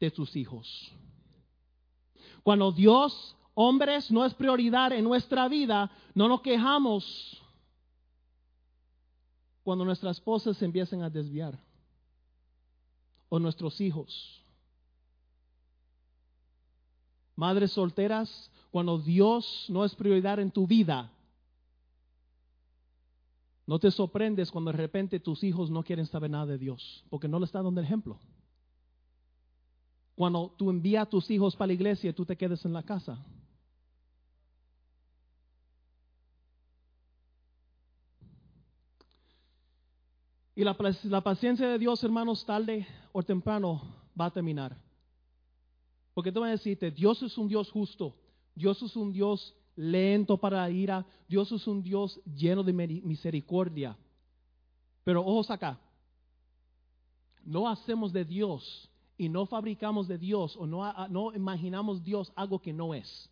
de 0.00 0.10
tus 0.10 0.34
hijos. 0.34 0.90
Cuando 2.42 2.72
Dios, 2.72 3.36
hombres, 3.52 4.10
no 4.10 4.24
es 4.24 4.32
prioridad 4.32 4.92
en 4.92 5.04
nuestra 5.04 5.48
vida, 5.48 5.90
no 6.14 6.26
nos 6.26 6.40
quejamos. 6.40 7.38
cuando 9.62 9.84
nuestras 9.84 10.16
esposas 10.16 10.56
se 10.56 10.64
empiecen 10.64 11.02
a 11.02 11.10
desviar 11.10 11.58
o 13.28 13.38
nuestros 13.38 13.78
hijos. 13.78 14.41
Madres 17.36 17.72
solteras, 17.72 18.50
cuando 18.70 18.98
Dios 18.98 19.66
no 19.68 19.84
es 19.84 19.94
prioridad 19.94 20.38
en 20.38 20.50
tu 20.50 20.66
vida, 20.66 21.10
no 23.66 23.78
te 23.78 23.90
sorprendes 23.90 24.50
cuando 24.50 24.72
de 24.72 24.76
repente 24.76 25.20
tus 25.20 25.42
hijos 25.44 25.70
no 25.70 25.82
quieren 25.82 26.06
saber 26.06 26.30
nada 26.30 26.46
de 26.46 26.58
Dios, 26.58 27.04
porque 27.08 27.28
no 27.28 27.38
le 27.38 27.46
estás 27.46 27.64
dando 27.64 27.80
el 27.80 27.86
ejemplo. 27.86 28.18
Cuando 30.14 30.54
tú 30.58 30.70
envías 30.70 31.04
a 31.04 31.08
tus 31.08 31.30
hijos 31.30 31.56
para 31.56 31.68
la 31.68 31.72
iglesia 31.72 32.10
y 32.10 32.12
tú 32.12 32.24
te 32.24 32.36
quedes 32.36 32.64
en 32.64 32.72
la 32.72 32.82
casa. 32.82 33.18
Y 40.54 40.64
la, 40.64 40.76
la, 41.04 41.20
paciencia 41.22 41.66
de 41.66 41.78
Dios, 41.78 42.04
hermanos, 42.04 42.44
tarde 42.44 42.86
o 43.12 43.22
temprano 43.22 43.80
va 44.20 44.26
a 44.26 44.30
terminar. 44.30 44.76
Porque 46.14 46.30
voy 46.30 46.48
a 46.48 46.52
decirte, 46.52 46.90
Dios 46.90 47.22
es 47.22 47.36
un 47.38 47.48
Dios 47.48 47.70
justo, 47.70 48.14
Dios 48.54 48.82
es 48.82 48.94
un 48.96 49.12
Dios 49.12 49.54
lento 49.76 50.36
para 50.36 50.58
la 50.58 50.70
ira, 50.70 51.06
Dios 51.28 51.50
es 51.52 51.66
un 51.66 51.82
Dios 51.82 52.20
lleno 52.24 52.62
de 52.62 52.72
misericordia. 52.72 53.96
Pero 55.04 55.24
ojos 55.24 55.50
acá, 55.50 55.80
no 57.44 57.68
hacemos 57.68 58.12
de 58.12 58.24
Dios 58.24 58.90
y 59.16 59.28
no 59.28 59.46
fabricamos 59.46 60.06
de 60.06 60.18
Dios 60.18 60.56
o 60.56 60.66
no, 60.66 61.08
no 61.08 61.34
imaginamos 61.34 62.04
Dios 62.04 62.32
algo 62.36 62.60
que 62.60 62.72
no 62.72 62.94
es. 62.94 63.28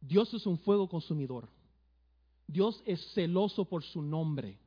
Dios 0.00 0.32
es 0.32 0.46
un 0.46 0.58
fuego 0.58 0.88
consumidor. 0.88 1.48
Dios 2.46 2.82
es 2.86 3.12
celoso 3.12 3.64
por 3.66 3.84
su 3.84 4.02
nombre 4.02 4.58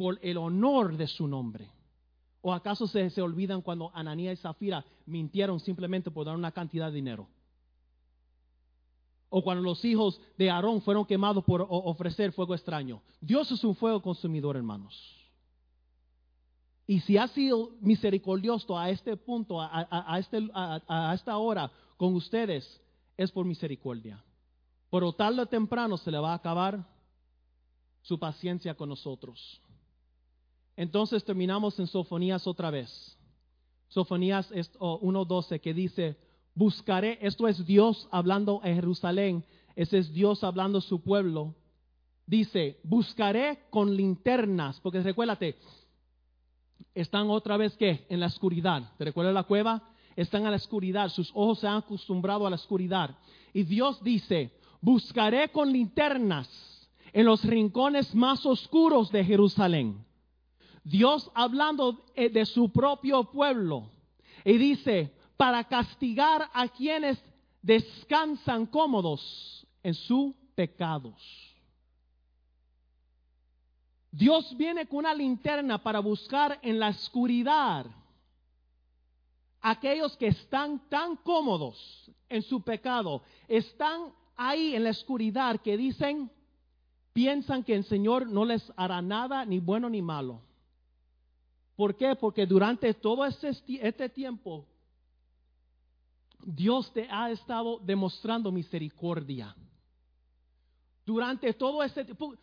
por 0.00 0.18
el 0.22 0.38
honor 0.38 0.96
de 0.96 1.06
su 1.06 1.28
nombre. 1.28 1.70
¿O 2.42 2.52
acaso 2.52 2.86
se, 2.86 3.10
se 3.10 3.20
olvidan 3.20 3.60
cuando 3.60 3.90
Ananías 3.94 4.38
y 4.38 4.42
Zafira 4.42 4.84
mintieron 5.06 5.60
simplemente 5.60 6.10
por 6.10 6.26
dar 6.26 6.36
una 6.36 6.52
cantidad 6.52 6.86
de 6.88 6.94
dinero? 6.94 7.28
O 9.28 9.42
cuando 9.42 9.62
los 9.62 9.84
hijos 9.84 10.20
de 10.36 10.50
Aarón 10.50 10.82
fueron 10.82 11.04
quemados 11.04 11.44
por 11.44 11.66
ofrecer 11.68 12.32
fuego 12.32 12.54
extraño. 12.54 13.00
Dios 13.20 13.50
es 13.52 13.62
un 13.62 13.76
fuego 13.76 14.02
consumidor, 14.02 14.56
hermanos. 14.56 15.20
Y 16.90 16.98
si 17.02 17.16
ha 17.16 17.28
sido 17.28 17.70
misericordioso 17.80 18.76
a 18.76 18.90
este 18.90 19.16
punto, 19.16 19.60
a, 19.60 20.18
este, 20.18 20.50
a, 20.52 21.12
esta 21.14 21.38
hora 21.38 21.70
con 21.96 22.16
ustedes, 22.16 22.80
es 23.16 23.30
por 23.30 23.46
misericordia. 23.46 24.20
Pero 24.90 25.12
tarde 25.12 25.42
o 25.42 25.46
temprano 25.46 25.96
se 25.96 26.10
le 26.10 26.18
va 26.18 26.32
a 26.32 26.34
acabar 26.34 26.84
su 28.02 28.18
paciencia 28.18 28.74
con 28.74 28.88
nosotros. 28.88 29.60
Entonces 30.80 31.22
terminamos 31.22 31.78
en 31.78 31.86
Sofonías 31.86 32.46
otra 32.46 32.70
vez. 32.70 33.18
Sofonías 33.88 34.50
1.12 34.50 35.60
que 35.60 35.74
dice, 35.74 36.16
buscaré, 36.54 37.18
esto 37.20 37.46
es 37.48 37.66
Dios 37.66 38.08
hablando 38.10 38.62
en 38.64 38.76
Jerusalén, 38.76 39.44
ese 39.76 39.98
es 39.98 40.10
Dios 40.10 40.42
hablando 40.42 40.78
a 40.78 40.80
su 40.80 41.02
pueblo. 41.02 41.54
Dice, 42.24 42.80
buscaré 42.82 43.66
con 43.68 43.94
linternas, 43.94 44.80
porque 44.80 45.02
recuérdate, 45.02 45.56
están 46.94 47.28
otra 47.28 47.58
vez 47.58 47.76
que 47.76 48.06
en 48.08 48.18
la 48.18 48.28
oscuridad. 48.28 48.94
¿Te 48.96 49.04
recuerdas 49.04 49.34
la 49.34 49.42
cueva? 49.42 49.86
Están 50.16 50.46
en 50.46 50.50
la 50.50 50.56
oscuridad, 50.56 51.10
sus 51.10 51.30
ojos 51.34 51.58
se 51.58 51.66
han 51.66 51.76
acostumbrado 51.76 52.46
a 52.46 52.50
la 52.50 52.56
oscuridad. 52.56 53.18
Y 53.52 53.64
Dios 53.64 54.02
dice, 54.02 54.56
buscaré 54.80 55.50
con 55.50 55.70
linternas 55.70 56.48
en 57.12 57.26
los 57.26 57.44
rincones 57.44 58.14
más 58.14 58.46
oscuros 58.46 59.12
de 59.12 59.22
Jerusalén 59.26 60.06
Dios 60.84 61.30
hablando 61.34 62.04
eh, 62.14 62.28
de 62.28 62.46
su 62.46 62.70
propio 62.70 63.24
pueblo. 63.24 63.90
Y 64.44 64.56
dice, 64.56 65.12
para 65.36 65.64
castigar 65.64 66.48
a 66.52 66.68
quienes 66.68 67.22
descansan 67.62 68.66
cómodos 68.66 69.66
en 69.82 69.94
sus 69.94 70.34
pecados. 70.54 71.14
Dios 74.10 74.56
viene 74.56 74.86
con 74.86 75.00
una 75.00 75.14
linterna 75.14 75.82
para 75.82 76.00
buscar 76.00 76.58
en 76.62 76.80
la 76.80 76.88
oscuridad 76.88 77.86
aquellos 79.60 80.16
que 80.16 80.28
están 80.28 80.88
tan 80.88 81.16
cómodos 81.16 82.10
en 82.28 82.42
su 82.42 82.62
pecado, 82.62 83.22
están 83.48 84.12
ahí 84.36 84.74
en 84.74 84.84
la 84.84 84.90
oscuridad 84.90 85.60
que 85.60 85.76
dicen, 85.76 86.30
piensan 87.12 87.62
que 87.62 87.74
el 87.74 87.84
Señor 87.84 88.26
no 88.26 88.44
les 88.44 88.72
hará 88.76 89.02
nada, 89.02 89.44
ni 89.44 89.58
bueno 89.58 89.90
ni 89.90 90.00
malo. 90.00 90.40
¿Por 91.80 91.96
qué? 91.96 92.14
Porque 92.14 92.44
durante 92.44 92.92
todo 92.92 93.24
este, 93.24 93.52
este, 93.80 94.10
tiempo 94.10 94.66
Dios 96.44 96.92
te 96.92 97.08
ha 97.10 97.30
estado 97.30 97.78
demostrando 97.78 98.52
misericordia. 98.52 99.56
Durante 101.06 101.54
todo 101.54 101.82
este 101.82 102.04
tiempo, 102.04 102.34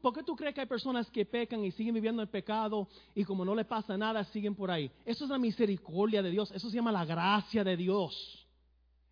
¿por 0.00 0.14
qué 0.14 0.22
tú 0.22 0.36
crees 0.36 0.54
que 0.54 0.60
hay 0.60 0.68
personas 0.68 1.10
que 1.10 1.26
pecan 1.26 1.64
y 1.64 1.72
siguen 1.72 1.94
viviendo 1.94 2.22
en 2.22 2.28
pecado 2.28 2.86
y 3.12 3.24
como 3.24 3.44
no 3.44 3.56
le 3.56 3.64
pasa 3.64 3.98
nada, 3.98 4.22
siguen 4.26 4.54
por 4.54 4.70
ahí? 4.70 4.88
Eso 5.04 5.24
es 5.24 5.30
la 5.30 5.38
misericordia 5.38 6.22
de 6.22 6.30
Dios, 6.30 6.52
eso 6.52 6.70
se 6.70 6.76
llama 6.76 6.92
la 6.92 7.04
gracia 7.04 7.64
de 7.64 7.76
Dios. 7.76 8.46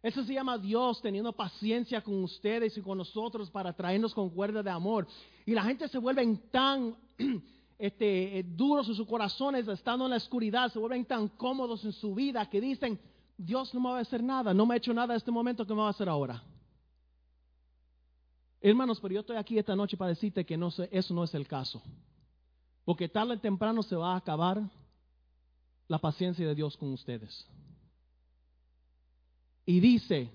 Eso 0.01 0.23
se 0.23 0.35
llama 0.35 0.57
Dios 0.57 1.03
teniendo 1.03 1.33
paciencia 1.33 2.01
con 2.01 2.23
ustedes 2.23 2.79
y 2.79 2.81
con 2.81 2.99
nosotros 2.99 3.51
para 3.51 3.73
traernos 3.73 4.15
con 4.15 4.31
cuerda 4.31 4.63
de 4.63 4.71
amor. 4.71 5.09
Y 5.45 5.53
la 5.53 5.65
gente 5.65 5.89
se 5.89 5.99
vuelve 5.99 6.25
tan 6.53 6.95
este, 7.79 8.39
eh, 8.39 8.43
duros 8.43 8.89
en 8.89 8.95
sus 8.95 9.07
corazones, 9.07 9.67
estando 9.69 10.05
en 10.05 10.11
la 10.11 10.17
oscuridad, 10.17 10.73
se 10.73 10.79
vuelven 10.79 11.05
tan 11.05 11.29
cómodos 11.29 11.85
en 11.85 11.93
su 11.93 12.15
vida 12.15 12.49
que 12.49 12.61
dicen, 12.61 12.99
Dios 13.37 13.75
no 13.75 13.81
me 13.81 13.91
va 13.91 13.99
a 13.99 14.03
hacer 14.03 14.23
nada, 14.23 14.55
no 14.55 14.67
me 14.67 14.75
ha 14.75 14.77
hecho 14.79 14.95
nada 14.95 15.15
en 15.15 15.19
este 15.19 15.31
momento, 15.31 15.67
¿qué 15.67 15.75
me 15.75 15.81
va 15.81 15.89
a 15.89 15.91
hacer 15.91 16.09
ahora? 16.09 16.43
Hermanos, 18.61 18.99
pero 19.01 19.15
yo 19.15 19.21
estoy 19.21 19.37
aquí 19.37 19.59
esta 19.59 19.77
noche 19.77 19.97
para 19.97 20.11
decirte 20.11 20.47
que 20.47 20.57
no 20.57 20.71
eso 20.91 21.13
no 21.13 21.25
es 21.25 21.35
el 21.35 21.47
caso. 21.47 21.83
Porque 22.85 23.09
tarde 23.09 23.35
o 23.35 23.39
temprano 23.39 23.83
se 23.83 23.97
va 23.97 24.15
a 24.15 24.17
acabar 24.17 24.63
la 25.87 25.99
paciencia 25.99 26.47
de 26.47 26.55
Dios 26.55 26.77
con 26.77 26.93
ustedes. 26.93 27.47
Y 29.67 29.81
dice, 29.81 30.31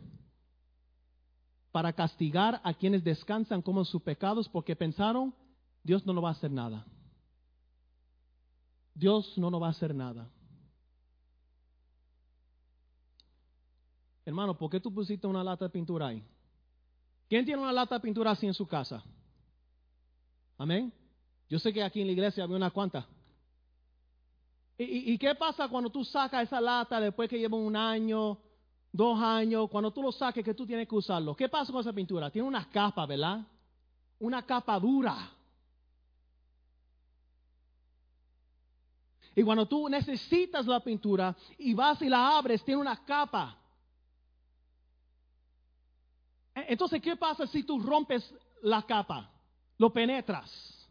para 1.71 1.93
castigar 1.93 2.61
a 2.63 2.73
quienes 2.73 3.03
descansan 3.03 3.61
como 3.61 3.85
sus 3.85 4.01
pecados 4.01 4.49
porque 4.49 4.75
pensaron, 4.75 5.33
Dios 5.83 6.05
no 6.05 6.13
lo 6.13 6.21
va 6.21 6.29
a 6.29 6.33
hacer 6.33 6.51
nada. 6.51 6.85
Dios 8.93 9.37
no 9.37 9.49
nos 9.49 9.61
va 9.61 9.67
a 9.67 9.71
hacer 9.71 9.93
nada. 9.95 10.29
Hermano, 14.25 14.57
¿por 14.57 14.69
qué 14.69 14.79
tú 14.79 14.93
pusiste 14.93 15.25
una 15.25 15.43
lata 15.43 15.65
de 15.65 15.71
pintura 15.71 16.07
ahí? 16.07 16.23
¿Quién 17.27 17.45
tiene 17.45 17.61
una 17.61 17.73
lata 17.73 17.95
de 17.95 18.01
pintura 18.01 18.31
así 18.31 18.45
en 18.45 18.53
su 18.53 18.67
casa? 18.67 19.03
Amén. 20.57 20.93
Yo 21.49 21.57
sé 21.57 21.73
que 21.73 21.81
aquí 21.81 22.01
en 22.01 22.07
la 22.07 22.13
iglesia 22.13 22.43
había 22.43 22.55
una 22.55 22.69
cuanta. 22.69 23.07
¿Y, 24.77 25.17
qué 25.17 25.35
pasa 25.35 25.67
cuando 25.67 25.89
tú 25.89 26.05
sacas 26.05 26.43
esa 26.43 26.61
lata 26.61 27.01
después 27.01 27.29
que 27.29 27.37
lleva 27.37 27.57
un 27.57 27.75
año, 27.75 28.37
dos 28.93 29.19
años, 29.19 29.69
cuando 29.69 29.91
tú 29.91 30.01
lo 30.01 30.11
saques 30.11 30.45
que 30.45 30.53
tú 30.53 30.65
tienes 30.65 30.87
que 30.87 30.95
usarlo? 30.95 31.35
¿Qué 31.35 31.49
pasa 31.49 31.71
con 31.73 31.81
esa 31.81 31.91
pintura? 31.91 32.29
Tiene 32.31 32.47
una 32.47 32.69
capa, 32.69 33.05
¿verdad? 33.05 33.45
Una 34.19 34.45
capa 34.45 34.79
dura. 34.79 35.31
Y 39.35 39.43
cuando 39.43 39.67
tú 39.67 39.87
necesitas 39.87 40.65
la 40.65 40.79
pintura 40.79 41.35
y 41.57 41.73
vas 41.73 42.01
y 42.01 42.09
la 42.09 42.37
abres, 42.37 42.63
tiene 42.63 42.81
una 42.81 43.03
capa. 43.05 43.57
E, 46.55 46.65
entonces, 46.69 47.01
¿qué 47.01 47.15
pasa 47.15 47.47
si 47.47 47.63
tú 47.63 47.79
rompes 47.79 48.33
la 48.61 48.81
capa? 48.83 49.31
Lo 49.77 49.91
penetras. 49.91 50.89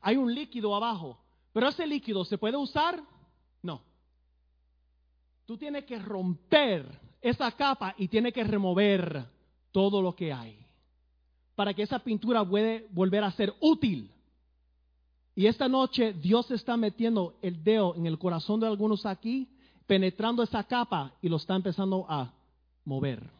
Hay 0.00 0.16
un 0.16 0.34
líquido 0.34 0.74
abajo. 0.74 1.18
Pero 1.52 1.68
ese 1.68 1.86
líquido, 1.86 2.24
¿se 2.24 2.38
puede 2.38 2.56
usar? 2.56 3.02
No. 3.62 3.82
Tú 5.46 5.58
tienes 5.58 5.84
que 5.84 5.98
romper 5.98 6.86
esa 7.20 7.50
capa 7.52 7.94
y 7.98 8.08
tienes 8.08 8.32
que 8.32 8.44
remover 8.44 9.26
todo 9.72 10.00
lo 10.00 10.14
que 10.14 10.32
hay. 10.32 10.64
Para 11.54 11.74
que 11.74 11.82
esa 11.82 11.98
pintura 11.98 12.44
pueda 12.44 12.82
volver 12.90 13.24
a 13.24 13.32
ser 13.32 13.52
útil. 13.60 14.10
Y 15.34 15.46
esta 15.46 15.68
noche 15.68 16.12
Dios 16.12 16.50
está 16.50 16.76
metiendo 16.76 17.38
el 17.42 17.62
dedo 17.62 17.94
en 17.94 18.06
el 18.06 18.18
corazón 18.18 18.60
de 18.60 18.66
algunos 18.66 19.06
aquí, 19.06 19.48
penetrando 19.86 20.42
esa 20.42 20.64
capa 20.64 21.14
y 21.22 21.28
lo 21.28 21.36
está 21.36 21.56
empezando 21.56 22.06
a 22.08 22.32
mover. 22.84 23.30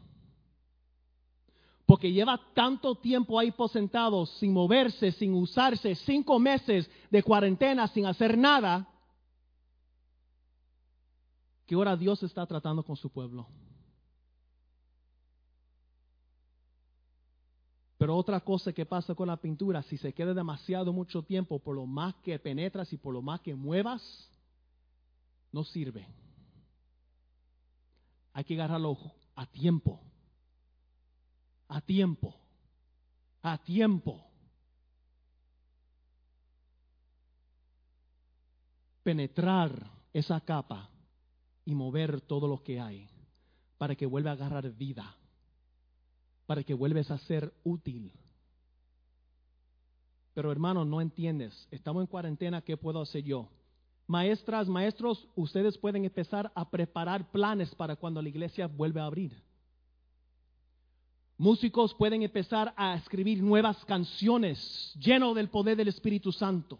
Porque 1.85 2.11
lleva 2.11 2.39
tanto 2.53 2.95
tiempo 2.95 3.37
ahí 3.37 3.51
posentado 3.51 4.25
sin 4.25 4.53
moverse, 4.53 5.11
sin 5.11 5.33
usarse, 5.33 5.95
cinco 5.95 6.39
meses 6.39 6.89
de 7.09 7.21
cuarentena 7.21 7.87
sin 7.89 8.05
hacer 8.05 8.37
nada, 8.37 8.87
que 11.65 11.75
ahora 11.75 11.97
Dios 11.97 12.23
está 12.23 12.45
tratando 12.45 12.83
con 12.83 12.95
su 12.95 13.09
pueblo. 13.09 13.47
Pero 18.01 18.17
otra 18.17 18.39
cosa 18.39 18.73
que 18.73 18.83
pasa 18.83 19.13
con 19.13 19.27
la 19.27 19.37
pintura, 19.37 19.83
si 19.83 19.95
se 19.95 20.11
queda 20.11 20.33
demasiado 20.33 20.91
mucho 20.91 21.21
tiempo, 21.21 21.59
por 21.59 21.75
lo 21.75 21.85
más 21.85 22.15
que 22.23 22.39
penetras 22.39 22.91
y 22.93 22.97
por 22.97 23.13
lo 23.13 23.21
más 23.21 23.41
que 23.41 23.53
muevas, 23.53 24.27
no 25.51 25.63
sirve. 25.63 26.07
Hay 28.33 28.43
que 28.43 28.55
agarrarlo 28.55 28.97
a 29.35 29.45
tiempo. 29.45 30.01
A 31.67 31.79
tiempo. 31.79 32.35
A 33.43 33.59
tiempo. 33.59 34.25
Penetrar 39.03 39.91
esa 40.11 40.41
capa 40.41 40.89
y 41.65 41.75
mover 41.75 42.19
todo 42.21 42.47
lo 42.47 42.63
que 42.63 42.79
hay 42.79 43.07
para 43.77 43.93
que 43.93 44.07
vuelva 44.07 44.31
a 44.31 44.33
agarrar 44.33 44.71
vida, 44.71 45.15
para 46.51 46.65
que 46.65 46.73
vuelves 46.73 47.09
a 47.09 47.17
ser 47.17 47.53
útil. 47.63 48.11
Pero 50.33 50.51
hermano, 50.51 50.83
no 50.83 50.99
entiendes, 50.99 51.65
estamos 51.71 52.01
en 52.01 52.07
cuarentena, 52.07 52.61
¿qué 52.61 52.75
puedo 52.75 52.99
hacer 52.99 53.23
yo? 53.23 53.47
Maestras, 54.05 54.67
maestros, 54.67 55.29
ustedes 55.37 55.77
pueden 55.77 56.03
empezar 56.03 56.51
a 56.53 56.69
preparar 56.69 57.31
planes 57.31 57.73
para 57.75 57.95
cuando 57.95 58.21
la 58.21 58.27
iglesia 58.27 58.67
vuelva 58.67 59.03
a 59.03 59.05
abrir. 59.05 59.41
Músicos 61.37 61.93
pueden 61.93 62.21
empezar 62.21 62.73
a 62.75 62.95
escribir 62.95 63.41
nuevas 63.41 63.85
canciones 63.85 64.93
lleno 64.99 65.33
del 65.33 65.47
poder 65.47 65.77
del 65.77 65.87
Espíritu 65.87 66.33
Santo. 66.33 66.77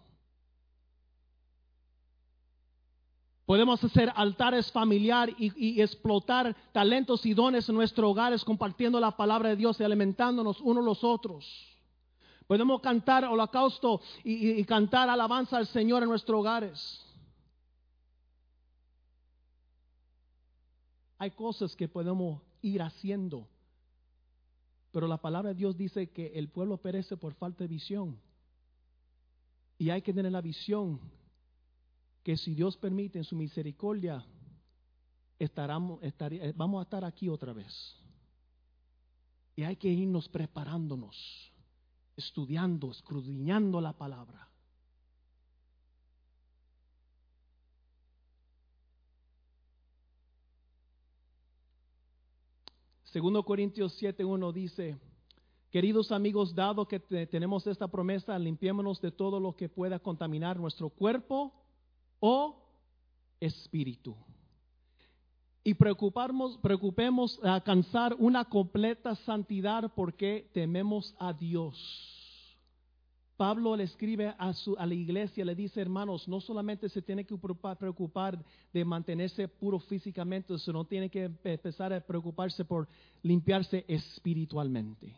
Podemos 3.52 3.84
hacer 3.84 4.10
altares 4.16 4.72
familiar 4.72 5.30
y, 5.38 5.82
explotar 5.82 6.56
talentos 6.72 7.26
y 7.26 7.34
dones 7.34 7.68
en 7.68 7.76
nuestros 7.76 8.10
hogares 8.10 8.46
compartiendo 8.46 8.98
la 8.98 9.18
palabra 9.18 9.50
de 9.50 9.58
Dios 9.58 9.78
y 9.78 9.84
alimentándonos 9.84 10.62
unos 10.62 10.86
los 10.86 11.04
otros. 11.04 11.46
Podemos 12.48 12.80
cantar 12.80 13.26
holocausto 13.26 14.00
y, 14.24 14.52
y 14.52 14.64
cantar 14.64 15.10
alabanza 15.10 15.58
al 15.58 15.68
Señor 15.68 16.02
en 16.02 16.08
nuestros 16.08 16.40
hogares. 16.40 17.06
Hay 21.18 21.32
cosas 21.32 21.76
que 21.76 21.90
podemos 21.90 22.42
ir 22.62 22.82
haciendo. 22.82 23.50
Pero 24.94 25.08
la 25.08 25.18
palabra 25.18 25.50
de 25.50 25.56
Dios 25.56 25.76
dice 25.76 26.08
que 26.10 26.28
el 26.36 26.48
pueblo 26.48 26.78
perece 26.78 27.18
por 27.18 27.34
falta 27.34 27.66
de 27.66 27.68
visión. 27.68 28.18
Y 29.78 29.90
hay 29.90 30.02
que 30.02 30.14
tener 30.14 30.32
la 30.32 30.40
visión 30.40 31.02
que 32.24 32.38
si 32.38 32.54
Dios 32.54 32.78
permite 32.78 33.18
en 33.18 33.24
su 33.24 33.36
misericordia, 33.36 34.26
estaremos, 35.40 36.00
vamos 36.56 36.80
a 36.80 36.84
estar 36.84 37.04
aquí 37.04 37.30
otra 37.30 37.54
vez. 37.54 37.96
Y 39.56 39.64
hay 39.64 39.76
que 39.76 39.90
irnos 39.90 40.30
preparándonos, 40.30 41.52
estudiando, 42.16 42.92
escudriñando 42.92 43.82
la 43.82 43.94
palabra. 43.94 44.48
Segundo 53.06 53.44
Corintios 53.44 54.02
7.1 54.02 54.54
dice, 54.54 54.98
queridos 55.70 56.14
amigos, 56.14 56.56
dado 56.56 56.88
que 56.88 57.00
tenemos 57.00 57.68
esta 57.68 57.90
promesa, 57.90 58.40
limpiémonos 58.40 59.02
de 59.02 59.12
todo 59.12 59.38
lo 59.38 59.54
que 59.54 59.68
pueda 59.68 60.00
contaminar 60.00 60.58
nuestro 60.58 60.90
cuerpo 60.90 61.61
o 62.22 62.56
espíritu. 63.42 64.16
Y 65.64 65.74
preocuparnos, 65.74 66.58
preocupemos 66.58 67.40
alcanzar 67.44 68.16
una 68.18 68.46
completa 68.46 69.16
santidad 69.16 69.92
porque 69.94 70.50
tememos 70.54 71.14
a 71.20 71.34
Dios. 71.34 71.78
Pablo 73.38 73.76
le 73.76 73.84
escribe 73.84 74.36
a, 74.38 74.54
su, 74.54 74.76
a 74.78 74.86
la 74.86 74.94
iglesia, 74.94 75.44
le 75.44 75.56
dice, 75.56 75.82
hermanos, 75.82 76.28
no 76.28 76.40
solamente 76.42 76.90
se 76.90 77.02
tiene 77.02 77.26
que 77.26 77.36
preocupar, 77.38 78.44
de 78.72 78.86
mantenerse 78.86 79.48
puro 79.48 79.80
físicamente, 79.80 80.58
sino 80.60 80.86
tiene 80.86 81.10
que 81.10 81.24
empezar 81.44 81.92
a 81.92 82.00
preocuparse 82.00 82.64
por 82.64 82.88
limpiarse 83.24 83.84
espiritualmente. 83.88 85.16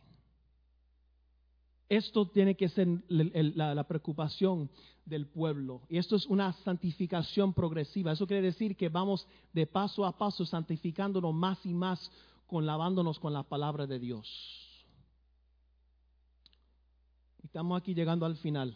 Esto 1.98 2.26
tiene 2.26 2.56
que 2.56 2.70
ser 2.70 2.88
la, 3.08 3.88
preocupación 3.88 4.68
del 5.06 5.28
pueblo. 5.28 5.84
Y 5.90 6.00
esto 6.00 6.16
es 6.16 6.26
una 6.26 6.52
santificación 6.64 7.54
progresiva. 7.54 8.12
Eso 8.12 8.26
quiere 8.26 8.42
decir 8.42 8.76
que 8.76 8.90
vamos 8.90 9.28
de 9.54 9.68
paso 9.68 10.04
a 10.04 10.18
paso 10.18 10.44
santificándonos 10.44 11.36
más 11.36 11.64
y 11.68 11.72
más 11.72 12.12
con 12.48 12.66
lavándonos 12.66 13.20
con 13.20 13.32
la 13.32 13.44
palabra 13.44 13.86
de 13.86 14.00
Dios. 14.00 14.28
Estamos 17.44 17.80
aquí 17.80 17.94
llegando 17.94 18.26
al 18.26 18.38
final. 18.38 18.76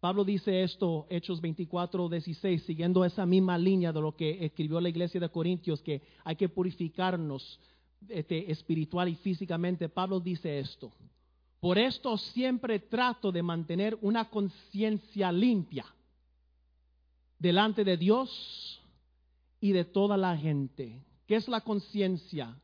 Pablo 0.00 0.22
dice 0.22 0.62
esto, 0.62 1.06
Hechos 1.08 1.40
24, 1.40 2.10
16, 2.10 2.62
siguiendo 2.64 3.06
esa 3.06 3.24
misma 3.24 3.56
línea 3.56 3.90
de 3.90 4.02
lo 4.02 4.14
que 4.14 4.44
escribió 4.44 4.82
la 4.82 4.90
iglesia 4.90 5.18
de 5.18 5.30
Corintios, 5.30 5.80
que 5.80 6.02
hay 6.24 6.36
que 6.36 6.50
purificarnos 6.50 7.58
este, 8.06 8.52
espiritual 8.52 9.08
y 9.08 9.14
físicamente. 9.14 9.88
Pablo 9.88 10.20
dice 10.20 10.58
esto. 10.58 10.92
Por 11.60 11.78
esto 11.78 12.16
siempre 12.16 12.78
trato 12.78 13.30
de 13.30 13.42
mantener 13.42 13.98
una 14.00 14.30
conciencia 14.30 15.30
limpia 15.30 15.84
delante 17.38 17.84
de 17.84 17.96
Dios 17.98 18.80
y 19.60 19.72
de 19.72 19.84
toda 19.84 20.16
la 20.16 20.36
gente. 20.36 21.02
¿Qué 21.26 21.36
es 21.36 21.48
la 21.48 21.60
conciencia? 21.60 22.56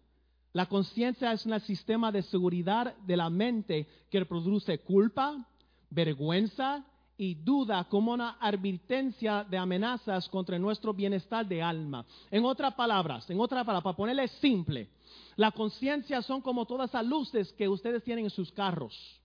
La 0.54 0.66
conciencia 0.66 1.32
es 1.32 1.44
un 1.44 1.60
sistema 1.60 2.10
de 2.10 2.22
seguridad 2.22 2.96
de 2.98 3.16
la 3.16 3.28
mente 3.28 3.86
que 4.10 4.24
produce 4.24 4.78
culpa, 4.78 5.46
vergüenza 5.90 6.82
y 7.18 7.34
duda 7.34 7.84
como 7.84 8.12
una 8.12 8.38
advertencia 8.40 9.44
de 9.44 9.58
amenazas 9.58 10.28
contra 10.28 10.58
nuestro 10.58 10.94
bienestar 10.94 11.46
de 11.46 11.62
alma. 11.62 12.06
En 12.30 12.44
otras 12.46 12.74
palabras, 12.74 13.28
en 13.28 13.38
otras 13.40 13.64
palabras, 13.64 13.84
para 13.84 13.96
ponerle 13.96 14.28
simple, 14.28 14.88
la 15.36 15.50
conciencia 15.50 16.22
son 16.22 16.40
como 16.40 16.66
todas 16.66 16.92
las 16.92 17.04
luces 17.04 17.52
que 17.52 17.68
ustedes 17.68 18.02
tienen 18.02 18.24
en 18.24 18.30
sus 18.30 18.52
carros 18.52 19.20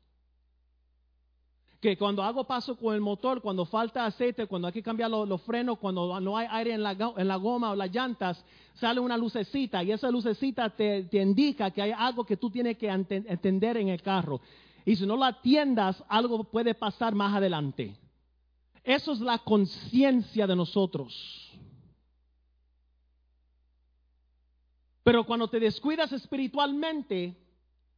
que 1.82 1.98
cuando 1.98 2.22
hago 2.22 2.44
paso 2.44 2.78
con 2.78 2.94
el 2.94 3.02
motor, 3.02 3.42
cuando 3.42 3.66
falta 3.66 4.06
aceite, 4.06 4.46
cuando 4.46 4.68
hay 4.68 4.74
que 4.74 4.84
cambiar 4.84 5.10
los, 5.10 5.42
frenos, 5.42 5.80
cuando 5.80 6.20
no 6.20 6.38
hay 6.38 6.48
aire 6.52 6.74
en 6.74 6.84
la, 6.84 7.36
goma 7.38 7.72
o 7.72 7.76
las 7.76 7.92
llantas, 7.92 8.46
sale 8.76 9.00
una 9.00 9.18
lucecita 9.18 9.84
y 9.84 9.92
esa 9.92 10.12
lucecita 10.12 10.70
te, 10.70 11.06
te 11.06 11.20
indica 11.20 11.72
que 11.72 11.82
hay 11.82 11.92
algo 11.92 12.24
que 12.24 12.38
tú 12.38 12.52
tienes 12.52 12.78
que 12.78 12.88
entender 12.88 13.78
en 13.78 13.90
el 13.90 14.02
carro. 14.04 14.40
Y 14.86 14.96
si 14.96 15.08
no 15.08 15.18
la 15.18 15.28
atiendas, 15.28 16.04
algo 16.08 16.44
puede 16.44 16.76
pasar 16.76 17.16
más 17.16 17.34
adelante. 17.34 17.96
Eso 18.84 19.14
es 19.14 19.20
la 19.20 19.40
conciencia 19.40 20.46
de 20.46 20.56
nosotros. 20.56 21.52
Pero 25.04 25.26
cuando 25.26 25.48
te 25.48 25.60
descuidas 25.60 26.12
espiritualmente, 26.12 27.36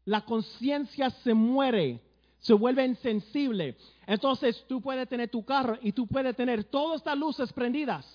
la 0.05 0.21
conciencia 0.21 1.09
se 1.09 1.33
muere 1.33 2.01
se 2.43 2.53
vuelve 2.53 2.85
insensible. 2.85 3.77
Entonces 4.05 4.65
tú 4.67 4.81
puedes 4.81 5.07
tener 5.07 5.29
tu 5.29 5.43
carro 5.43 5.77
y 5.81 5.93
tú 5.93 6.07
puedes 6.07 6.35
tener 6.35 6.65
todas 6.65 6.97
estas 6.97 7.17
luces 7.17 7.51
prendidas, 7.53 8.05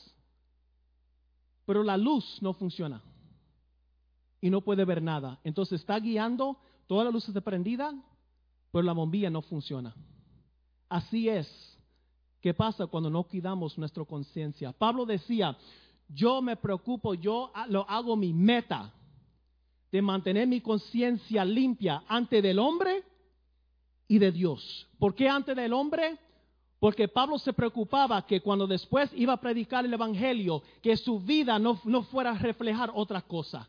pero 1.64 1.82
la 1.82 1.96
luz 1.96 2.38
no 2.42 2.52
funciona 2.52 3.02
y 4.40 4.50
no 4.50 4.60
puede 4.60 4.84
ver 4.84 5.02
nada. 5.02 5.40
Entonces 5.44 5.80
está 5.80 5.98
guiando, 5.98 6.58
todas 6.86 7.06
las 7.06 7.14
luces 7.14 7.42
prendidas, 7.42 7.94
pero 8.70 8.82
la 8.82 8.92
bombilla 8.92 9.30
no 9.30 9.40
funciona. 9.40 9.94
Así 10.90 11.28
es. 11.28 11.48
¿Qué 12.42 12.52
pasa 12.52 12.86
cuando 12.86 13.08
no 13.08 13.24
cuidamos 13.24 13.78
nuestra 13.78 14.04
conciencia? 14.04 14.72
Pablo 14.72 15.06
decía, 15.06 15.56
yo 16.08 16.40
me 16.40 16.56
preocupo, 16.56 17.14
yo 17.14 17.52
lo 17.68 17.88
hago 17.88 18.16
mi 18.16 18.32
meta 18.32 18.92
de 19.90 20.02
mantener 20.02 20.46
mi 20.46 20.60
conciencia 20.60 21.44
limpia 21.44 22.02
ante 22.08 22.42
del 22.42 22.58
hombre 22.58 23.02
y 24.06 24.18
de 24.18 24.32
Dios. 24.32 24.86
¿Por 24.98 25.14
qué 25.14 25.28
antes 25.28 25.54
del 25.56 25.72
hombre? 25.72 26.18
Porque 26.80 27.08
Pablo 27.08 27.38
se 27.38 27.52
preocupaba 27.52 28.24
que 28.26 28.40
cuando 28.40 28.66
después 28.66 29.10
iba 29.14 29.32
a 29.32 29.40
predicar 29.40 29.84
el 29.84 29.92
Evangelio, 29.92 30.62
que 30.82 30.96
su 30.96 31.18
vida 31.20 31.58
no, 31.58 31.76
fuera 32.04 32.30
a 32.30 32.38
reflejar 32.38 32.90
otra 32.94 33.20
cosa. 33.22 33.68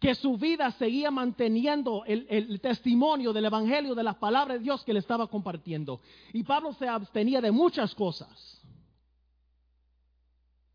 Que 0.00 0.14
su 0.14 0.36
vida 0.36 0.70
seguía 0.72 1.10
manteniendo 1.10 2.04
el, 2.04 2.26
el 2.28 2.60
testimonio 2.60 3.32
del 3.32 3.44
Evangelio, 3.46 3.94
de 3.94 4.02
las 4.02 4.16
palabras 4.16 4.58
de 4.58 4.64
Dios 4.64 4.84
que 4.84 4.92
le 4.92 4.98
estaba 4.98 5.28
compartiendo. 5.28 6.00
Y 6.32 6.42
Pablo 6.42 6.72
se 6.74 6.88
abstenía 6.88 7.40
de 7.40 7.52
muchas 7.52 7.94
cosas. 7.94 8.63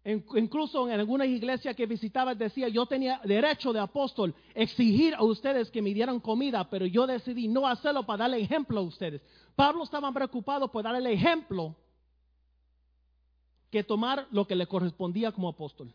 Incluso 0.06 0.88
en 0.88 1.00
alguna 1.00 1.26
iglesia 1.26 1.74
que 1.74 1.86
visitaba 1.86 2.34
decía, 2.34 2.70
yo 2.70 2.86
tenía 2.86 3.20
derecho 3.24 3.74
de 3.74 3.80
apóstol 3.80 4.34
exigir 4.54 5.14
a 5.14 5.24
ustedes 5.24 5.70
que 5.70 5.82
me 5.82 5.93
dieran 5.93 6.22
comida, 6.22 6.70
pero 6.70 6.86
yo 6.86 7.06
decidí 7.06 7.47
no 7.47 7.68
hacerlo 7.68 8.06
para 8.06 8.24
darle 8.24 8.39
ejemplo 8.39 8.80
a 8.80 8.84
ustedes. 8.84 9.22
Pablo 9.56 9.84
estaba 9.84 10.12
preocupado 10.14 10.72
por 10.72 10.84
darle 10.84 11.00
el 11.00 11.08
ejemplo 11.18 11.76
que 13.70 13.84
tomar 13.84 14.26
lo 14.32 14.47
que 14.47 14.56
le 14.56 14.68
correspondía 14.68 15.32
como 15.34 15.50
apóstol. 15.50 15.93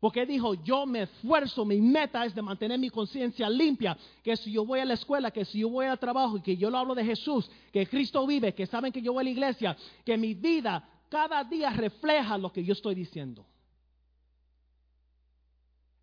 Porque 0.00 0.24
dijo, 0.24 0.54
yo 0.54 0.86
me 0.86 1.02
esfuerzo, 1.02 1.66
mi 1.66 1.78
meta 1.78 2.24
es 2.24 2.34
de 2.34 2.40
mantener 2.40 2.78
mi 2.78 2.88
conciencia 2.88 3.50
limpia, 3.50 3.98
que 4.24 4.34
si 4.34 4.50
yo 4.50 4.64
voy 4.64 4.80
a 4.80 4.86
la 4.86 4.94
escuela, 4.94 5.30
que 5.30 5.44
si 5.44 5.60
yo 5.60 5.68
voy 5.68 5.86
al 5.86 5.98
trabajo, 5.98 6.38
y 6.38 6.40
que 6.40 6.56
yo 6.56 6.70
lo 6.70 6.78
hablo 6.78 6.94
de 6.94 7.04
Jesús, 7.04 7.50
que 7.70 7.86
Cristo 7.86 8.26
vive, 8.26 8.54
que 8.54 8.66
saben 8.66 8.92
que 8.92 9.02
yo 9.02 9.12
voy 9.12 9.20
a 9.20 9.24
la 9.24 9.30
iglesia, 9.30 9.76
que 10.06 10.16
mi 10.16 10.32
vida 10.32 10.88
cada 11.10 11.44
día 11.44 11.68
refleja 11.70 12.38
lo 12.38 12.50
que 12.50 12.64
yo 12.64 12.72
estoy 12.72 12.94
diciendo. 12.94 13.44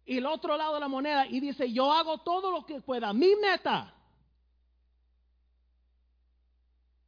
Y 0.05 0.18
el 0.18 0.26
otro 0.28 0.55
lado 0.55 0.76
de 0.76 0.80
la 0.80 0.88
moneda, 0.88 1.26
y 1.26 1.39
dice, 1.39 1.72
yo 1.72 1.91
hago 1.91 2.20
todo 2.20 2.51
lo 2.51 2.66
que 2.66 2.80
pueda, 2.82 3.12
mi 3.14 3.36
meta 3.36 3.95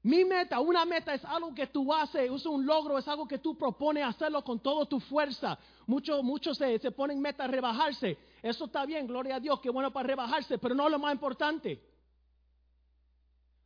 Mi 0.02 0.24
meta, 0.24 0.62
una 0.62 0.86
meta 0.86 1.14
es 1.14 1.26
algo 1.26 1.54
que 1.54 1.68
tú 1.68 1.94
haces, 1.94 2.32
es 2.32 2.46
un 2.46 2.66
logro, 2.66 2.98
es 2.98 3.08
algo 3.08 3.28
que 3.28 3.40
tú 3.40 3.58
propones 3.58 4.06
hacerlo 4.06 4.44
con 4.44 4.60
toda 4.60 4.86
tu 4.86 5.00
fuerza. 5.02 5.58
Muchos, 5.88 6.24
muchos 6.24 6.58
se, 6.58 6.80
ponen 6.92 7.20
meta 7.20 7.44
a 7.44 7.48
rebajarse. 7.48 8.18
Eso 8.42 8.66
está 8.66 8.86
bien, 8.86 9.06
gloria 9.06 9.36
a 9.36 9.40
Dios, 9.42 9.60
que 9.60 9.70
bueno 9.70 9.92
para 9.92 10.08
rebajarse, 10.08 10.58
pero 10.58 10.74
no 10.74 10.88
lo 10.88 11.00
más 11.00 11.14
importante. 11.14 11.84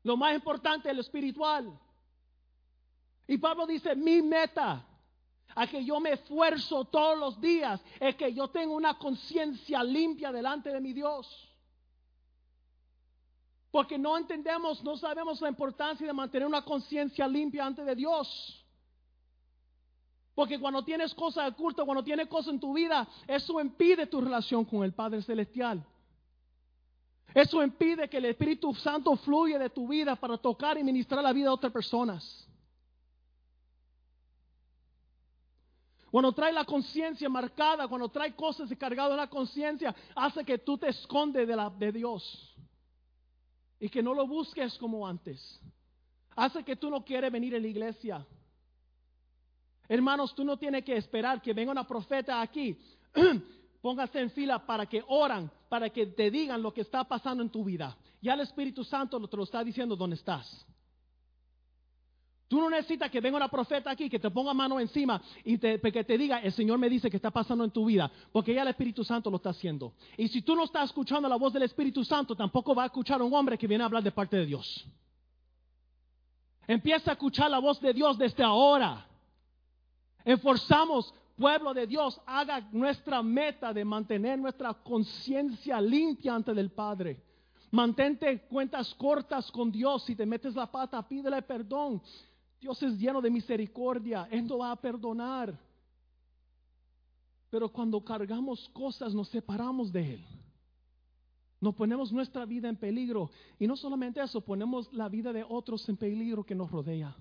Lo 0.01 0.17
más 0.17 0.33
importante 0.33 0.89
es 0.89 0.95
lo 0.95 1.01
espiritual. 1.01 1.79
Y 3.27 3.37
Pablo 3.37 3.65
dice, 3.65 3.95
mi 3.95 4.21
meta, 4.21 4.85
a 5.55 5.67
que 5.67 5.83
yo 5.83 5.99
me 5.99 6.13
esfuerzo 6.13 6.85
todos 6.85 7.17
los 7.17 7.39
días, 7.39 7.81
es 7.99 8.15
que 8.15 8.33
yo 8.33 8.49
tenga 8.49 8.73
una 8.73 8.97
conciencia 8.97 9.83
limpia 9.83 10.31
delante 10.31 10.71
de 10.71 10.81
mi 10.81 10.93
Dios. 10.93 11.49
Porque 13.71 13.97
no 13.97 14.17
entendemos, 14.17 14.83
no 14.83 14.97
sabemos 14.97 15.41
la 15.41 15.49
importancia 15.49 16.05
de 16.05 16.13
mantener 16.13 16.47
una 16.47 16.63
conciencia 16.63 17.27
limpia 17.27 17.65
ante 17.65 17.83
de 17.83 17.95
Dios. 17.95 18.59
Porque 20.35 20.59
cuando 20.59 20.83
tienes 20.83 21.13
cosas 21.13 21.51
ocultas, 21.51 21.85
cuando 21.85 22.03
tienes 22.03 22.27
cosas 22.27 22.53
en 22.53 22.59
tu 22.59 22.73
vida, 22.73 23.07
eso 23.27 23.59
impide 23.59 24.07
tu 24.07 24.21
relación 24.21 24.65
con 24.65 24.83
el 24.83 24.93
Padre 24.93 25.21
Celestial. 25.21 25.83
Eso 27.33 27.63
impide 27.63 28.09
que 28.09 28.17
el 28.17 28.25
Espíritu 28.25 28.73
Santo 28.75 29.15
fluya 29.17 29.57
de 29.57 29.69
tu 29.69 29.87
vida 29.87 30.15
para 30.15 30.37
tocar 30.37 30.77
y 30.77 30.83
ministrar 30.83 31.23
la 31.23 31.33
vida 31.33 31.45
de 31.45 31.53
otras 31.53 31.73
personas. 31.73 32.47
Cuando 36.13 36.31
trae 36.31 36.53
la 36.53 36.63
conciencia 36.63 37.27
marcada, 37.27 37.87
cuando 37.87 38.07
trae 38.07 38.35
cosas 38.35 38.69
cargadas 38.77 39.13
en 39.13 39.17
la 39.17 39.27
conciencia, 39.27 39.95
hace 40.15 40.45
que 40.45 40.59
tú 40.59 40.77
te 40.77 40.89
escondes 40.89 41.47
de, 41.47 41.55
la, 41.55 41.71
de 41.71 41.91
Dios 41.91 42.55
y 43.79 43.89
que 43.89 44.03
no 44.03 44.13
lo 44.13 44.27
busques 44.27 44.77
como 44.77 45.07
antes. 45.07 45.59
Hace 46.35 46.63
que 46.63 46.75
tú 46.75 46.91
no 46.91 47.03
quieres 47.03 47.31
venir 47.31 47.55
a 47.55 47.59
la 47.59 47.65
iglesia. 47.65 48.23
Hermanos, 49.89 50.35
tú 50.35 50.45
no 50.45 50.55
tienes 50.55 50.85
que 50.85 50.95
esperar 50.95 51.41
que 51.41 51.51
venga 51.51 51.71
una 51.71 51.87
profeta 51.87 52.41
aquí. 52.41 52.77
Póngase 53.81 54.19
en 54.19 54.29
fila 54.29 54.63
para 54.63 54.85
que 54.85 55.03
oran, 55.07 55.49
para 55.67 55.89
que 55.89 56.05
te 56.05 56.29
digan 56.29 56.61
lo 56.61 56.71
que 56.71 56.81
está 56.81 57.03
pasando 57.03 57.41
en 57.41 57.49
tu 57.49 57.63
vida. 57.63 57.97
Ya 58.21 58.35
el 58.35 58.41
Espíritu 58.41 58.83
Santo 58.83 59.19
te 59.27 59.35
lo 59.35 59.45
está 59.45 59.63
diciendo 59.63 59.95
dónde 59.95 60.17
estás. 60.17 60.63
Tú 62.47 62.59
no 62.59 62.69
necesitas 62.69 63.09
que 63.09 63.19
venga 63.19 63.37
una 63.37 63.47
profeta 63.47 63.89
aquí 63.89 64.09
que 64.09 64.19
te 64.19 64.29
ponga 64.29 64.53
mano 64.53 64.79
encima 64.79 65.21
y 65.43 65.57
te, 65.57 65.79
que 65.79 66.03
te 66.03 66.17
diga, 66.17 66.39
el 66.39 66.51
Señor 66.53 66.77
me 66.77 66.89
dice 66.89 67.09
que 67.09 67.17
está 67.17 67.31
pasando 67.31 67.63
en 67.63 67.71
tu 67.71 67.85
vida, 67.85 68.11
porque 68.31 68.53
ya 68.53 68.61
el 68.61 68.67
Espíritu 68.67 69.03
Santo 69.03 69.29
lo 69.29 69.37
está 69.37 69.49
haciendo. 69.49 69.93
Y 70.17 70.27
si 70.27 70.41
tú 70.41 70.55
no 70.55 70.65
estás 70.65 70.85
escuchando 70.85 71.27
la 71.27 71.35
voz 71.35 71.53
del 71.53 71.63
Espíritu 71.63 72.03
Santo, 72.03 72.35
tampoco 72.35 72.75
va 72.75 72.83
a 72.83 72.85
escuchar 72.87 73.21
un 73.21 73.33
hombre 73.33 73.57
que 73.57 73.67
viene 73.67 73.83
a 73.83 73.87
hablar 73.87 74.03
de 74.03 74.11
parte 74.11 74.37
de 74.37 74.45
Dios. 74.45 74.85
Empieza 76.67 77.11
a 77.11 77.13
escuchar 77.13 77.49
la 77.49 77.59
voz 77.59 77.79
de 77.81 77.93
Dios 77.93 78.17
desde 78.17 78.43
ahora. 78.43 79.05
Enforzamos, 80.23 81.13
pueblo 81.37 81.73
de 81.73 81.87
Dios, 81.87 82.19
haga 82.25 82.67
nuestra 82.71 83.21
meta 83.21 83.73
de 83.73 83.83
mantener 83.83 84.39
nuestra 84.39 84.73
conciencia 84.73 85.81
limpia 85.81 86.35
ante 86.35 86.51
el 86.51 86.71
Padre. 86.71 87.21
Mantente 87.71 88.41
cuentas 88.47 88.93
cortas 88.93 89.51
con 89.51 89.71
Dios. 89.71 90.03
Si 90.05 90.15
te 90.15 90.25
metes 90.25 90.53
la 90.53 90.71
pata, 90.71 91.01
pídele 91.01 91.41
perdón. 91.41 92.01
Dios 92.63 92.81
es 92.81 92.97
lleno 92.97 93.19
de 93.19 93.29
misericordia, 93.29 94.25
Él 94.31 94.47
no 94.47 94.59
va 94.59 94.71
a 94.71 94.75
perdonar. 94.77 95.53
Pero 97.49 97.67
cuando 97.67 98.01
cargamos 98.01 98.69
cosas 98.69 99.13
nos 99.13 99.27
separamos 99.27 99.91
de 99.91 100.13
Él. 100.13 100.25
Nos 101.59 101.75
ponemos 101.75 102.13
nuestra 102.13 102.45
vida 102.45 102.69
en 102.69 102.77
peligro. 102.77 103.31
Y 103.59 103.67
no 103.67 103.75
solamente 103.75 104.21
eso, 104.21 104.39
ponemos 104.39 104.91
la 104.93 105.09
vida 105.09 105.33
de 105.33 105.43
otros 105.43 105.87
en 105.89 105.97
peligro 105.97 106.45
que 106.45 106.55
nos 106.55 106.71
rodea. 106.71 107.13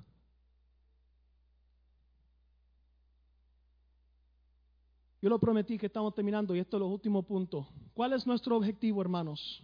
Yo 5.20 5.28
lo 5.28 5.40
prometí 5.40 5.76
que 5.76 5.86
estamos 5.86 6.14
terminando 6.14 6.54
y 6.54 6.60
esto 6.60 6.76
es 6.76 6.82
el 6.84 6.88
último 6.88 7.24
punto. 7.24 7.66
¿Cuál 7.94 8.12
es 8.12 8.24
nuestro 8.28 8.56
objetivo, 8.56 9.00
hermanos? 9.00 9.60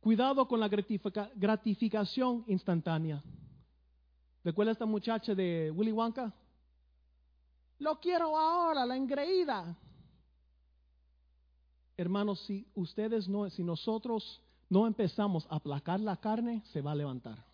Cuidado 0.00 0.46
con 0.46 0.60
la 0.60 0.68
gratificación 0.68 2.44
instantánea. 2.46 3.22
¿Recuerda 4.44 4.72
esta 4.72 4.86
muchacha 4.86 5.34
de 5.34 5.72
Willy 5.74 5.92
Wonka? 5.92 6.32
Lo 7.80 7.98
quiero 8.00 8.36
ahora, 8.36 8.86
la 8.86 8.96
engreída. 8.96 9.76
Hermanos, 11.96 12.40
si 12.46 12.66
ustedes 12.74 13.28
no, 13.28 13.50
si 13.50 13.62
nosotros 13.64 14.40
no 14.70 14.86
empezamos 14.86 15.46
a 15.50 15.56
aplacar 15.56 16.00
la 16.00 16.16
carne, 16.16 16.62
se 16.72 16.80
va 16.80 16.92
a 16.92 16.94
levantar. 16.94 17.44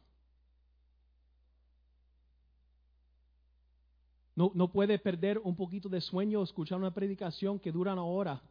No, 4.36 4.51
no 4.55 4.70
puede 4.70 4.99
perder 4.99 5.38
un 5.38 5.57
poquito 5.57 5.88
de 5.88 6.01
sueño 6.01 6.42
escuchar 6.42 6.78
una 6.78 6.92
predicación 6.92 7.59
que 7.59 7.72
dura 7.72 7.92
una 7.92 8.05
hora, 8.05 8.42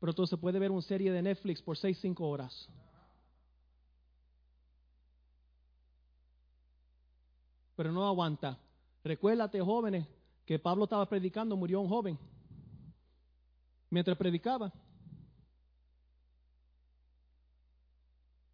pero 0.00 0.12
entonces 0.12 0.38
puede 0.38 0.58
ver 0.58 0.70
una 0.70 0.82
serie 0.82 1.12
de 1.12 1.20
Netflix 1.20 1.60
por 1.60 1.76
seis, 1.76 1.98
cinco 2.00 2.28
horas. 2.28 2.68
Pero 7.76 7.92
no 7.92 8.06
aguanta. 8.06 8.58
Recuérdate, 9.04 9.60
jóvenes, 9.60 10.06
que 10.44 10.58
Pablo 10.58 10.84
estaba 10.84 11.08
predicando, 11.08 11.56
murió 11.56 11.80
un 11.80 11.88
joven. 11.88 12.18
Mientras 13.90 14.16
predicaba. 14.16 14.72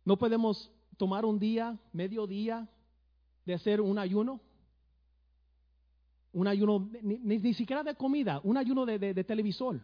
No 0.05 0.17
podemos 0.17 0.71
tomar 0.97 1.25
un 1.25 1.39
día, 1.39 1.79
medio 1.93 2.27
día, 2.27 2.69
de 3.45 3.55
hacer 3.55 3.81
un 3.81 3.99
ayuno. 3.99 4.41
Un 6.33 6.47
ayuno, 6.47 6.91
ni, 7.03 7.55
siquiera 7.55 7.83
de 7.83 7.95
comida, 7.95 8.41
un 8.45 8.57
ayuno 8.57 8.87
de, 8.87 9.25
televisor. 9.25 9.81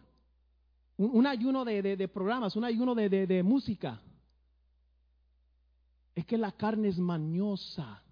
Un, 0.97 1.27
ayuno 1.27 1.65
de, 1.65 2.07
programas, 2.07 2.55
un 2.55 2.63
ayuno 2.63 2.95
de 2.95 3.43
música. 3.43 4.01
Es 6.13 6.25
que 6.25 6.37
la 6.37 6.53
carne 6.53 6.87
es 6.87 6.97
mañosa 6.97 8.04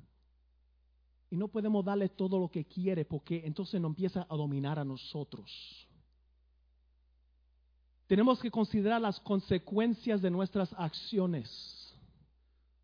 y 1.33 1.35
no 1.35 1.47
podemos 1.47 1.83
darle 1.83 2.09
todo 2.09 2.37
lo 2.37 2.47
que 2.47 2.63
quiere 2.63 3.05
porque 3.05 3.41
entonces 3.43 3.81
no 3.81 3.87
empieza 3.87 4.27
a 4.29 4.35
dominar 4.35 4.77
a 4.77 4.85
nosotros. 4.85 5.49
Tenemos 8.05 8.39
que 8.39 8.51
considerar 8.51 9.01
las 9.01 9.19
consecuencias 9.19 10.21
de 10.21 10.29
nuestras 10.29 10.71
acciones. 10.73 11.91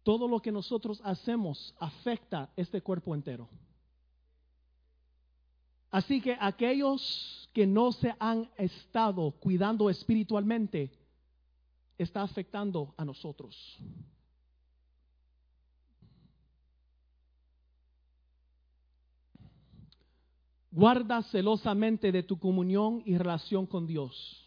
Todo 0.01 0.27
lo 0.27 0.41
que 0.41 0.51
nosotros 0.51 0.99
hacemos 1.03 1.75
afecta 1.79 2.49
este 2.55 2.81
cuerpo 2.81 3.13
entero. 3.13 3.47
Así 5.91 6.19
que 6.19 6.35
aquellos 6.41 7.47
que 7.53 7.67
no 7.67 7.91
se 7.91 8.15
han 8.17 8.49
estado 8.57 9.29
cuidando 9.29 9.91
espiritualmente, 9.91 10.91
está 11.99 12.23
afectando 12.23 12.95
a 12.97 13.05
nosotros. 13.05 13.77
Guarda 20.71 21.23
celosamente 21.23 22.11
de 22.11 22.23
tu 22.23 22.37
comunión 22.37 23.01
y 23.05 23.17
relación 23.17 23.65
con 23.65 23.87
Dios. 23.87 24.45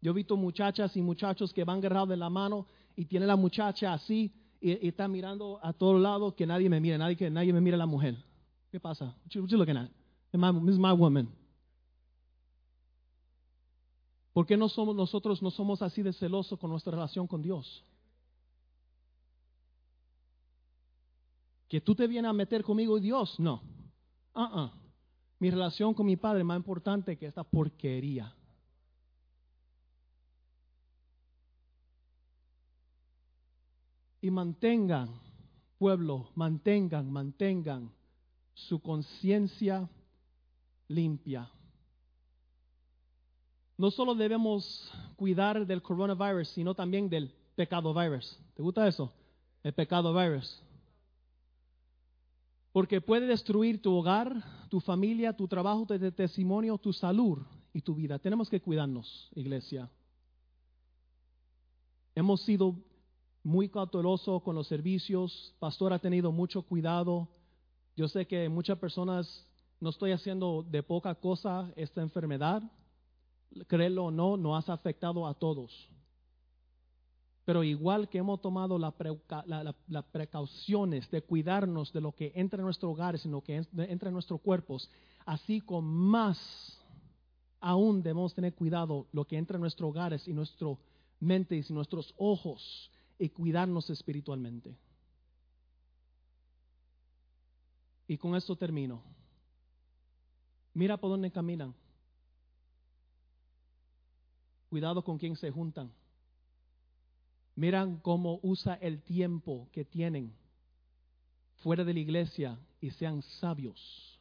Yo 0.00 0.12
he 0.12 0.14
visto 0.14 0.36
muchachas 0.36 0.96
y 0.96 1.02
muchachos 1.02 1.52
que 1.52 1.64
van 1.64 1.78
agarrados 1.78 2.10
de 2.10 2.16
la 2.16 2.28
mano 2.28 2.66
y 2.94 3.06
tiene 3.06 3.26
la 3.26 3.36
muchacha 3.36 3.94
así 3.94 4.32
y, 4.60 4.86
está 4.86 5.08
mirando 5.08 5.58
a 5.62 5.72
todos 5.72 6.00
lados 6.00 6.34
que 6.34 6.46
nadie 6.46 6.68
me 6.68 6.80
mire, 6.80 6.98
nadie, 6.98 7.16
que 7.16 7.30
nadie 7.30 7.52
me 7.52 7.60
mire 7.60 7.74
a 7.74 7.78
la 7.78 7.86
mujer. 7.86 8.16
¿Qué 8.70 8.78
pasa? 8.78 9.16
What 9.24 9.30
you, 9.30 9.56
looking 9.56 9.76
at? 9.76 9.88
This 10.30 10.74
is 10.74 10.78
my 10.78 10.92
woman. 10.92 11.28
¿Por 14.34 14.46
qué 14.46 14.56
no 14.56 14.68
somos 14.68 14.94
nosotros 14.94 15.42
no 15.42 15.50
somos 15.50 15.82
así 15.82 16.02
de 16.02 16.12
celosos 16.12 16.58
con 16.58 16.70
nuestra 16.70 16.92
relación 16.92 17.26
con 17.26 17.42
Dios? 17.42 17.82
Que 21.68 21.80
tú 21.80 21.94
te 21.94 22.06
vienes 22.06 22.28
a 22.28 22.32
meter 22.32 22.62
conmigo 22.62 22.98
y 22.98 23.00
Dios, 23.00 23.40
no. 23.40 23.62
Uh 24.34 24.77
mi 25.38 25.50
relación 25.50 25.94
con 25.94 26.06
mi 26.06 26.16
padre 26.16 26.40
es 26.40 26.44
más 26.46 26.56
importante 26.56 27.16
que 27.16 27.26
esta 27.26 27.44
porquería. 27.44 28.34
Y 34.20 34.30
mantengan, 34.30 35.08
pueblo, 35.78 36.30
mantengan, 36.34 37.10
mantengan 37.10 37.92
su 38.54 38.80
conciencia 38.80 39.88
limpia. 40.88 41.48
no 43.76 43.92
solo 43.92 44.16
debemos 44.16 44.92
cuidar 45.14 45.64
del 45.64 45.80
coronavirus, 45.82 46.48
sino 46.48 46.74
también 46.74 47.08
del 47.08 47.32
pecado 47.54 47.94
virus. 47.94 48.36
¿Te 48.54 48.62
gusta 48.62 48.88
eso? 48.88 49.12
El 49.62 49.72
pecado 49.72 50.12
virus. 50.12 50.60
Porque 52.78 53.00
puede 53.00 53.26
destruir 53.26 53.82
tu 53.82 53.92
hogar, 53.92 54.40
tu 54.68 54.78
familia, 54.78 55.32
tu 55.32 55.48
trabajo, 55.48 55.84
tu 55.84 55.98
testimonio, 56.12 56.78
tu 56.78 56.92
salud 56.92 57.38
y 57.72 57.80
tu 57.80 57.96
vida. 57.96 58.20
Tenemos 58.20 58.48
que 58.48 58.60
cuidarnos, 58.60 59.28
iglesia. 59.34 59.90
Hemos 62.14 62.40
sido 62.42 62.76
muy 63.42 63.68
cautelosos 63.68 64.44
con 64.44 64.54
los 64.54 64.68
servicios. 64.68 65.56
Pastor 65.58 65.92
ha 65.92 65.98
tenido 65.98 66.30
mucho 66.30 66.62
cuidado. 66.62 67.26
Yo 67.96 68.06
sé 68.06 68.28
que 68.28 68.48
muchas 68.48 68.78
personas 68.78 69.44
no 69.80 69.90
estoy 69.90 70.12
haciendo 70.12 70.62
de 70.62 70.84
poca 70.84 71.16
cosa 71.16 71.72
esta 71.74 72.00
enfermedad. 72.00 72.62
Créelo 73.66 74.04
o 74.04 74.10
no, 74.12 74.36
nos 74.36 74.68
ha 74.68 74.74
afectado 74.74 75.26
a 75.26 75.34
todos. 75.34 75.90
Pero 77.48 77.64
igual 77.64 78.10
que 78.10 78.18
hemos 78.18 78.42
tomado 78.42 78.78
las 78.78 80.04
precauciones 80.12 81.10
de 81.10 81.22
cuidarnos 81.22 81.90
de 81.94 82.02
lo 82.02 82.12
que 82.12 82.30
entra 82.34 82.58
en 82.58 82.66
nuestro 82.66 82.90
hogar, 82.90 83.18
sino 83.18 83.40
que 83.40 83.56
entra 83.56 84.08
en 84.10 84.12
nuestros 84.12 84.42
cuerpos, 84.42 84.90
así 85.24 85.62
con 85.62 85.82
más 85.86 86.78
aún 87.58 88.02
debemos 88.02 88.34
tener 88.34 88.54
cuidado 88.54 89.06
lo 89.12 89.24
que 89.24 89.38
entra 89.38 89.56
en 89.56 89.62
nuestros 89.62 89.88
hogares 89.88 90.28
y 90.28 90.34
nuestra 90.34 90.76
mente 91.20 91.56
y 91.56 91.72
nuestros 91.72 92.14
ojos 92.18 92.90
y 93.18 93.30
cuidarnos 93.30 93.88
espiritualmente. 93.88 94.76
Y 98.08 98.18
con 98.18 98.36
esto 98.36 98.56
termino. 98.56 99.02
Mira 100.74 100.98
por 100.98 101.08
dónde 101.08 101.30
caminan. 101.30 101.74
Cuidado 104.68 105.02
con 105.02 105.16
quién 105.16 105.34
se 105.34 105.50
juntan. 105.50 105.90
Miran 107.58 107.96
cómo 107.96 108.38
usa 108.44 108.74
el 108.74 109.02
tiempo 109.02 109.66
que 109.72 109.84
tienen 109.84 110.32
fuera 111.56 111.82
de 111.82 111.92
la 111.92 111.98
iglesia 111.98 112.56
y 112.80 112.90
sean 112.90 113.20
sabios. 113.40 114.20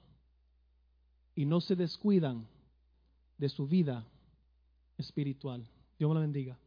Y 1.36 1.46
no 1.46 1.62
se 1.62 1.76
descuidan 1.76 2.48
de 3.38 3.48
su 3.50 3.68
vida 3.68 4.08
espiritual. 4.98 5.70
Dios 6.00 6.10
me 6.10 6.16
lo 6.16 6.22
bendiga. 6.22 6.58